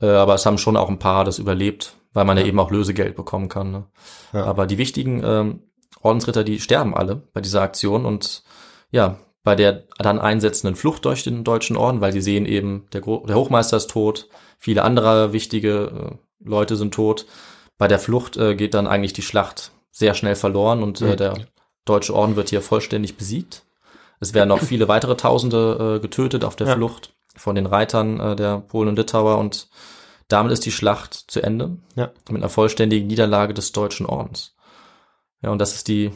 Äh, 0.00 0.08
aber 0.08 0.34
es 0.34 0.46
haben 0.46 0.56
schon 0.56 0.76
auch 0.76 0.88
ein 0.88 0.98
paar 0.98 1.24
das 1.24 1.38
überlebt, 1.38 1.94
weil 2.12 2.24
man 2.24 2.38
ja, 2.38 2.42
ja 2.42 2.48
eben 2.48 2.58
auch 2.58 2.70
Lösegeld 2.70 3.16
bekommen 3.16 3.48
kann. 3.48 3.70
Ne? 3.70 3.86
Ja. 4.32 4.44
Aber 4.44 4.66
die 4.66 4.78
wichtigen 4.78 5.22
ähm, 5.22 5.62
Ordensritter, 6.00 6.42
die 6.42 6.60
sterben 6.60 6.96
alle 6.96 7.16
bei 7.16 7.40
dieser 7.40 7.60
Aktion 7.60 8.06
und 8.06 8.42
ja, 8.90 9.18
bei 9.42 9.54
der 9.54 9.84
dann 9.98 10.18
einsetzenden 10.18 10.76
Flucht 10.76 11.04
durch 11.04 11.24
den 11.24 11.44
deutschen 11.44 11.76
Orden, 11.76 12.00
weil 12.00 12.12
sie 12.12 12.20
sehen 12.20 12.46
eben, 12.46 12.86
der, 12.92 13.00
der 13.00 13.36
Hochmeister 13.36 13.76
ist 13.76 13.90
tot, 13.90 14.28
viele 14.58 14.82
andere 14.82 15.32
wichtige 15.32 16.18
äh, 16.42 16.48
Leute 16.48 16.76
sind 16.76 16.94
tot 16.94 17.26
bei 17.80 17.88
der 17.88 17.98
Flucht 17.98 18.36
äh, 18.36 18.54
geht 18.56 18.74
dann 18.74 18.86
eigentlich 18.86 19.14
die 19.14 19.22
Schlacht 19.22 19.72
sehr 19.90 20.12
schnell 20.12 20.36
verloren 20.36 20.82
und 20.82 21.00
äh, 21.00 21.16
der 21.16 21.46
deutsche 21.86 22.14
Orden 22.14 22.36
wird 22.36 22.50
hier 22.50 22.60
vollständig 22.60 23.16
besiegt. 23.16 23.64
Es 24.20 24.34
werden 24.34 24.50
auch 24.50 24.60
viele 24.60 24.86
weitere 24.86 25.16
Tausende 25.16 25.96
äh, 25.96 26.00
getötet 26.00 26.44
auf 26.44 26.56
der 26.56 26.66
ja. 26.66 26.74
Flucht 26.74 27.14
von 27.34 27.54
den 27.54 27.64
Reitern 27.64 28.20
äh, 28.20 28.36
der 28.36 28.58
Polen 28.58 28.90
und 28.90 28.98
Litauer 28.98 29.38
und 29.38 29.70
damit 30.28 30.52
ist 30.52 30.66
die 30.66 30.72
Schlacht 30.72 31.14
zu 31.14 31.42
Ende 31.42 31.78
ja. 31.96 32.10
mit 32.28 32.42
einer 32.42 32.50
vollständigen 32.50 33.06
Niederlage 33.06 33.54
des 33.54 33.72
deutschen 33.72 34.04
Ordens. 34.04 34.54
Ja, 35.40 35.48
und 35.48 35.58
das 35.58 35.74
ist 35.74 35.88
die 35.88 36.10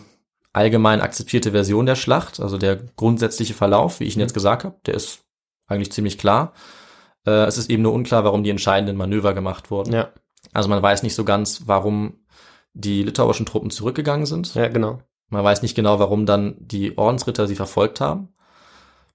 allgemein 0.54 1.00
akzeptierte 1.00 1.50
Version 1.50 1.84
der 1.84 1.96
Schlacht, 1.96 2.40
also 2.40 2.56
der 2.56 2.76
grundsätzliche 2.76 3.54
Verlauf, 3.54 4.00
wie 4.00 4.04
ich 4.04 4.16
ihn 4.16 4.20
jetzt 4.20 4.34
gesagt 4.34 4.64
habe, 4.64 4.76
der 4.86 4.94
ist 4.94 5.24
eigentlich 5.66 5.92
ziemlich 5.92 6.16
klar. 6.16 6.54
Äh, 7.26 7.44
es 7.44 7.58
ist 7.58 7.70
eben 7.70 7.82
nur 7.82 7.92
unklar, 7.92 8.24
warum 8.24 8.44
die 8.44 8.50
entscheidenden 8.50 8.96
Manöver 8.96 9.34
gemacht 9.34 9.70
wurden. 9.70 9.92
Ja. 9.92 10.12
Also 10.52 10.68
man 10.68 10.82
weiß 10.82 11.02
nicht 11.02 11.14
so 11.14 11.24
ganz, 11.24 11.62
warum 11.66 12.24
die 12.72 13.02
litauischen 13.02 13.46
Truppen 13.46 13.70
zurückgegangen 13.70 14.26
sind. 14.26 14.54
Ja, 14.54 14.68
genau. 14.68 15.00
Man 15.28 15.44
weiß 15.44 15.62
nicht 15.62 15.74
genau, 15.74 15.98
warum 15.98 16.24
dann 16.24 16.56
die 16.60 16.96
Ordensritter 16.96 17.46
sie 17.46 17.56
verfolgt 17.56 18.00
haben. 18.00 18.28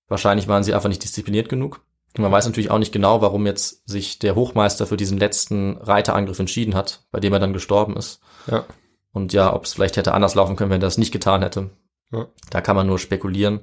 Wahrscheinlich 0.07 0.47
waren 0.47 0.63
sie 0.63 0.73
einfach 0.73 0.89
nicht 0.89 1.03
diszipliniert 1.03 1.49
genug. 1.49 1.85
Und 2.17 2.23
man 2.23 2.31
weiß 2.31 2.47
natürlich 2.47 2.71
auch 2.71 2.79
nicht 2.79 2.91
genau, 2.91 3.21
warum 3.21 3.45
jetzt 3.45 3.87
sich 3.87 4.19
der 4.19 4.35
Hochmeister 4.35 4.87
für 4.87 4.97
diesen 4.97 5.19
letzten 5.19 5.77
Reiterangriff 5.77 6.39
entschieden 6.39 6.75
hat, 6.75 7.05
bei 7.11 7.19
dem 7.19 7.31
er 7.31 7.39
dann 7.39 7.53
gestorben 7.53 7.95
ist. 7.95 8.19
Ja. 8.51 8.65
Und 9.11 9.33
ja, 9.33 9.53
ob 9.53 9.65
es 9.65 9.73
vielleicht 9.73 9.97
hätte 9.97 10.13
anders 10.13 10.35
laufen 10.35 10.55
können, 10.55 10.69
wenn 10.69 10.81
er 10.81 10.87
das 10.87 10.97
nicht 10.97 11.11
getan 11.11 11.41
hätte. 11.41 11.71
Ja. 12.11 12.27
Da 12.49 12.61
kann 12.61 12.75
man 12.75 12.87
nur 12.87 12.99
spekulieren. 12.99 13.61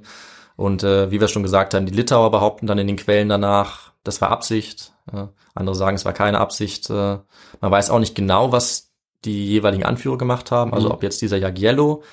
Und 0.55 0.83
äh, 0.83 1.11
wie 1.11 1.21
wir 1.21 1.27
schon 1.27 1.43
gesagt 1.43 1.73
haben, 1.73 1.85
die 1.85 1.93
Litauer 1.93 2.31
behaupten 2.31 2.67
dann 2.67 2.79
in 2.79 2.87
den 2.87 2.97
Quellen 2.97 3.29
danach, 3.29 3.93
das 4.03 4.21
war 4.21 4.31
Absicht. 4.31 4.93
Äh, 5.11 5.27
andere 5.53 5.75
sagen, 5.75 5.95
es 5.95 6.05
war 6.05 6.13
keine 6.13 6.39
Absicht. 6.39 6.89
Äh, 6.89 7.19
man 7.61 7.71
weiß 7.71 7.89
auch 7.89 7.99
nicht 7.99 8.15
genau, 8.15 8.51
was 8.51 8.91
die 9.25 9.47
jeweiligen 9.47 9.85
Anführer 9.85 10.17
gemacht 10.17 10.51
haben. 10.51 10.73
Also 10.73 10.87
mhm. 10.87 10.93
ob 10.95 11.03
jetzt 11.03 11.21
dieser 11.21 11.37
Jagiello 11.37 12.03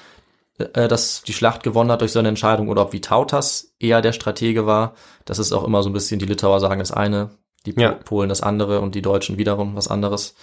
äh, 0.59 0.89
das 0.89 1.23
die 1.23 1.33
Schlacht 1.33 1.63
gewonnen 1.63 1.91
hat 1.91 2.01
durch 2.01 2.13
seine 2.13 2.29
Entscheidung 2.29 2.69
oder 2.69 2.83
ob 2.83 2.93
Vitautas 2.93 3.75
eher 3.79 4.03
der 4.03 4.13
Stratege 4.13 4.67
war. 4.67 4.95
Das 5.25 5.39
ist 5.39 5.53
auch 5.53 5.65
immer 5.65 5.83
so 5.83 5.91
ein 5.91 5.95
bisschen, 5.95 6.19
die 6.19 6.27
Litauer 6.27 6.61
sagen 6.61 6.79
das 6.79 6.93
eine, 6.93 7.31
die 7.67 7.75
ja. 7.77 7.93
Polen 7.93 8.29
das 8.29 8.41
andere 8.41 8.81
und 8.81 8.95
die 8.95 9.03
Deutschen 9.03 9.39
wiederum 9.39 9.75
was 9.77 9.89
anderes. 9.89 10.35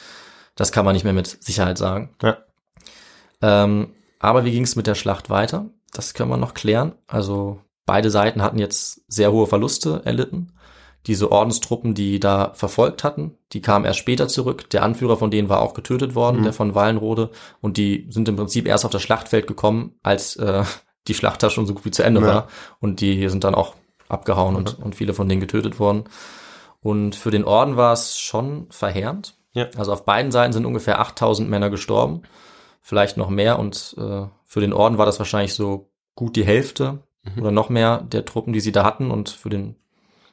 Das 0.55 0.71
kann 0.71 0.85
man 0.85 0.93
nicht 0.93 1.03
mehr 1.03 1.13
mit 1.13 1.27
Sicherheit 1.43 1.77
sagen. 1.77 2.15
Ja. 2.21 2.37
Ähm, 3.41 3.93
aber 4.19 4.45
wie 4.45 4.51
ging 4.51 4.63
es 4.63 4.75
mit 4.75 4.87
der 4.87 4.95
Schlacht 4.95 5.29
weiter? 5.29 5.69
Das 5.93 6.13
können 6.13 6.29
wir 6.29 6.37
noch 6.37 6.53
klären. 6.53 6.93
Also 7.07 7.59
beide 7.85 8.11
Seiten 8.11 8.41
hatten 8.41 8.59
jetzt 8.59 9.01
sehr 9.07 9.31
hohe 9.31 9.47
Verluste 9.47 10.01
erlitten 10.05 10.53
diese 11.07 11.31
Ordenstruppen, 11.31 11.93
die 11.93 12.19
da 12.19 12.51
verfolgt 12.53 13.03
hatten, 13.03 13.35
die 13.53 13.61
kamen 13.61 13.85
erst 13.85 13.99
später 13.99 14.27
zurück. 14.27 14.69
Der 14.69 14.83
Anführer 14.83 15.17
von 15.17 15.31
denen 15.31 15.49
war 15.49 15.61
auch 15.61 15.73
getötet 15.73 16.13
worden, 16.13 16.39
mhm. 16.39 16.43
der 16.43 16.53
von 16.53 16.75
Wallenrode. 16.75 17.31
Und 17.59 17.77
die 17.77 18.05
sind 18.09 18.29
im 18.29 18.35
Prinzip 18.35 18.67
erst 18.67 18.85
auf 18.85 18.91
das 18.91 19.01
Schlachtfeld 19.01 19.47
gekommen, 19.47 19.95
als 20.03 20.35
äh, 20.35 20.63
die 21.07 21.13
Schlacht 21.13 21.41
da 21.41 21.49
schon 21.49 21.65
so 21.65 21.73
gut 21.73 21.85
wie 21.85 21.91
zu 21.91 22.03
Ende 22.03 22.21
ja. 22.21 22.27
war. 22.27 22.47
Und 22.79 23.01
die 23.01 23.27
sind 23.29 23.43
dann 23.43 23.55
auch 23.55 23.75
abgehauen 24.09 24.51
mhm. 24.51 24.57
und, 24.57 24.79
und 24.79 24.95
viele 24.95 25.13
von 25.13 25.27
denen 25.27 25.41
getötet 25.41 25.79
worden. 25.79 26.03
Und 26.81 27.15
für 27.15 27.31
den 27.31 27.45
Orden 27.45 27.77
war 27.77 27.93
es 27.93 28.19
schon 28.19 28.67
verheerend. 28.69 29.35
Ja. 29.53 29.67
Also 29.77 29.93
auf 29.93 30.05
beiden 30.05 30.31
Seiten 30.31 30.53
sind 30.53 30.65
ungefähr 30.65 30.99
8000 30.99 31.49
Männer 31.49 31.69
gestorben, 31.69 32.21
vielleicht 32.81 33.17
noch 33.17 33.29
mehr. 33.29 33.59
Und 33.59 33.95
äh, 33.97 34.25
für 34.45 34.59
den 34.59 34.73
Orden 34.73 34.97
war 34.97 35.05
das 35.05 35.19
wahrscheinlich 35.19 35.53
so 35.53 35.89
gut 36.15 36.35
die 36.35 36.45
Hälfte 36.45 36.99
mhm. 37.23 37.41
oder 37.41 37.51
noch 37.51 37.69
mehr 37.69 38.01
der 38.01 38.25
Truppen, 38.25 38.53
die 38.53 38.59
sie 38.59 38.71
da 38.71 38.83
hatten. 38.83 39.11
Und 39.11 39.29
für 39.29 39.49
den 39.49 39.75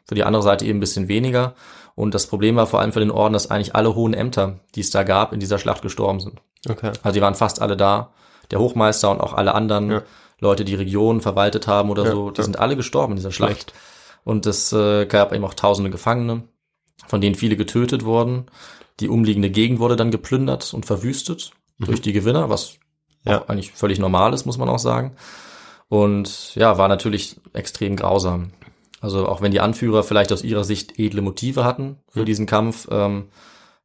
für 0.09 0.15
die 0.15 0.25
andere 0.25 0.43
Seite 0.43 0.65
eben 0.65 0.79
ein 0.79 0.81
bisschen 0.81 1.09
weniger. 1.09 1.55
Und 1.95 2.15
das 2.15 2.27
Problem 2.27 2.57
war 2.57 2.67
vor 2.67 2.81
allem 2.81 2.93
für 2.93 3.01
den 3.01 3.11
Orden, 3.11 3.35
dass 3.35 3.51
eigentlich 3.51 3.75
alle 3.75 3.95
hohen 3.95 4.15
Ämter, 4.15 4.61
die 4.75 4.81
es 4.81 4.91
da 4.91 5.03
gab, 5.03 5.33
in 5.33 5.41
dieser 5.41 5.59
Schlacht 5.59 5.83
gestorben 5.83 6.21
sind. 6.21 6.41
Okay. 6.69 6.93
Also 7.03 7.15
die 7.15 7.21
waren 7.21 7.35
fast 7.35 7.61
alle 7.61 7.77
da. 7.77 8.13
Der 8.51 8.59
Hochmeister 8.59 9.11
und 9.11 9.21
auch 9.21 9.35
alle 9.35 9.55
anderen 9.55 9.91
ja. 9.91 10.03
Leute, 10.41 10.65
die 10.65 10.75
Regionen 10.75 11.21
verwaltet 11.21 11.67
haben 11.67 11.91
oder 11.91 12.05
ja, 12.05 12.13
so, 12.13 12.31
die 12.31 12.39
ja. 12.39 12.45
sind 12.45 12.59
alle 12.59 12.77
gestorben 12.77 13.13
in 13.13 13.17
dieser 13.17 13.33
Schlacht. 13.33 13.53
Schlecht. 13.53 13.73
Und 14.25 14.47
es 14.47 14.73
äh, 14.73 15.05
gab 15.07 15.35
eben 15.35 15.45
auch 15.45 15.55
tausende 15.55 15.91
Gefangene, 15.91 16.45
von 17.07 17.21
denen 17.21 17.35
viele 17.35 17.57
getötet 17.57 18.05
wurden. 18.05 18.47
Die 19.01 19.09
umliegende 19.09 19.51
Gegend 19.51 19.79
wurde 19.79 19.97
dann 19.97 20.11
geplündert 20.11 20.73
und 20.73 20.87
verwüstet 20.87 21.53
mhm. 21.79 21.87
durch 21.87 22.01
die 22.01 22.13
Gewinner, 22.13 22.51
was 22.51 22.79
ja. 23.25 23.45
eigentlich 23.47 23.73
völlig 23.73 23.99
normal 23.99 24.33
ist, 24.35 24.47
muss 24.47 24.59
man 24.59 24.69
auch 24.69 24.79
sagen. 24.79 25.17
Und 25.89 26.55
ja, 26.55 26.77
war 26.79 26.89
natürlich 26.89 27.41
extrem 27.55 27.97
grausam. 27.97 28.53
Also 29.01 29.27
auch 29.27 29.41
wenn 29.41 29.53
die 29.53 29.61
Anführer 29.61 30.03
vielleicht 30.03 30.33
aus 30.33 30.43
ihrer 30.43 30.65
Sicht 30.65 30.99
edle 30.99 31.23
Motive 31.23 31.65
hatten 31.65 31.99
für 32.09 32.21
mhm. 32.21 32.27
diesen 32.27 32.47
Kampf, 32.47 32.89
ähm, 32.91 33.29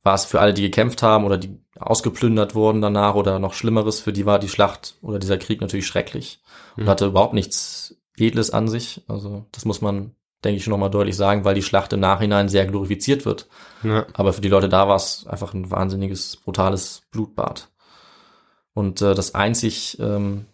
war 0.01 0.15
es 0.15 0.25
für 0.25 0.41
alle, 0.41 0.53
die 0.53 0.63
gekämpft 0.63 1.01
haben 1.01 1.23
oder 1.23 1.37
die 1.37 1.57
ausgeplündert 1.79 2.55
wurden 2.55 2.81
danach 2.81 3.15
oder 3.15 3.39
noch 3.39 3.53
Schlimmeres, 3.53 4.01
für 4.01 4.13
die 4.13 4.25
war 4.25 4.39
die 4.39 4.49
Schlacht 4.49 4.97
oder 5.01 5.17
dieser 5.17 5.37
Krieg 5.37 5.61
natürlich 5.61 5.87
schrecklich 5.87 6.41
mhm. 6.75 6.83
und 6.83 6.89
hatte 6.89 7.05
überhaupt 7.05 7.33
nichts 7.33 7.95
Edles 8.17 8.51
an 8.51 8.67
sich. 8.67 9.03
Also 9.07 9.45
das 9.51 9.65
muss 9.65 9.81
man, 9.81 10.15
denke 10.43 10.57
ich, 10.57 10.63
schon 10.63 10.71
nochmal 10.71 10.91
deutlich 10.91 11.15
sagen, 11.15 11.45
weil 11.45 11.55
die 11.55 11.63
Schlacht 11.63 11.93
im 11.93 11.99
Nachhinein 11.99 12.49
sehr 12.49 12.65
glorifiziert 12.65 13.25
wird. 13.25 13.47
Ja. 13.83 14.05
Aber 14.13 14.33
für 14.33 14.41
die 14.41 14.49
Leute 14.49 14.69
da 14.69 14.87
war 14.87 14.95
es 14.95 15.25
einfach 15.27 15.53
ein 15.53 15.71
wahnsinniges, 15.71 16.37
brutales 16.37 17.03
Blutbad. 17.11 17.69
Und 18.73 19.01
äh, 19.01 19.13
das 19.13 19.35
einzig 19.35 19.99
ähm, 19.99 20.45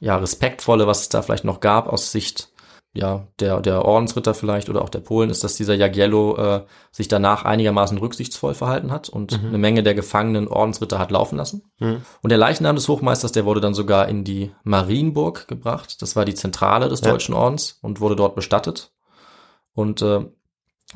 ja, 0.00 0.16
respektvolle, 0.16 0.86
was 0.86 1.02
es 1.02 1.08
da 1.08 1.22
vielleicht 1.22 1.44
noch 1.44 1.60
gab 1.60 1.88
aus 1.88 2.12
Sicht 2.12 2.50
ja, 2.94 3.28
der, 3.38 3.60
der 3.60 3.84
Ordensritter 3.84 4.34
vielleicht 4.34 4.68
oder 4.70 4.82
auch 4.82 4.88
der 4.88 5.00
Polen 5.00 5.30
ist, 5.30 5.44
dass 5.44 5.56
dieser 5.56 5.74
Jagiello 5.74 6.36
äh, 6.36 6.64
sich 6.90 7.06
danach 7.06 7.44
einigermaßen 7.44 7.98
rücksichtsvoll 7.98 8.54
verhalten 8.54 8.90
hat 8.90 9.08
und 9.08 9.40
mhm. 9.40 9.48
eine 9.48 9.58
Menge 9.58 9.82
der 9.82 9.94
gefangenen 9.94 10.48
Ordensritter 10.48 10.98
hat 10.98 11.10
laufen 11.10 11.36
lassen. 11.36 11.62
Mhm. 11.78 12.02
Und 12.22 12.30
der 12.30 12.38
Leichnam 12.38 12.76
des 12.76 12.88
Hochmeisters, 12.88 13.32
der 13.32 13.44
wurde 13.44 13.60
dann 13.60 13.74
sogar 13.74 14.08
in 14.08 14.24
die 14.24 14.52
Marienburg 14.64 15.46
gebracht. 15.48 16.00
Das 16.02 16.16
war 16.16 16.24
die 16.24 16.34
Zentrale 16.34 16.88
des 16.88 17.02
ja. 17.02 17.10
Deutschen 17.10 17.34
Ordens 17.34 17.78
und 17.82 18.00
wurde 18.00 18.16
dort 18.16 18.34
bestattet. 18.34 18.90
Und 19.74 20.02
äh, 20.02 20.24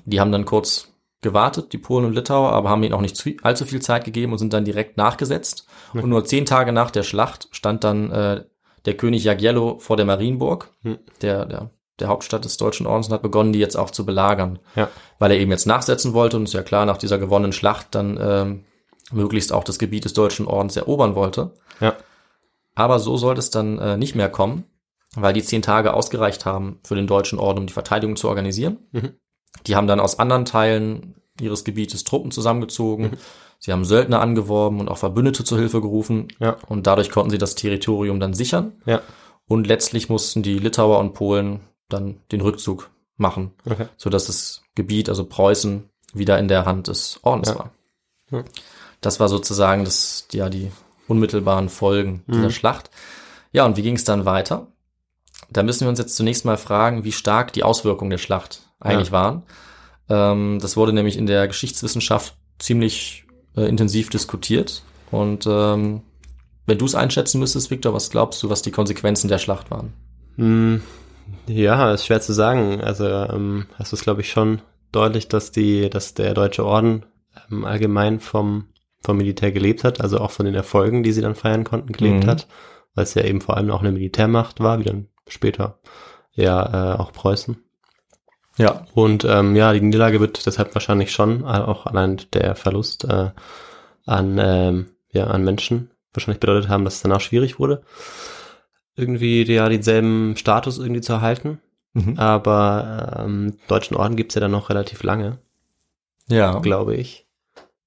die 0.04 0.18
haben 0.18 0.32
dann 0.32 0.46
kurz 0.46 0.91
gewartet, 1.22 1.72
die 1.72 1.78
Polen 1.78 2.04
und 2.04 2.14
Litauer, 2.14 2.52
aber 2.52 2.68
haben 2.68 2.82
ihnen 2.82 2.94
auch 2.94 3.00
nicht 3.00 3.16
zu, 3.16 3.30
allzu 3.42 3.64
viel 3.64 3.80
Zeit 3.80 4.04
gegeben 4.04 4.32
und 4.32 4.38
sind 4.38 4.52
dann 4.52 4.64
direkt 4.64 4.96
nachgesetzt. 4.96 5.66
Mhm. 5.92 6.02
Und 6.02 6.10
nur 6.10 6.24
zehn 6.24 6.44
Tage 6.44 6.72
nach 6.72 6.90
der 6.90 7.04
Schlacht 7.04 7.48
stand 7.52 7.84
dann 7.84 8.10
äh, 8.10 8.44
der 8.84 8.96
König 8.96 9.24
Jagiello 9.24 9.78
vor 9.78 9.96
der 9.96 10.06
Marienburg, 10.06 10.70
mhm. 10.82 10.98
der, 11.22 11.46
der 11.46 11.70
der 12.02 12.08
Hauptstadt 12.08 12.44
des 12.44 12.56
Deutschen 12.56 12.86
Ordens 12.86 13.08
und 13.08 13.14
hat 13.14 13.22
begonnen, 13.22 13.52
die 13.52 13.58
jetzt 13.58 13.76
auch 13.76 13.90
zu 13.90 14.04
belagern. 14.04 14.58
Ja. 14.74 14.88
Weil 15.18 15.30
er 15.30 15.38
eben 15.38 15.50
jetzt 15.50 15.66
nachsetzen 15.66 16.14
wollte 16.14 16.36
und 16.36 16.44
ist 16.44 16.54
ja 16.54 16.62
klar, 16.62 16.84
nach 16.84 16.96
dieser 16.98 17.18
gewonnenen 17.18 17.52
Schlacht 17.52 17.94
dann 17.94 18.18
ähm, 18.20 18.64
möglichst 19.12 19.52
auch 19.52 19.64
das 19.64 19.78
Gebiet 19.78 20.04
des 20.04 20.12
Deutschen 20.12 20.46
Ordens 20.46 20.76
erobern 20.76 21.14
wollte. 21.14 21.52
Ja. 21.80 21.94
Aber 22.74 22.98
so 22.98 23.16
sollte 23.16 23.38
es 23.40 23.50
dann 23.50 23.78
äh, 23.78 23.96
nicht 23.96 24.14
mehr 24.14 24.30
kommen, 24.30 24.64
weil 25.14 25.32
die 25.32 25.42
zehn 25.42 25.62
Tage 25.62 25.94
ausgereicht 25.94 26.44
haben 26.44 26.80
für 26.84 26.94
den 26.94 27.06
Deutschen 27.06 27.38
Orden, 27.38 27.60
um 27.60 27.66
die 27.66 27.72
Verteidigung 27.72 28.16
zu 28.16 28.28
organisieren. 28.28 28.78
Mhm. 28.92 29.14
Die 29.66 29.76
haben 29.76 29.86
dann 29.86 30.00
aus 30.00 30.18
anderen 30.18 30.44
Teilen 30.44 31.14
ihres 31.40 31.64
Gebietes 31.64 32.04
Truppen 32.04 32.30
zusammengezogen. 32.30 33.06
Mhm. 33.12 33.16
Sie 33.58 33.72
haben 33.72 33.84
Söldner 33.84 34.20
angeworben 34.20 34.80
und 34.80 34.88
auch 34.88 34.98
Verbündete 34.98 35.44
zur 35.44 35.58
Hilfe 35.58 35.80
gerufen. 35.80 36.28
Ja. 36.40 36.56
Und 36.68 36.86
dadurch 36.86 37.10
konnten 37.10 37.30
sie 37.30 37.38
das 37.38 37.54
Territorium 37.54 38.18
dann 38.20 38.34
sichern. 38.34 38.72
Ja. 38.86 39.02
Und 39.46 39.66
letztlich 39.66 40.08
mussten 40.08 40.42
die 40.42 40.58
Litauer 40.58 40.98
und 40.98 41.14
Polen 41.14 41.60
dann 41.88 42.20
den 42.32 42.40
Rückzug 42.40 42.90
machen, 43.16 43.52
Okay. 43.64 43.86
sodass 43.96 44.26
das 44.26 44.62
Gebiet, 44.74 45.08
also 45.08 45.24
Preußen, 45.24 45.88
wieder 46.12 46.38
in 46.38 46.48
der 46.48 46.64
Hand 46.64 46.88
des 46.88 47.20
Ordens 47.22 47.48
Ja. 47.50 47.58
war. 47.58 47.70
Ja. 48.30 48.44
Das 49.00 49.20
war 49.20 49.28
sozusagen 49.28 49.84
das, 49.84 50.26
ja, 50.32 50.48
die 50.48 50.70
unmittelbaren 51.08 51.68
Folgen 51.68 52.24
dieser 52.26 52.44
Mhm. 52.44 52.50
Schlacht. 52.50 52.90
Ja, 53.52 53.64
und 53.66 53.76
wie 53.76 53.82
ging 53.82 53.96
es 53.96 54.04
dann 54.04 54.24
weiter? 54.24 54.68
Da 55.50 55.62
müssen 55.62 55.82
wir 55.82 55.88
uns 55.88 55.98
jetzt 55.98 56.16
zunächst 56.16 56.44
mal 56.44 56.56
fragen, 56.56 57.04
wie 57.04 57.12
stark 57.12 57.52
die 57.52 57.62
Auswirkungen 57.64 58.10
der 58.10 58.18
Schlacht 58.18 58.62
eigentlich 58.82 59.08
Ja. 59.08 59.12
waren. 59.12 59.42
Ähm, 60.08 60.58
das 60.60 60.76
wurde 60.76 60.92
nämlich 60.92 61.16
in 61.16 61.26
der 61.26 61.46
Geschichtswissenschaft 61.48 62.36
ziemlich 62.58 63.24
äh, 63.56 63.62
intensiv 63.68 64.10
diskutiert. 64.10 64.82
Und 65.10 65.46
ähm, 65.46 66.02
wenn 66.66 66.78
du 66.78 66.84
es 66.84 66.94
einschätzen 66.94 67.38
müsstest, 67.38 67.70
Victor, 67.70 67.92
was 67.94 68.10
glaubst 68.10 68.42
du, 68.42 68.50
was 68.50 68.62
die 68.62 68.70
Konsequenzen 68.70 69.28
der 69.28 69.38
Schlacht 69.38 69.70
waren? 69.70 69.92
Hm, 70.36 70.82
ja, 71.46 71.92
ist 71.92 72.06
schwer 72.06 72.20
zu 72.20 72.32
sagen. 72.32 72.80
Also 72.80 73.06
ähm, 73.06 73.66
hast 73.78 73.92
du 73.92 73.96
es, 73.96 74.02
glaube 74.02 74.20
ich, 74.22 74.30
schon 74.30 74.62
deutlich, 74.92 75.28
dass 75.28 75.52
die, 75.52 75.88
dass 75.90 76.14
der 76.14 76.34
Deutsche 76.34 76.64
Orden 76.64 77.04
ähm, 77.50 77.64
allgemein 77.64 78.20
vom, 78.20 78.66
vom 79.02 79.16
Militär 79.16 79.52
gelebt 79.52 79.84
hat, 79.84 80.00
also 80.00 80.18
auch 80.18 80.30
von 80.30 80.46
den 80.46 80.54
Erfolgen, 80.54 81.02
die 81.02 81.12
sie 81.12 81.22
dann 81.22 81.34
feiern 81.34 81.64
konnten, 81.64 81.92
gelebt 81.92 82.24
Mhm. 82.24 82.28
hat, 82.28 82.46
weil 82.94 83.04
es 83.04 83.14
ja 83.14 83.22
eben 83.24 83.40
vor 83.40 83.56
allem 83.56 83.70
auch 83.70 83.80
eine 83.80 83.92
Militärmacht 83.92 84.60
war, 84.60 84.78
wie 84.78 84.84
dann 84.84 85.08
später 85.28 85.78
ja 86.34 86.94
äh, 86.94 86.98
auch 86.98 87.12
Preußen. 87.12 87.56
Ja. 88.58 88.86
Und 88.94 89.24
ähm, 89.24 89.56
ja, 89.56 89.72
die 89.72 89.80
Niederlage 89.80 90.20
wird 90.20 90.44
deshalb 90.46 90.74
wahrscheinlich 90.74 91.12
schon, 91.12 91.42
äh, 91.42 91.46
auch 91.46 91.86
allein 91.86 92.20
der 92.32 92.54
Verlust 92.54 93.04
äh, 93.04 93.30
an, 94.06 94.38
ähm, 94.38 94.86
ja, 95.10 95.26
an 95.26 95.44
Menschen 95.44 95.90
wahrscheinlich 96.12 96.40
bedeutet 96.40 96.68
haben, 96.68 96.84
dass 96.84 96.96
es 96.96 97.02
danach 97.02 97.20
schwierig 97.20 97.58
wurde, 97.58 97.82
irgendwie 98.96 99.42
ja 99.50 99.68
denselben 99.68 100.36
Status 100.36 100.78
irgendwie 100.78 101.00
zu 101.00 101.14
erhalten. 101.14 101.60
Mhm. 101.94 102.18
Aber 102.18 103.16
ähm, 103.18 103.56
deutschen 103.68 103.96
Orden 103.96 104.16
gibt's 104.16 104.34
ja 104.34 104.40
dann 104.40 104.50
noch 104.50 104.70
relativ 104.70 105.02
lange, 105.02 105.38
Ja. 106.28 106.58
glaube 106.58 106.94
ich. 106.94 107.26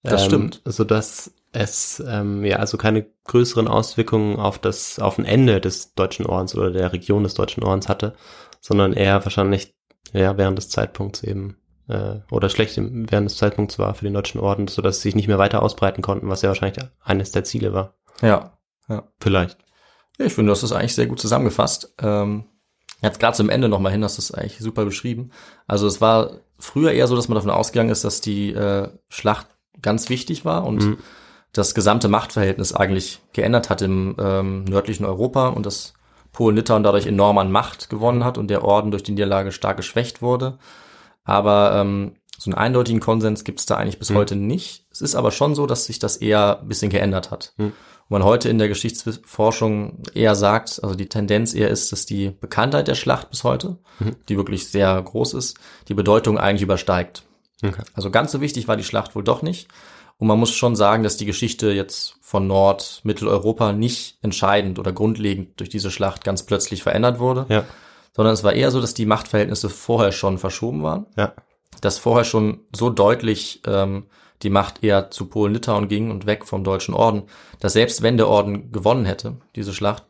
Das 0.03 0.23
ähm, 0.23 0.27
stimmt. 0.27 0.61
So 0.65 0.83
dass 0.83 1.33
es 1.51 2.03
ähm, 2.05 2.43
ja 2.43 2.57
also 2.57 2.77
keine 2.77 3.05
größeren 3.25 3.67
Auswirkungen 3.67 4.37
auf 4.37 4.59
das 4.59 4.99
auf 4.99 5.17
ein 5.17 5.25
Ende 5.25 5.61
des 5.61 5.93
deutschen 5.93 6.25
Ordens 6.25 6.55
oder 6.55 6.71
der 6.71 6.93
Region 6.93 7.23
des 7.23 7.33
deutschen 7.33 7.63
Ordens 7.63 7.87
hatte, 7.87 8.13
sondern 8.59 8.93
eher 8.93 9.23
wahrscheinlich 9.23 9.74
ja 10.19 10.37
während 10.37 10.57
des 10.57 10.69
Zeitpunkts 10.69 11.23
eben 11.23 11.57
äh, 11.87 12.15
oder 12.31 12.49
schlecht 12.49 12.77
im, 12.77 13.09
während 13.11 13.29
des 13.29 13.37
Zeitpunkts 13.37 13.77
war 13.79 13.93
für 13.93 14.05
den 14.05 14.13
deutschen 14.13 14.39
Orden, 14.39 14.67
so 14.67 14.81
dass 14.81 14.97
sie 14.97 15.09
sich 15.09 15.15
nicht 15.15 15.27
mehr 15.27 15.37
weiter 15.37 15.61
ausbreiten 15.61 16.01
konnten, 16.01 16.29
was 16.29 16.41
ja 16.41 16.49
wahrscheinlich 16.49 16.83
eines 17.03 17.31
der 17.31 17.43
Ziele 17.43 17.73
war. 17.73 17.95
Ja. 18.21 18.53
Vielleicht. 19.19 19.57
Ja, 20.17 20.25
ich 20.25 20.33
finde, 20.33 20.49
du 20.49 20.51
hast 20.53 20.63
das 20.63 20.71
eigentlich 20.71 20.95
sehr 20.95 21.07
gut 21.07 21.19
zusammengefasst. 21.19 21.93
Ähm, 21.99 22.45
jetzt 23.01 23.19
gerade 23.19 23.35
zum 23.35 23.49
Ende 23.49 23.67
nochmal 23.67 23.91
hin, 23.91 24.03
hast 24.03 24.17
du 24.17 24.21
es 24.21 24.31
eigentlich 24.31 24.59
super 24.59 24.85
beschrieben. 24.85 25.31
Also 25.67 25.87
es 25.87 26.01
war 26.01 26.39
früher 26.59 26.91
eher 26.91 27.07
so, 27.07 27.15
dass 27.15 27.27
man 27.27 27.35
davon 27.35 27.49
ausgegangen 27.49 27.89
ist, 27.89 28.03
dass 28.03 28.21
die 28.21 28.53
äh, 28.53 28.89
Schlacht 29.09 29.47
ganz 29.81 30.09
wichtig 30.09 30.45
war 30.45 30.65
und 30.65 30.83
Mhm. 30.83 30.97
das 31.51 31.73
gesamte 31.75 32.07
Machtverhältnis 32.07 32.73
eigentlich 32.73 33.21
geändert 33.33 33.69
hat 33.69 33.81
im 33.81 34.15
ähm, 34.19 34.63
nördlichen 34.65 35.05
Europa 35.05 35.49
und 35.49 35.65
dass 35.65 35.93
Polen-Litauen 36.35 36.83
dadurch 36.83 37.07
enorm 37.07 37.37
an 37.37 37.51
Macht 37.51 37.89
gewonnen 37.89 38.23
hat 38.25 38.37
und 38.37 38.49
der 38.49 38.63
Orden 38.63 38.91
durch 38.91 39.03
die 39.03 39.11
Niederlage 39.13 39.51
stark 39.53 39.77
geschwächt 39.77 40.21
wurde. 40.21 40.57
Aber 41.23 41.73
ähm, 41.75 42.15
so 42.37 42.51
einen 42.51 42.57
eindeutigen 42.57 42.99
Konsens 42.99 43.45
gibt 43.45 43.59
es 43.61 43.65
da 43.65 43.75
eigentlich 43.77 43.99
bis 43.99 44.09
Mhm. 44.09 44.15
heute 44.15 44.35
nicht. 44.35 44.85
Es 44.91 44.99
ist 45.01 45.15
aber 45.15 45.31
schon 45.31 45.55
so, 45.55 45.65
dass 45.65 45.85
sich 45.85 45.97
das 45.99 46.17
eher 46.17 46.59
ein 46.61 46.67
bisschen 46.67 46.89
geändert 46.91 47.31
hat. 47.31 47.53
Mhm. 47.57 47.67
Und 47.67 47.73
man 48.09 48.23
heute 48.23 48.49
in 48.49 48.57
der 48.59 48.67
Geschichtsforschung 48.67 50.03
eher 50.13 50.35
sagt, 50.35 50.79
also 50.83 50.93
die 50.95 51.07
Tendenz 51.09 51.53
eher 51.55 51.69
ist, 51.69 51.91
dass 51.91 52.05
die 52.05 52.29
Bekanntheit 52.29 52.87
der 52.87 52.95
Schlacht 52.95 53.29
bis 53.29 53.43
heute, 53.43 53.77
Mhm. 53.99 54.15
die 54.29 54.37
wirklich 54.37 54.67
sehr 54.69 55.01
groß 55.01 55.33
ist, 55.33 55.57
die 55.87 55.93
Bedeutung 55.95 56.37
eigentlich 56.37 56.61
übersteigt. 56.61 57.23
Okay. 57.63 57.81
Also 57.93 58.11
ganz 58.11 58.31
so 58.31 58.41
wichtig 58.41 58.67
war 58.67 58.75
die 58.77 58.83
Schlacht 58.83 59.15
wohl 59.15 59.23
doch 59.23 59.41
nicht. 59.41 59.69
Und 60.17 60.27
man 60.27 60.37
muss 60.39 60.51
schon 60.53 60.75
sagen, 60.75 61.03
dass 61.03 61.17
die 61.17 61.25
Geschichte 61.25 61.71
jetzt 61.71 62.14
von 62.27 62.47
Nord, 62.47 63.01
Mitteleuropa 63.03 63.71
nicht 63.71 64.17
entscheidend 64.23 64.79
oder 64.79 64.91
grundlegend 64.91 65.59
durch 65.59 65.69
diese 65.69 65.91
Schlacht 65.91 66.23
ganz 66.23 66.41
plötzlich 66.41 66.81
verändert 66.81 67.19
wurde, 67.19 67.45
Ja. 67.49 67.65
sondern 68.15 68.33
es 68.33 68.43
war 68.43 68.53
eher 68.53 68.71
so, 68.71 68.81
dass 68.81 68.95
die 68.95 69.05
Machtverhältnisse 69.05 69.69
vorher 69.69 70.11
schon 70.11 70.39
verschoben 70.39 70.81
waren, 70.81 71.05
Ja. 71.15 71.33
dass 71.81 71.99
vorher 71.99 72.23
schon 72.25 72.61
so 72.75 72.89
deutlich 72.89 73.61
ähm, 73.67 74.07
die 74.41 74.49
Macht 74.49 74.83
eher 74.83 75.11
zu 75.11 75.27
Polen-Litauen 75.27 75.87
ging 75.87 76.09
und 76.09 76.25
weg 76.25 76.45
vom 76.47 76.63
Deutschen 76.63 76.95
Orden, 76.95 77.23
dass 77.59 77.73
selbst 77.73 78.01
wenn 78.01 78.17
der 78.17 78.27
Orden 78.27 78.71
gewonnen 78.71 79.05
hätte, 79.05 79.37
diese 79.55 79.71
Schlacht, 79.71 80.07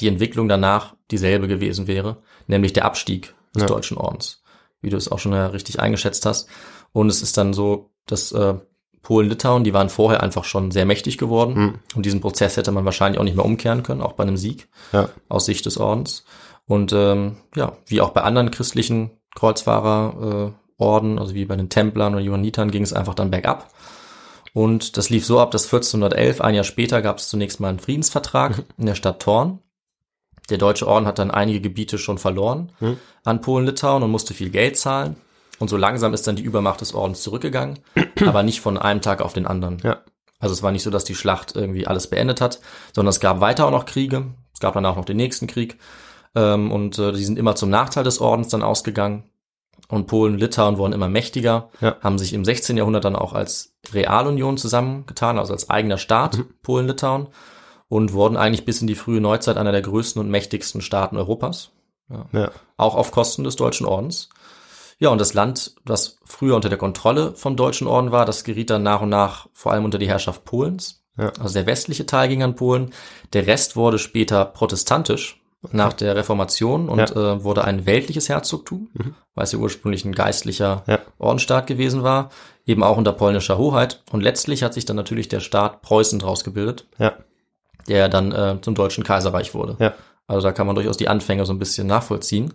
die 0.00 0.06
Entwicklung 0.06 0.48
danach 0.48 0.94
dieselbe 1.10 1.48
gewesen 1.48 1.88
wäre, 1.88 2.22
nämlich 2.46 2.72
der 2.72 2.84
Abstieg 2.84 3.34
des 3.52 3.62
Ja. 3.62 3.66
Deutschen 3.66 3.96
Ordens, 3.98 4.44
wie 4.80 4.90
du 4.90 4.96
es 4.96 5.10
auch 5.10 5.18
schon 5.18 5.32
ja 5.32 5.48
richtig 5.48 5.80
eingeschätzt 5.80 6.24
hast. 6.24 6.48
Und 6.92 7.08
es 7.08 7.20
ist 7.20 7.36
dann 7.36 7.52
so, 7.52 7.90
dass 8.06 8.30
äh, 8.30 8.54
Polen-Litauen, 9.02 9.64
die 9.64 9.72
waren 9.74 9.88
vorher 9.88 10.22
einfach 10.22 10.44
schon 10.44 10.70
sehr 10.70 10.86
mächtig 10.86 11.18
geworden. 11.18 11.54
Mhm. 11.54 11.74
Und 11.96 12.06
diesen 12.06 12.20
Prozess 12.20 12.56
hätte 12.56 12.70
man 12.72 12.84
wahrscheinlich 12.84 13.18
auch 13.20 13.24
nicht 13.24 13.36
mehr 13.36 13.44
umkehren 13.44 13.82
können, 13.82 14.00
auch 14.00 14.12
bei 14.12 14.22
einem 14.22 14.36
Sieg 14.36 14.68
Ja. 14.92 15.08
aus 15.28 15.46
Sicht 15.46 15.66
des 15.66 15.76
Ordens. 15.78 16.24
Und 16.66 16.92
ähm, 16.92 17.36
ja, 17.56 17.76
wie 17.86 18.00
auch 18.00 18.10
bei 18.10 18.22
anderen 18.22 18.50
christlichen 18.52 19.10
Kreuzfahrerorden, 19.34 21.16
äh, 21.16 21.20
also 21.20 21.34
wie 21.34 21.44
bei 21.44 21.56
den 21.56 21.68
Templern 21.68 22.14
oder 22.14 22.22
Johannitern, 22.22 22.70
ging 22.70 22.82
es 22.82 22.92
einfach 22.92 23.14
dann 23.14 23.30
bergab. 23.30 23.72
Und 24.54 24.96
das 24.96 25.08
lief 25.10 25.24
so 25.24 25.40
ab, 25.40 25.50
dass 25.50 25.64
1411, 25.64 26.40
ein 26.40 26.54
Jahr 26.54 26.64
später, 26.64 27.00
gab 27.02 27.18
es 27.18 27.28
zunächst 27.28 27.58
mal 27.60 27.68
einen 27.68 27.78
Friedensvertrag 27.78 28.62
in 28.76 28.86
der 28.86 28.94
Stadt 28.94 29.20
Thorn. 29.22 29.60
Der 30.50 30.58
Deutsche 30.58 30.86
Orden 30.86 31.06
hat 31.06 31.18
dann 31.18 31.30
einige 31.30 31.60
Gebiete 31.60 31.98
schon 31.98 32.18
verloren 32.18 32.72
Mhm. 32.80 32.98
an 33.24 33.40
Polen-Litauen 33.40 34.02
und 34.02 34.10
musste 34.10 34.34
viel 34.34 34.50
Geld 34.50 34.76
zahlen. 34.76 35.16
Und 35.62 35.68
so 35.68 35.76
langsam 35.76 36.12
ist 36.12 36.26
dann 36.26 36.34
die 36.34 36.42
Übermacht 36.42 36.80
des 36.80 36.92
Ordens 36.92 37.22
zurückgegangen, 37.22 37.78
aber 38.26 38.42
nicht 38.42 38.60
von 38.60 38.76
einem 38.76 39.00
Tag 39.00 39.20
auf 39.22 39.32
den 39.32 39.46
anderen. 39.46 39.78
Ja. 39.84 39.98
Also 40.40 40.52
es 40.54 40.62
war 40.64 40.72
nicht 40.72 40.82
so, 40.82 40.90
dass 40.90 41.04
die 41.04 41.14
Schlacht 41.14 41.54
irgendwie 41.54 41.86
alles 41.86 42.08
beendet 42.08 42.40
hat, 42.40 42.58
sondern 42.92 43.10
es 43.10 43.20
gab 43.20 43.38
weiter 43.40 43.64
auch 43.66 43.70
noch 43.70 43.86
Kriege. 43.86 44.24
Es 44.52 44.58
gab 44.58 44.74
danach 44.74 44.96
noch 44.96 45.04
den 45.04 45.18
nächsten 45.18 45.46
Krieg. 45.46 45.78
Ähm, 46.34 46.72
und 46.72 46.98
äh, 46.98 47.12
die 47.12 47.24
sind 47.24 47.38
immer 47.38 47.54
zum 47.54 47.70
Nachteil 47.70 48.02
des 48.02 48.20
Ordens 48.20 48.48
dann 48.48 48.64
ausgegangen. 48.64 49.22
Und 49.86 50.08
Polen 50.08 50.32
und 50.34 50.40
Litauen 50.40 50.78
wurden 50.78 50.94
immer 50.94 51.08
mächtiger, 51.08 51.68
Ja. 51.80 51.94
haben 52.00 52.18
sich 52.18 52.32
im 52.32 52.44
16. 52.44 52.76
Jahrhundert 52.76 53.04
dann 53.04 53.14
auch 53.14 53.32
als 53.32 53.76
Realunion 53.92 54.56
zusammengetan, 54.58 55.38
also 55.38 55.52
als 55.52 55.70
eigener 55.70 55.98
Staat, 55.98 56.38
Mhm. 56.38 56.48
Polen-Litauen, 56.62 57.28
und 57.88 58.12
wurden 58.14 58.36
eigentlich 58.36 58.64
bis 58.64 58.80
in 58.80 58.88
die 58.88 58.96
frühe 58.96 59.20
Neuzeit 59.20 59.58
einer 59.58 59.70
der 59.70 59.82
größten 59.82 60.20
und 60.20 60.28
mächtigsten 60.28 60.80
Staaten 60.80 61.16
Europas. 61.16 61.70
Ja. 62.32 62.50
Auch 62.76 62.96
auf 62.96 63.12
Kosten 63.12 63.44
des 63.44 63.54
Deutschen 63.54 63.86
Ordens. 63.86 64.28
Ja, 65.02 65.08
und 65.10 65.20
das 65.20 65.34
Land, 65.34 65.74
das 65.84 66.18
früher 66.24 66.54
unter 66.54 66.68
der 66.68 66.78
Kontrolle 66.78 67.32
vom 67.34 67.56
Deutschen 67.56 67.88
Orden 67.88 68.12
war, 68.12 68.24
das 68.24 68.44
geriet 68.44 68.70
dann 68.70 68.84
nach 68.84 69.00
und 69.00 69.08
nach 69.08 69.48
vor 69.52 69.72
allem 69.72 69.84
unter 69.84 69.98
die 69.98 70.06
Herrschaft 70.06 70.44
Polens. 70.44 71.02
Ja. 71.18 71.32
Also 71.40 71.54
der 71.54 71.66
westliche 71.66 72.06
Teil 72.06 72.28
ging 72.28 72.44
an 72.44 72.54
Polen. 72.54 72.92
Der 73.32 73.48
Rest 73.48 73.74
wurde 73.74 73.98
später 73.98 74.44
protestantisch 74.44 75.40
nach 75.72 75.92
der 75.92 76.14
Reformation 76.14 76.88
und 76.88 77.00
äh, 77.16 77.42
wurde 77.42 77.64
ein 77.64 77.84
weltliches 77.84 78.28
Herzogtum, 78.28 78.90
Mhm. 78.94 79.14
weil 79.34 79.42
es 79.44 79.50
ja 79.50 79.58
ursprünglich 79.58 80.04
ein 80.04 80.12
geistlicher 80.12 80.84
Ja. 80.86 81.00
Ordensstaat 81.18 81.66
gewesen 81.66 82.04
war, 82.04 82.30
eben 82.64 82.84
auch 82.84 82.96
unter 82.96 83.12
polnischer 83.12 83.58
Hoheit. 83.58 84.02
Und 84.12 84.20
letztlich 84.20 84.62
hat 84.62 84.72
sich 84.72 84.84
dann 84.84 84.94
natürlich 84.96 85.26
der 85.26 85.40
Staat 85.40 85.82
Preußen 85.82 86.20
draus 86.20 86.44
gebildet, 86.44 86.86
Ja. 86.98 87.14
der 87.88 88.08
dann 88.08 88.30
äh, 88.30 88.58
zum 88.60 88.76
Deutschen 88.76 89.02
Kaiserreich 89.02 89.52
wurde. 89.52 89.74
Ja. 89.80 89.94
Also 90.28 90.46
da 90.46 90.52
kann 90.52 90.68
man 90.68 90.76
durchaus 90.76 90.96
die 90.96 91.08
Anfänge 91.08 91.44
so 91.44 91.52
ein 91.52 91.58
bisschen 91.58 91.88
nachvollziehen. 91.88 92.54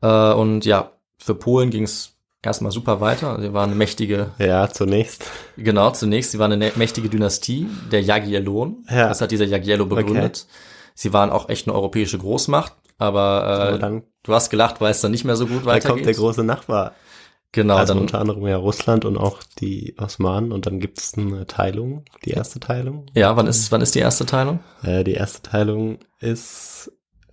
Äh, 0.00 0.32
und 0.32 0.64
ja, 0.64 0.90
für 1.18 1.34
Polen 1.34 1.70
ging 1.70 1.84
es 1.84 2.12
erstmal 2.42 2.70
super 2.72 3.00
weiter. 3.00 3.38
Sie 3.40 3.52
waren 3.52 3.70
eine 3.70 3.74
mächtige, 3.78 4.30
Ja, 4.38 4.68
zunächst. 4.68 5.24
genau, 5.56 5.90
zunächst, 5.90 6.30
sie 6.32 6.38
waren 6.38 6.52
eine 6.52 6.72
mächtige 6.76 7.08
Dynastie, 7.08 7.66
der 7.90 8.02
Jagiellon. 8.02 8.84
Ja. 8.90 9.08
Das 9.08 9.20
hat 9.20 9.30
dieser 9.30 9.46
Jagiello 9.46 9.86
begründet. 9.86 10.46
Sie 10.94 11.12
waren 11.12 11.30
auch 11.30 11.48
echt 11.48 11.66
eine 11.66 11.74
europäische 11.74 12.18
Großmacht, 12.18 12.72
aber, 12.98 13.42
äh, 13.44 13.68
Aber 13.68 13.78
dann, 13.78 14.02
du 14.22 14.32
hast 14.34 14.50
gelacht, 14.50 14.80
weil 14.80 14.90
es 14.92 15.00
dann 15.00 15.10
nicht 15.10 15.24
mehr 15.24 15.36
so 15.36 15.46
gut 15.46 15.62
da 15.62 15.66
weitergeht. 15.66 15.90
kommt 15.90 16.06
der 16.06 16.14
große 16.14 16.44
Nachbar. 16.44 16.92
genau, 17.52 17.76
also 17.76 17.94
dann, 17.94 18.02
unter 18.02 18.18
anderem 18.20 18.46
ja 18.46 18.56
Russland 18.56 19.04
und 19.04 19.16
auch 19.18 19.42
die 19.58 19.94
Osmanen 19.98 20.52
und 20.52 20.66
dann 20.66 20.78
gibt's 20.80 21.14
eine 21.18 21.46
Teilung, 21.46 22.04
die 22.24 22.30
erste 22.30 22.60
Teilung. 22.60 23.06
ja, 23.14 23.36
wann 23.36 23.46
ist, 23.46 23.70
wann 23.72 23.80
ist 23.82 23.94
die 23.94 23.98
erste 24.00 24.24
Teilung? 24.24 24.60
Äh, 24.82 25.04
die 25.04 25.14
erste 25.14 25.42
Teilung 25.42 25.98
ist 26.20 26.90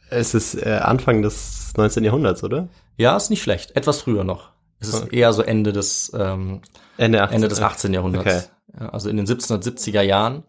Es 0.10 0.34
ist 0.34 0.56
äh, 0.56 0.80
Anfang 0.82 1.22
des 1.22 1.74
19. 1.78 2.04
Jahrhunderts, 2.04 2.44
oder? 2.44 2.68
Ja, 2.98 3.16
ist 3.18 3.30
nicht 3.30 3.42
schlecht. 3.42 3.76
Etwas 3.76 4.02
früher 4.02 4.24
noch. 4.24 4.50
Es 4.80 4.90
ist 4.90 5.04
Okay. 5.04 5.18
eher 5.20 5.34
so 5.34 5.42
Ende 5.42 5.72
des, 5.74 6.12
ähm, 6.18 6.62
Ende, 6.98 7.22
18, 7.24 7.36
Ende 7.36 7.48
des 7.48 7.62
18. 7.62 7.94
Jahrhunderts. 7.94 8.50
Okay. 8.78 8.88
Also 8.92 9.10
in 9.10 9.18
den 9.18 9.26
1770er 9.26 10.02
Jahren 10.02 10.44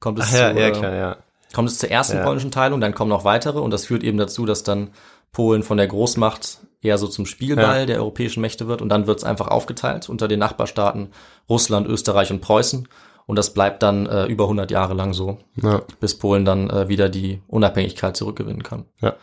kommt 0.00 0.18
es, 0.18 0.26
Ach 0.26 0.30
zu, 0.30 0.58
ja, 0.58 0.70
klar, 0.70 0.94
ja. 0.94 1.16
kommt 1.54 1.68
es 1.68 1.78
zur 1.78 1.90
ersten 1.90 2.18
Ja. 2.18 2.24
polnischen 2.24 2.50
Teilung, 2.50 2.80
dann 2.80 2.94
kommen 2.94 3.08
noch 3.10 3.24
weitere 3.24 3.58
und 3.58 3.70
das 3.70 3.86
führt 3.86 4.02
eben 4.02 4.18
dazu, 4.18 4.46
dass 4.46 4.62
dann 4.62 4.90
Polen 5.32 5.62
von 5.62 5.76
der 5.76 5.86
Großmacht 5.86 6.58
eher 6.82 6.98
so 6.98 7.06
zum 7.08 7.26
Spielball 7.26 7.80
Ja. 7.80 7.86
der 7.86 7.98
europäischen 7.98 8.40
Mächte 8.40 8.66
wird 8.68 8.80
und 8.82 8.88
dann 8.88 9.06
wird 9.06 9.18
es 9.18 9.24
einfach 9.24 9.48
aufgeteilt 9.48 10.08
unter 10.08 10.28
den 10.28 10.38
Nachbarstaaten 10.38 11.10
Russland, 11.48 11.86
Österreich 11.86 12.30
und 12.30 12.40
Preußen 12.40 12.88
und 13.26 13.36
das 13.36 13.52
bleibt 13.54 13.82
dann 13.82 14.06
äh, 14.06 14.26
über 14.26 14.44
100 14.44 14.70
Jahre 14.70 14.94
lang 14.94 15.12
so, 15.12 15.38
ja. 15.56 15.82
bis 16.00 16.18
Polen 16.18 16.44
dann 16.44 16.68
äh, 16.70 16.88
wieder 16.88 17.08
die 17.08 17.42
Unabhängigkeit 17.48 18.16
zurückgewinnen 18.16 18.62
kann. 18.62 18.84
Ja. 19.00 19.14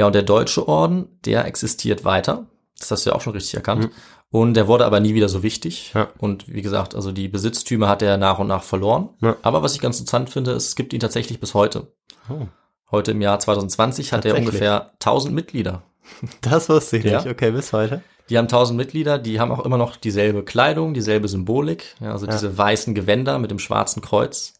Ja, 0.00 0.06
und 0.06 0.14
der 0.14 0.22
Deutsche 0.22 0.66
Orden, 0.66 1.08
der 1.26 1.44
existiert 1.44 2.04
weiter. 2.06 2.46
Das 2.78 2.90
hast 2.90 3.04
du 3.04 3.10
ja 3.10 3.16
auch 3.16 3.20
schon 3.20 3.34
richtig 3.34 3.52
erkannt. 3.54 3.90
Und 4.30 4.54
der 4.54 4.66
wurde 4.66 4.86
aber 4.86 4.98
nie 5.00 5.12
wieder 5.14 5.28
so 5.28 5.42
wichtig. 5.42 5.92
Ja. 5.94 6.08
Und 6.18 6.48
wie 6.48 6.62
gesagt, 6.62 6.94
also 6.94 7.12
die 7.12 7.28
Besitztümer 7.28 7.86
hat 7.86 8.00
er 8.00 8.16
nach 8.16 8.38
und 8.38 8.46
nach 8.46 8.62
verloren. 8.62 9.10
Ja. 9.20 9.36
Aber 9.42 9.62
was 9.62 9.74
ich 9.74 9.80
ganz 9.80 9.98
interessant 10.00 10.30
finde, 10.30 10.52
ist, 10.52 10.68
es 10.68 10.74
gibt 10.76 10.94
ihn 10.94 11.00
tatsächlich 11.00 11.38
bis 11.38 11.52
heute. 11.52 11.88
Oh. 12.30 12.46
Heute 12.90 13.10
im 13.10 13.20
Jahr 13.20 13.38
2020 13.38 14.14
hat 14.14 14.24
er 14.24 14.38
ungefähr 14.38 14.92
1000 14.94 15.34
Mitglieder. 15.34 15.82
Das 16.40 16.68
wusste 16.70 16.96
ich 16.96 17.04
Ja. 17.04 17.18
nicht. 17.18 17.28
Okay, 17.30 17.50
bis 17.50 17.72
heute. 17.74 18.00
Die 18.30 18.38
haben 18.38 18.46
1000 18.46 18.76
Mitglieder, 18.78 19.18
die 19.18 19.38
haben 19.38 19.52
auch 19.52 19.64
immer 19.64 19.76
noch 19.76 19.96
dieselbe 19.96 20.44
Kleidung, 20.44 20.94
dieselbe 20.94 21.28
Symbolik, 21.28 21.94
ja, 22.00 22.12
also 22.12 22.26
diese 22.26 22.56
weißen 22.56 22.94
Gewänder 22.94 23.38
mit 23.38 23.50
dem 23.50 23.58
schwarzen 23.58 24.00
Kreuz, 24.00 24.54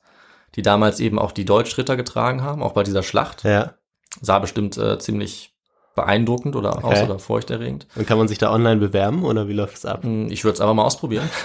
die 0.56 0.62
damals 0.62 1.00
eben 1.00 1.18
auch 1.18 1.32
die 1.32 1.44
Deutschritter 1.44 1.96
getragen 1.96 2.42
haben, 2.42 2.62
auch 2.62 2.72
bei 2.72 2.82
dieser 2.82 3.02
Schlacht. 3.02 3.44
Ja. 3.44 3.74
Sah 4.20 4.38
bestimmt 4.38 4.76
äh, 4.76 4.98
ziemlich 4.98 5.52
beeindruckend 5.96 6.54
oder 6.56 6.78
aus 6.78 6.84
Okay. 6.84 7.04
oder 7.04 7.18
furchterregend. 7.18 7.86
Und 7.96 8.06
kann 8.06 8.16
man 8.18 8.28
sich 8.28 8.38
da 8.38 8.52
online 8.52 8.80
bewerben 8.80 9.24
oder 9.24 9.48
wie 9.48 9.52
läuft 9.52 9.76
es 9.76 9.84
ab? 9.84 10.04
Hm, 10.04 10.30
Ich 10.30 10.44
würde 10.44 10.54
es 10.54 10.60
aber 10.60 10.72
mal 10.74 10.84
ausprobieren. 10.84 11.28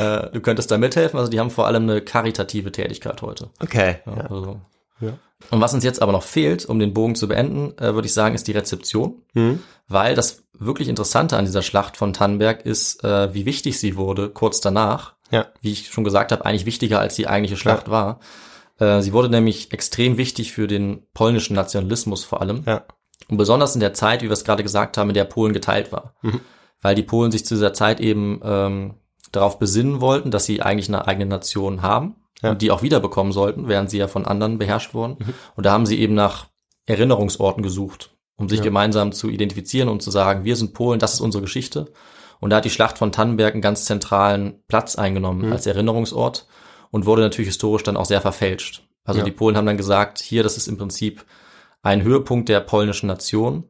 äh, 0.00 0.30
du 0.32 0.40
könntest 0.40 0.70
da 0.70 0.78
mithelfen. 0.78 1.18
Also 1.18 1.30
die 1.30 1.40
haben 1.40 1.50
vor 1.50 1.66
allem 1.66 1.84
eine 1.84 2.00
karitative 2.02 2.70
Tätigkeit 2.72 3.22
heute. 3.22 3.50
Okay. 3.62 3.96
Ja, 4.06 4.16
Ja. 4.16 4.22
Also. 4.30 4.60
Ja. 5.00 5.12
Und 5.50 5.60
was 5.62 5.72
uns 5.72 5.82
jetzt 5.84 6.02
aber 6.02 6.12
noch 6.12 6.22
fehlt, 6.22 6.66
um 6.66 6.78
den 6.78 6.92
Bogen 6.92 7.14
zu 7.14 7.26
beenden, 7.26 7.76
äh, 7.78 7.94
würde 7.94 8.04
ich 8.06 8.12
sagen, 8.12 8.34
ist 8.34 8.46
die 8.46 8.52
Rezeption. 8.52 9.22
Hm? 9.32 9.60
Weil 9.88 10.14
das 10.14 10.42
wirklich 10.58 10.88
Interessante 10.88 11.38
an 11.38 11.46
dieser 11.46 11.62
Schlacht 11.62 11.96
von 11.96 12.12
Tannenberg 12.12 12.66
ist, 12.66 13.02
äh, 13.02 13.32
wie 13.32 13.46
wichtig 13.46 13.80
sie 13.80 13.96
wurde 13.96 14.28
kurz 14.28 14.60
danach. 14.60 15.14
Ja. 15.30 15.46
Wie 15.62 15.72
ich 15.72 15.88
schon 15.90 16.04
gesagt 16.04 16.32
habe, 16.32 16.44
eigentlich 16.44 16.66
wichtiger 16.66 17.00
als 17.00 17.14
die 17.14 17.26
eigentliche 17.26 17.56
Schlacht 17.56 17.88
war. 17.90 18.20
Äh, 18.80 19.00
sie 19.02 19.12
wurde 19.12 19.28
nämlich 19.28 19.72
extrem 19.72 20.16
wichtig 20.18 20.52
für 20.52 20.66
den 20.66 21.06
polnischen 21.14 21.54
Nationalismus 21.54 22.24
vor 22.24 22.40
allem. 22.40 22.64
Ja. 22.66 22.82
Und 23.28 23.36
besonders 23.36 23.74
in 23.74 23.80
der 23.80 23.94
Zeit, 23.94 24.22
wie 24.22 24.26
wir 24.28 24.32
es 24.32 24.44
gerade 24.44 24.62
gesagt 24.64 24.96
haben, 24.98 25.10
in 25.10 25.14
der 25.14 25.24
Polen 25.24 25.52
geteilt 25.52 25.92
war. 25.92 26.14
Mhm. 26.22 26.40
Weil 26.82 26.94
die 26.96 27.02
Polen 27.04 27.30
sich 27.30 27.44
zu 27.44 27.54
dieser 27.54 27.74
Zeit 27.74 28.00
eben 28.00 28.40
ähm, 28.42 28.94
darauf 29.32 29.58
besinnen 29.58 30.00
wollten, 30.00 30.30
dass 30.32 30.46
sie 30.46 30.62
eigentlich 30.62 30.88
eine 30.88 31.06
eigene 31.06 31.26
Nation 31.26 31.82
haben 31.82 32.16
Ja. 32.42 32.50
und 32.50 32.62
die 32.62 32.70
auch 32.72 32.82
wiederbekommen 32.82 33.32
sollten, 33.32 33.68
während 33.68 33.90
sie 33.90 33.98
ja 33.98 34.08
von 34.08 34.24
anderen 34.24 34.58
beherrscht 34.58 34.94
wurden. 34.94 35.18
Und 35.56 35.66
da 35.66 35.72
haben 35.72 35.86
sie 35.86 36.00
eben 36.00 36.14
nach 36.14 36.48
Erinnerungsorten 36.86 37.62
gesucht, 37.62 38.16
um 38.36 38.48
sich 38.48 38.58
Ja. 38.58 38.64
gemeinsam 38.64 39.12
zu 39.12 39.28
identifizieren 39.28 39.88
und 39.90 40.02
zu 40.02 40.10
sagen, 40.10 40.44
wir 40.44 40.56
sind 40.56 40.72
Polen, 40.74 40.98
das 40.98 41.14
ist 41.14 41.20
unsere 41.20 41.42
Geschichte. 41.42 41.92
Und 42.40 42.50
da 42.50 42.56
hat 42.56 42.64
die 42.64 42.70
Schlacht 42.70 42.96
von 42.96 43.12
Tannenberg 43.12 43.52
einen 43.52 43.62
ganz 43.62 43.84
zentralen 43.84 44.62
Platz 44.66 44.96
eingenommen 44.96 45.46
Mhm. 45.46 45.52
als 45.52 45.66
Erinnerungsort 45.66 46.46
und 46.90 47.06
wurde 47.06 47.22
natürlich 47.22 47.48
historisch 47.48 47.82
dann 47.82 47.96
auch 47.96 48.04
sehr 48.04 48.20
verfälscht. 48.20 48.82
Also 49.04 49.20
Ja. 49.20 49.24
die 49.24 49.32
Polen 49.32 49.56
haben 49.56 49.66
dann 49.66 49.76
gesagt, 49.76 50.20
hier, 50.20 50.42
das 50.42 50.56
ist 50.56 50.68
im 50.68 50.76
Prinzip 50.76 51.24
ein 51.82 52.02
Höhepunkt 52.02 52.48
der 52.48 52.60
polnischen 52.60 53.06
Nation. 53.06 53.64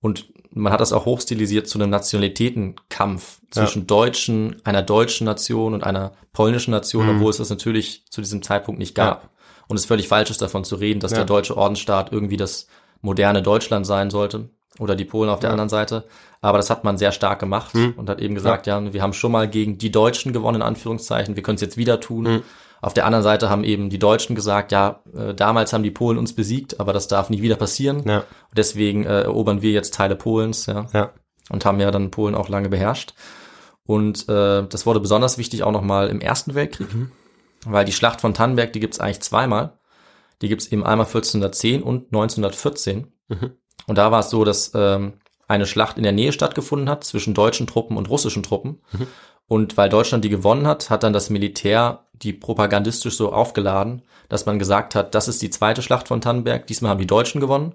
Und 0.00 0.32
man 0.52 0.72
hat 0.72 0.80
das 0.80 0.92
auch 0.92 1.04
hochstilisiert 1.04 1.68
zu 1.68 1.78
einem 1.78 1.90
Nationalitätenkampf 1.90 3.40
zwischen 3.50 3.86
Deutschen, 3.86 4.56
einer 4.64 4.82
deutschen 4.82 5.24
Nation 5.24 5.74
und 5.74 5.84
einer 5.84 6.12
polnischen 6.32 6.72
Nation, 6.72 7.06
Mhm. 7.06 7.16
obwohl 7.16 7.30
es 7.30 7.36
das 7.36 7.50
natürlich 7.50 8.04
zu 8.10 8.20
diesem 8.20 8.42
Zeitpunkt 8.42 8.78
nicht 8.78 8.94
gab. 8.94 9.30
Und 9.68 9.76
es 9.76 9.84
völlig 9.84 10.08
falsch 10.08 10.30
ist, 10.30 10.42
davon 10.42 10.64
zu 10.64 10.76
reden, 10.76 10.98
dass 11.00 11.12
Ja. 11.12 11.18
der 11.18 11.26
deutsche 11.26 11.56
Ordensstaat 11.56 12.12
irgendwie 12.12 12.36
das 12.36 12.66
moderne 13.00 13.42
Deutschland 13.42 13.86
sein 13.86 14.10
sollte 14.10 14.50
oder 14.80 14.96
die 14.96 15.04
Polen 15.04 15.30
auf 15.30 15.38
der 15.40 15.48
Ja. 15.50 15.52
anderen 15.52 15.68
Seite. 15.68 16.04
Aber 16.40 16.58
das 16.58 16.70
hat 16.70 16.82
man 16.84 16.98
sehr 16.98 17.12
stark 17.12 17.38
gemacht 17.38 17.74
Mhm. 17.74 17.94
und 17.96 18.08
hat 18.08 18.20
eben 18.20 18.34
gesagt, 18.34 18.66
ja. 18.66 18.92
wir 18.92 19.02
haben 19.02 19.12
schon 19.12 19.30
mal 19.32 19.46
gegen 19.48 19.78
die 19.78 19.90
Deutschen 19.92 20.32
gewonnen, 20.32 20.56
in 20.56 20.62
Anführungszeichen, 20.66 21.36
wir 21.36 21.42
können 21.42 21.56
es 21.56 21.60
jetzt 21.60 21.76
wieder 21.76 22.00
tun. 22.00 22.24
Mhm. 22.24 22.42
Auf 22.82 22.94
der 22.94 23.04
anderen 23.04 23.22
Seite 23.22 23.50
haben 23.50 23.62
eben 23.62 23.90
die 23.90 23.98
Deutschen 23.98 24.34
gesagt, 24.34 24.72
ja, 24.72 25.02
äh, 25.14 25.34
damals 25.34 25.72
haben 25.74 25.82
die 25.82 25.90
Polen 25.90 26.16
uns 26.16 26.34
besiegt, 26.34 26.80
aber 26.80 26.94
das 26.94 27.08
darf 27.08 27.28
nie 27.28 27.42
wieder 27.42 27.56
passieren. 27.56 28.02
Ja. 28.06 28.24
Deswegen 28.56 29.04
äh, 29.04 29.20
erobern 29.22 29.60
wir 29.60 29.70
jetzt 29.72 29.92
Teile 29.94 30.16
Polens, 30.16 30.64
ja, 30.66 30.86
Ja. 30.94 31.10
und 31.50 31.64
haben 31.66 31.78
ja 31.78 31.90
dann 31.90 32.10
Polen 32.10 32.34
auch 32.34 32.48
lange 32.48 32.70
beherrscht. 32.70 33.12
Und 33.84 34.28
äh, 34.30 34.66
das 34.66 34.86
wurde 34.86 35.00
besonders 35.00 35.36
wichtig 35.36 35.62
auch 35.62 35.72
nochmal 35.72 36.08
im 36.08 36.20
Ersten 36.22 36.54
Weltkrieg, 36.54 36.86
weil 37.66 37.84
die 37.84 37.92
Schlacht 37.92 38.20
von 38.22 38.32
Tannenberg, 38.34 38.72
die 38.72 38.80
gibt's 38.80 38.98
eigentlich 39.00 39.20
zweimal. 39.20 39.78
Die 40.40 40.48
gibt's 40.48 40.68
eben 40.68 40.84
einmal 40.86 41.06
1410 41.06 41.82
und 41.82 42.06
1914. 42.12 43.12
Mhm. 43.28 43.50
Und 43.86 43.98
da 43.98 44.12
war 44.12 44.20
es 44.20 44.30
so, 44.30 44.44
dass 44.44 44.72
ähm, 44.74 45.14
eine 45.48 45.66
Schlacht 45.66 45.96
in 45.96 46.04
der 46.04 46.12
Nähe 46.12 46.32
stattgefunden 46.32 46.88
hat 46.88 47.04
zwischen 47.04 47.34
deutschen 47.34 47.66
Truppen 47.66 47.96
und 47.96 48.08
russischen 48.08 48.42
Truppen. 48.42 48.80
Mhm. 48.92 49.06
Und 49.48 49.76
weil 49.76 49.88
Deutschland 49.88 50.24
die 50.24 50.28
gewonnen 50.28 50.66
hat, 50.66 50.90
hat 50.90 51.02
dann 51.02 51.12
das 51.12 51.28
Militär 51.28 52.04
die 52.12 52.32
propagandistisch 52.32 53.16
so 53.16 53.32
aufgeladen, 53.32 54.02
dass 54.28 54.46
man 54.46 54.60
gesagt 54.60 54.94
hat, 54.94 55.14
das 55.14 55.26
ist 55.26 55.42
die 55.42 55.50
zweite 55.50 55.82
Schlacht 55.82 56.06
von 56.06 56.20
Tannenberg, 56.20 56.66
diesmal 56.66 56.92
haben 56.92 57.00
die 57.00 57.06
Deutschen 57.06 57.40
gewonnen. 57.40 57.74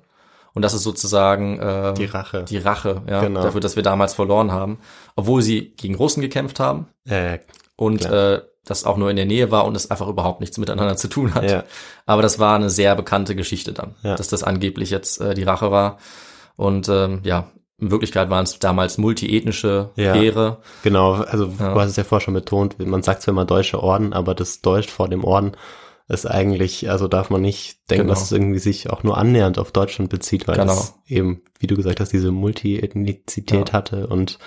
Und 0.56 0.62
das 0.64 0.74
ist 0.74 0.82
sozusagen 0.84 1.60
äh, 1.60 1.94
Die 1.94 2.06
Rache. 2.06 2.44
die 2.50 2.58
Rache, 2.58 3.04
ja, 3.08 3.22
Genau. 3.22 3.44
dafür, 3.44 3.62
dass 3.62 3.76
wir 3.76 3.84
damals 3.84 4.14
verloren 4.16 4.52
haben, 4.52 4.80
obwohl 5.16 5.42
sie 5.44 5.74
gegen 5.78 5.94
Russen 5.96 6.22
gekämpft 6.22 6.60
haben 6.60 6.88
Äh, 7.08 7.40
und 7.76 8.00
Klar. 8.02 8.34
äh, 8.38 8.42
das 8.66 8.84
auch 8.86 8.98
nur 8.98 9.12
in 9.12 9.16
der 9.16 9.26
Nähe 9.28 9.52
war 9.52 9.66
und 9.66 9.76
es 9.76 9.92
einfach 9.92 10.08
überhaupt 10.08 10.40
nichts 10.42 10.58
miteinander 10.58 10.96
zu 10.98 11.08
tun 11.08 11.36
hat. 11.36 11.48
Ja. 11.52 11.64
Aber 12.08 12.24
das 12.24 12.40
war 12.40 12.56
eine 12.56 12.72
sehr 12.72 12.96
bekannte 12.96 13.36
Geschichte 13.36 13.74
dann, 13.74 13.94
Ja. 14.02 14.16
dass 14.16 14.28
das 14.30 14.42
angeblich 14.44 14.90
jetzt 14.90 15.22
äh, 15.22 15.36
die 15.36 15.44
Rache 15.44 15.70
war. 15.70 15.98
Und 16.56 16.90
ähm, 16.90 17.20
ja, 17.24 17.52
in 17.78 17.92
Wirklichkeit 17.92 18.30
waren 18.30 18.46
es 18.46 18.58
damals 18.58 18.98
multiethnische 18.98 19.90
Ja. 19.98 20.14
Heere. 20.14 20.58
Genau, 20.84 21.12
also 21.14 21.52
Ja. 21.60 21.74
du 21.74 21.80
hast 21.82 21.90
es 21.92 21.96
ja 21.98 22.06
vorher 22.06 22.24
schon 22.24 22.34
betont, 22.34 22.80
man 22.80 23.04
sagt 23.04 23.22
zwar 23.22 23.34
immer 23.34 23.46
deutsche 23.46 23.84
Orden, 23.84 24.14
aber 24.14 24.34
das 24.34 24.62
Deutsch 24.62 24.90
vor 24.90 25.10
dem 25.10 25.24
Orden 25.26 25.52
ist 26.08 26.26
eigentlich, 26.30 26.90
also 26.90 27.08
darf 27.08 27.30
man 27.30 27.42
nicht 27.42 27.90
denken, 27.90 28.04
Genau. 28.04 28.14
dass 28.14 28.24
es 28.24 28.32
irgendwie 28.32 28.60
sich 28.60 28.90
auch 28.92 29.04
nur 29.04 29.18
annähernd 29.18 29.58
auf 29.58 29.72
Deutschland 29.72 30.10
bezieht, 30.10 30.48
weil 30.48 30.56
Genau. 30.58 30.74
es 30.74 30.94
eben, 31.08 31.42
wie 31.60 31.68
du 31.68 31.76
gesagt 31.76 32.00
hast, 32.00 32.14
diese 32.14 32.32
Multiethnizität 32.32 33.70
Ja. 33.70 33.74
hatte 33.74 34.08
und 34.08 34.40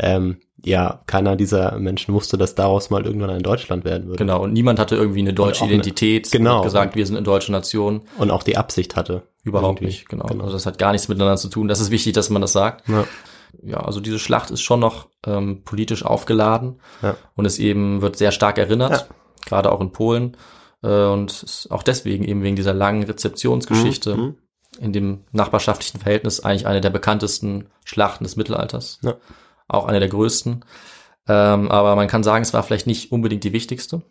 ähm, 0.00 0.38
ja, 0.64 1.00
keiner 1.06 1.36
dieser 1.36 1.78
Menschen 1.78 2.14
wusste, 2.14 2.36
dass 2.36 2.54
daraus 2.56 2.90
mal 2.90 3.04
irgendwann 3.04 3.30
ein 3.30 3.42
Deutschland 3.42 3.84
werden 3.84 4.06
würde. 4.06 4.18
Genau, 4.18 4.42
und 4.42 4.52
niemand 4.52 4.78
hatte 4.80 4.96
irgendwie 4.96 5.20
eine 5.20 5.34
deutsche 5.34 5.60
auch 5.60 5.66
eine- 5.66 5.74
Identität 5.74 6.32
genau. 6.32 6.62
gesagt, 6.62 6.96
wir 6.96 7.06
sind 7.06 7.16
eine 7.16 7.24
deutsche 7.24 7.52
Nation. 7.52 8.00
Und 8.18 8.30
auch 8.32 8.42
die 8.42 8.56
Absicht 8.56 8.96
hatte. 8.96 9.22
Überhaupt 9.44 9.80
Irgendwie. 9.80 9.84
nicht, 9.94 10.08
genau. 10.08 10.24
Also 10.24 10.52
das 10.52 10.66
hat 10.66 10.78
gar 10.78 10.90
nichts 10.92 11.06
miteinander 11.08 11.36
zu 11.36 11.48
tun. 11.48 11.68
Das 11.68 11.80
ist 11.80 11.90
wichtig, 11.92 12.14
dass 12.14 12.28
man 12.30 12.42
das 12.42 12.52
sagt. 12.52 12.88
Ja. 12.88 13.04
Ja, 13.62 13.76
also 13.84 14.00
diese 14.00 14.18
Schlacht 14.18 14.50
ist 14.50 14.62
schon 14.62 14.80
noch 14.80 15.06
ähm, 15.26 15.62
politisch 15.64 16.04
aufgeladen 16.04 16.80
Ja. 17.02 17.16
und 17.36 17.44
es 17.44 17.58
eben 17.60 18.02
wird 18.02 18.16
sehr 18.16 18.32
stark 18.32 18.58
erinnert, 18.58 18.90
Ja. 18.92 19.06
gerade 19.46 19.70
auch 19.70 19.80
in 19.80 19.92
Polen. 19.92 20.36
Äh, 20.84 21.06
und 21.06 21.66
auch 21.70 21.82
deswegen 21.82 22.24
eben 22.24 22.42
wegen 22.42 22.56
dieser 22.56 22.74
langen 22.74 23.02
Rezeptionsgeschichte 23.04 24.16
Mhm. 24.16 24.34
in 24.78 24.92
dem 24.92 25.24
nachbarschaftlichen 25.32 25.98
Verhältnis 26.00 26.40
eigentlich 26.40 26.66
eine 26.66 26.80
der 26.80 26.90
bekanntesten 26.90 27.66
Schlachten 27.84 28.24
des 28.24 28.36
Mittelalters. 28.36 28.98
Ja. 29.02 29.14
Auch 29.68 29.86
eine 29.86 29.98
der 30.00 30.08
größten. 30.10 30.64
Ähm, 31.26 31.70
aber 31.70 31.96
man 31.96 32.06
kann 32.08 32.22
sagen, 32.22 32.42
es 32.42 32.52
war 32.52 32.62
vielleicht 32.62 32.86
nicht 32.86 33.10
unbedingt 33.12 33.44
die 33.44 33.52
wichtigste. 33.54 34.02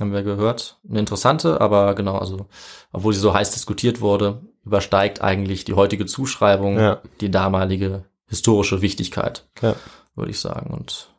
Haben 0.00 0.12
wir 0.12 0.22
gehört. 0.22 0.78
Eine 0.88 1.00
interessante, 1.00 1.60
aber 1.60 1.94
genau, 1.94 2.16
also, 2.16 2.46
obwohl 2.92 3.12
sie 3.12 3.20
so 3.20 3.34
heiß 3.34 3.50
diskutiert 3.50 4.00
wurde, 4.00 4.40
übersteigt 4.64 5.20
eigentlich 5.22 5.64
die 5.64 5.74
heutige 5.74 6.06
Zuschreibung 6.06 6.78
Ja. 6.78 7.02
die 7.20 7.30
damalige 7.30 8.04
historische 8.26 8.80
Wichtigkeit, 8.80 9.44
Ja. 9.60 9.74
würde 10.14 10.30
ich 10.30 10.38
sagen. 10.40 10.72
Und 10.72 11.10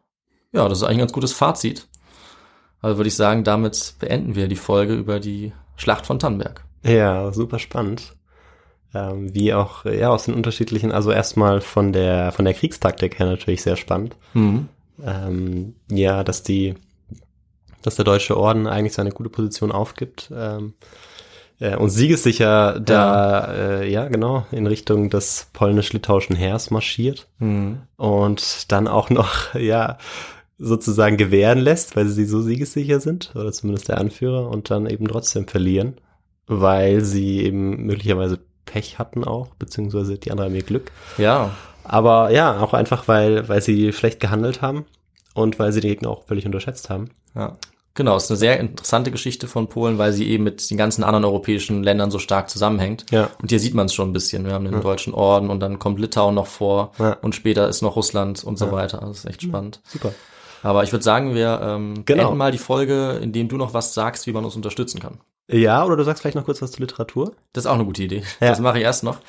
ja, 0.54 0.68
das 0.70 0.78
ist 0.80 0.84
eigentlich 0.86 0.98
ein 0.98 1.00
ganz 1.00 1.14
gutes 1.14 1.34
Fazit. 1.34 1.88
Also 2.84 2.98
würde 2.98 3.08
ich 3.08 3.16
sagen, 3.16 3.44
damit 3.44 3.96
beenden 4.00 4.36
wir 4.36 4.48
die 4.48 4.56
Folge 4.56 4.94
über 4.94 5.20
die 5.20 5.54
Schlacht 5.78 6.06
von 6.06 6.20
Tannenberg. 6.20 6.64
Ja, 6.84 7.32
super 7.32 7.58
spannend. 7.58 8.14
Ähm, 8.94 9.34
wie 9.34 9.54
auch, 9.54 9.86
ja, 9.86 10.10
aus 10.10 10.26
den 10.26 10.36
unterschiedlichen, 10.36 10.92
also 10.92 11.12
erstmal 11.12 11.62
von 11.62 11.94
der, 11.94 12.32
von 12.32 12.46
der 12.46 12.54
Kriegstaktik 12.54 13.18
her 13.18 13.26
natürlich 13.26 13.64
sehr 13.64 13.76
spannend. 13.78 14.16
Mhm. 14.34 14.68
Ähm, 15.04 15.76
ja, 15.90 16.24
dass 16.24 16.44
die, 16.44 16.76
dass 17.82 17.96
der 17.96 18.06
Deutsche 18.06 18.38
Orden 18.38 18.68
eigentlich 18.68 18.94
seine 18.94 19.12
gute 19.12 19.30
Position 19.30 19.72
aufgibt, 19.72 20.30
ähm, 20.36 20.74
äh, 21.60 21.76
und 21.76 21.90
siegessicher 21.90 22.80
da, 22.80 23.54
äh, 23.54 23.90
ja, 23.92 24.08
genau, 24.10 24.46
in 24.52 24.68
Richtung 24.68 25.10
des 25.10 25.48
polnisch-litauischen 25.54 26.36
Heers 26.36 26.70
marschiert 26.70 27.28
Mhm. 27.40 27.80
und 27.96 28.72
dann 28.72 28.88
auch 28.88 29.10
noch, 29.10 29.54
ja, 29.56 29.98
sozusagen 30.64 31.18
gewähren 31.18 31.60
lässt, 31.60 31.96
weil 31.96 32.08
sie 32.08 32.26
so 32.26 32.42
siegessicher 32.42 33.00
sind, 33.00 33.32
oder 33.36 33.52
zumindest 33.52 33.90
der 33.90 33.98
Anführer, 34.00 34.50
und 34.50 34.70
dann 34.70 34.86
eben 34.88 35.08
trotzdem 35.08 35.48
verlieren, 35.48 35.96
weil 36.48 37.02
sie 37.02 37.42
eben 37.44 37.86
möglicherweise 37.86 38.40
Pech 38.66 38.98
hatten 39.00 39.24
auch, 39.24 39.50
beziehungsweise 39.60 40.18
die 40.18 40.32
anderen 40.32 40.50
haben 40.52 40.56
ihr 40.58 40.64
Glück. 40.64 40.92
Ja, 41.18 41.52
Aber 41.84 42.32
ja, 42.32 42.60
auch 42.62 42.74
einfach, 42.74 43.08
weil, 43.08 43.48
weil 43.50 43.62
sie 43.62 43.92
schlecht 43.92 44.20
gehandelt 44.22 44.62
haben 44.62 44.86
und 45.34 45.60
weil 45.60 45.72
sie 45.74 45.82
den 45.82 45.90
Gegner 45.92 46.10
auch 46.10 46.24
völlig 46.26 46.46
unterschätzt 46.46 46.90
haben. 46.90 47.10
ja. 47.36 47.58
Genau, 47.96 48.18
ist 48.18 48.32
eine 48.32 48.38
sehr 48.38 48.60
interessante 48.60 49.12
Geschichte 49.12 49.48
von 49.48 49.68
Polen, 49.68 50.00
weil 50.00 50.14
sie 50.14 50.28
eben 50.28 50.44
mit 50.44 50.68
den 50.72 50.78
ganzen 50.80 51.04
anderen 51.04 51.26
europäischen 51.26 51.84
Ländern 51.84 52.10
so 52.10 52.18
stark 52.18 52.50
zusammenhängt. 52.50 53.06
Ja. 53.12 53.30
Und 53.40 53.50
hier 53.50 53.60
sieht 53.60 53.76
man 53.76 53.86
es 53.86 53.94
schon 53.94 54.10
ein 54.10 54.14
bisschen. 54.14 54.46
Wir 54.48 54.54
haben 54.54 54.66
den 54.66 54.82
deutschen 54.82 55.14
Orden 55.14 55.52
und 55.52 55.60
dann 55.60 55.78
kommt 55.78 56.00
Litauen 56.00 56.34
noch 56.34 56.48
vor 56.48 56.94
Ja. 56.98 57.18
und 57.22 57.36
später 57.36 57.70
ist 57.70 57.84
noch 57.84 57.96
Russland 57.96 58.44
und 58.44 58.58
so 58.58 58.72
weiter. 58.72 58.98
Das 59.06 59.20
ist 59.20 59.26
echt 59.26 59.44
spannend. 59.44 59.80
Super. 59.86 60.12
Aber 60.64 60.84
ich 60.84 60.92
würde 60.92 61.04
sagen, 61.04 61.36
wir 61.36 61.60
ähm, 61.62 62.04
Genau. 62.06 62.24
beenden 62.24 62.38
mal 62.38 62.52
die 62.52 62.58
Folge, 62.58 63.20
indem 63.22 63.50
du 63.50 63.58
noch 63.58 63.74
was 63.74 63.94
sagst, 63.94 64.26
wie 64.26 64.32
man 64.34 64.44
uns 64.46 64.56
unterstützen 64.56 65.00
kann. 65.00 65.20
Ja, 65.52 65.86
oder 65.86 65.98
du 65.98 66.04
sagst 66.04 66.22
vielleicht 66.22 66.36
noch 66.38 66.46
kurz 66.46 66.62
was 66.62 66.72
zur 66.72 66.80
Literatur? 66.82 67.34
Das 67.52 67.66
ist 67.66 67.70
auch 67.70 67.76
eine 67.76 67.86
gute 67.86 68.02
Idee. 68.04 68.24
Ja. 68.40 68.50
Das 68.50 68.60
mache 68.60 68.78
ich 68.80 68.84
erst 68.84 69.04
noch. 69.04 69.20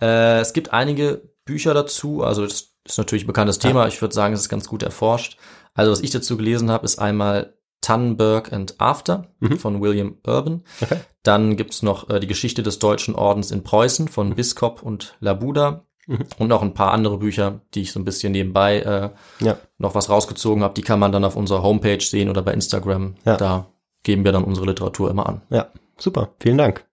Äh, 0.00 0.40
es 0.40 0.52
gibt 0.52 0.72
einige 0.72 1.22
Bücher 1.44 1.74
dazu, 1.74 2.22
also 2.24 2.42
das 2.44 2.72
ist 2.84 2.98
natürlich 2.98 3.24
ein 3.24 3.28
bekanntes 3.28 3.58
Thema. 3.58 3.86
Ich 3.86 4.00
würde 4.00 4.14
sagen, 4.14 4.32
es 4.34 4.40
ist 4.40 4.48
ganz 4.48 4.68
gut 4.68 4.82
erforscht. 4.82 5.36
Also 5.74 5.92
was 5.92 6.00
ich 6.00 6.10
dazu 6.10 6.36
gelesen 6.36 6.70
habe, 6.70 6.84
ist 6.84 6.98
einmal 6.98 7.54
Tannenberg 7.80 8.52
and 8.52 8.74
After 8.78 9.28
von 9.58 9.80
William 9.80 10.16
Urban. 10.26 10.54
Mhm. 10.54 10.62
Okay. 10.80 10.96
Dann 11.22 11.56
gibt's 11.56 11.82
noch 11.82 12.08
äh, 12.10 12.18
die 12.20 12.26
Geschichte 12.26 12.62
des 12.62 12.78
Deutschen 12.78 13.14
Ordens 13.14 13.50
in 13.50 13.62
Preußen 13.62 14.08
von 14.08 14.34
Biskop 14.34 14.82
und 14.82 15.16
Labuda. 15.20 15.84
Mhm. 16.08 16.24
Und 16.38 16.48
noch 16.48 16.62
ein 16.62 16.74
paar 16.74 16.92
andere 16.92 17.18
Bücher, 17.18 17.60
die 17.74 17.82
ich 17.82 17.92
so 17.92 18.00
ein 18.00 18.04
bisschen 18.04 18.32
nebenbei 18.32 18.80
äh, 18.80 19.10
Ja. 19.44 19.58
noch 19.78 19.94
was 19.94 20.10
rausgezogen 20.10 20.64
habe. 20.64 20.74
Die 20.74 20.82
kann 20.82 20.98
man 20.98 21.12
dann 21.12 21.24
auf 21.24 21.36
unserer 21.36 21.62
Homepage 21.62 22.00
sehen 22.00 22.28
oder 22.28 22.42
bei 22.42 22.52
Instagram. 22.52 23.14
Ja. 23.24 23.36
Da 23.36 23.66
geben 24.02 24.24
wir 24.24 24.32
dann 24.32 24.44
unsere 24.44 24.66
Literatur 24.66 25.10
immer 25.10 25.28
an. 25.28 25.42
Ja, 25.50 25.68
super. 25.96 26.30
Vielen 26.40 26.58
Dank. 26.58 26.84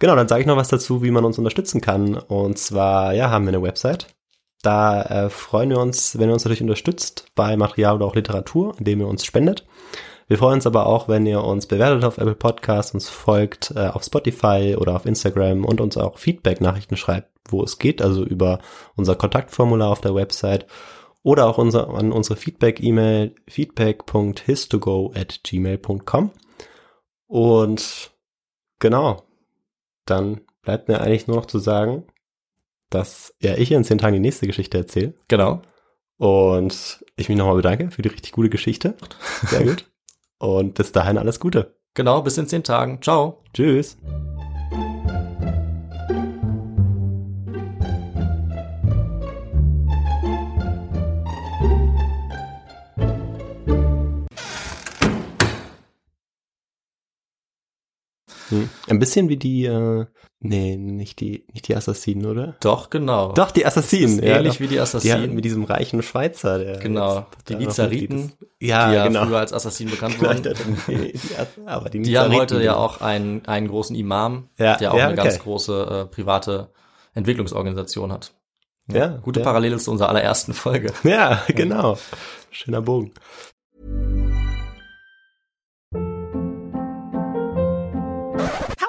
Genau, 0.00 0.16
dann 0.16 0.28
sage 0.28 0.40
ich 0.40 0.46
noch 0.46 0.56
was 0.56 0.68
dazu, 0.68 1.02
wie 1.02 1.12
man 1.12 1.24
uns 1.24 1.38
unterstützen 1.38 1.80
kann. 1.80 2.16
Und 2.16 2.58
zwar, 2.58 3.14
ja, 3.14 3.30
haben 3.30 3.44
wir 3.44 3.54
eine 3.54 3.62
Website. 3.62 4.08
Da 4.62 5.02
äh, 5.02 5.30
freuen 5.30 5.70
wir 5.70 5.78
uns, 5.78 6.18
wenn 6.18 6.28
ihr 6.28 6.32
uns 6.32 6.44
natürlich 6.44 6.62
unterstützt 6.62 7.26
bei 7.36 7.56
Material 7.56 7.94
oder 7.96 8.06
auch 8.06 8.16
Literatur, 8.16 8.74
indem 8.78 9.00
ihr 9.00 9.06
uns 9.06 9.24
spendet. 9.24 9.64
Wir 10.28 10.38
freuen 10.38 10.54
uns 10.54 10.66
aber 10.66 10.86
auch, 10.86 11.08
wenn 11.08 11.24
ihr 11.24 11.42
uns 11.42 11.66
bewertet 11.66 12.04
auf 12.04 12.18
Apple 12.18 12.34
Podcasts, 12.34 12.92
uns 12.94 13.08
folgt 13.08 13.72
äh, 13.76 13.88
auf 13.88 14.02
Spotify 14.02 14.76
oder 14.76 14.96
auf 14.96 15.06
Instagram 15.06 15.64
und 15.64 15.80
uns 15.80 15.96
auch 15.96 16.18
Feedback-Nachrichten 16.18 16.96
schreibt, 16.96 17.30
wo 17.48 17.62
es 17.62 17.78
geht, 17.78 18.02
also 18.02 18.24
über 18.24 18.58
unser 18.96 19.14
Kontaktformular 19.14 19.90
auf 19.90 20.00
der 20.00 20.16
Website 20.16 20.66
oder 21.22 21.46
auch 21.46 21.58
unser, 21.58 21.90
an 21.90 22.10
unsere 22.10 22.36
Feedback-E-Mail 22.36 23.34
feedback.histogo 23.48 25.12
at 25.14 25.40
gmail.com. 25.44 26.32
Und 27.28 28.10
genau, 28.80 29.22
dann 30.06 30.40
bleibt 30.62 30.88
mir 30.88 31.00
eigentlich 31.00 31.28
nur 31.28 31.36
noch 31.36 31.46
zu 31.46 31.58
sagen, 31.58 32.04
dass 32.90 33.34
ja 33.40 33.54
ich 33.54 33.70
in 33.70 33.84
zehn 33.84 33.98
Tagen 33.98 34.14
die 34.14 34.20
nächste 34.20 34.46
Geschichte 34.46 34.78
erzähle. 34.78 35.14
Genau. 35.28 35.62
Und 36.16 37.04
ich 37.16 37.28
mich 37.28 37.38
nochmal 37.38 37.56
bedanke 37.56 37.90
für 37.90 38.02
die 38.02 38.08
richtig 38.08 38.32
gute 38.32 38.50
Geschichte. 38.50 38.96
Sehr 39.46 39.64
gut. 39.64 39.90
Und 40.38 40.74
bis 40.74 40.92
dahin 40.92 41.18
alles 41.18 41.40
Gute. 41.40 41.76
Genau, 41.94 42.22
bis 42.22 42.36
in 42.38 42.46
zehn 42.46 42.62
Tagen. 42.62 43.00
Ciao. 43.00 43.42
Tschüss. 43.54 43.96
Hm. 58.50 58.68
Ein 58.88 58.98
bisschen 58.98 59.28
wie 59.28 59.36
die, 59.36 59.64
äh, 59.64 60.06
nee, 60.40 60.76
nicht 60.76 61.20
die, 61.20 61.44
nicht 61.52 61.68
die 61.68 61.74
Assassinen, 61.76 62.26
oder? 62.26 62.54
Doch, 62.60 62.90
genau. 62.90 63.32
Doch, 63.32 63.50
die 63.50 63.66
Assassinen. 63.66 64.18
Ist 64.18 64.24
ähnlich 64.24 64.54
doch. 64.54 64.60
wie 64.60 64.66
die 64.68 64.74
Die 64.74 64.80
Assassinen. 64.80 65.22
hatten 65.22 65.34
mit 65.34 65.44
diesem 65.44 65.64
reichen 65.64 66.02
Schweizer, 66.02 66.58
der 66.58 66.78
Genau. 66.78 67.26
jetzt 67.36 67.48
Die 67.48 67.56
Nizariten. 67.56 68.32
Ja, 68.60 68.88
die 68.88 68.94
ja 68.94 69.06
genau. 69.08 69.24
früher 69.26 69.38
als 69.38 69.52
Assassinen 69.52 69.90
bekannt 69.90 70.20
wurden. 70.20 70.42
die, 70.86 71.12
die, 71.12 71.20
aber 71.66 71.90
die, 71.90 72.00
Die 72.02 72.18
haben 72.18 72.32
heute 72.34 72.62
ja 72.62 72.76
auch 72.76 73.00
einen, 73.00 73.44
einen 73.46 73.68
großen 73.68 73.96
Imam, 73.96 74.48
Ja, 74.58 74.76
der 74.76 74.92
auch 74.92 74.98
ja, 74.98 75.04
eine 75.08 75.14
okay. 75.14 75.22
ganz 75.28 75.38
große 75.40 76.06
äh, 76.08 76.14
private 76.14 76.70
Entwicklungsorganisation 77.14 78.12
hat. 78.12 78.32
Ja, 78.88 79.08
Gute 79.22 79.40
ja. 79.40 79.44
Parallele 79.44 79.78
zu 79.78 79.90
unserer 79.90 80.10
allerersten 80.10 80.54
Folge. 80.54 80.92
Ja, 81.02 81.42
genau. 81.48 81.98
Schöner 82.50 82.82
Bogen. 82.82 83.12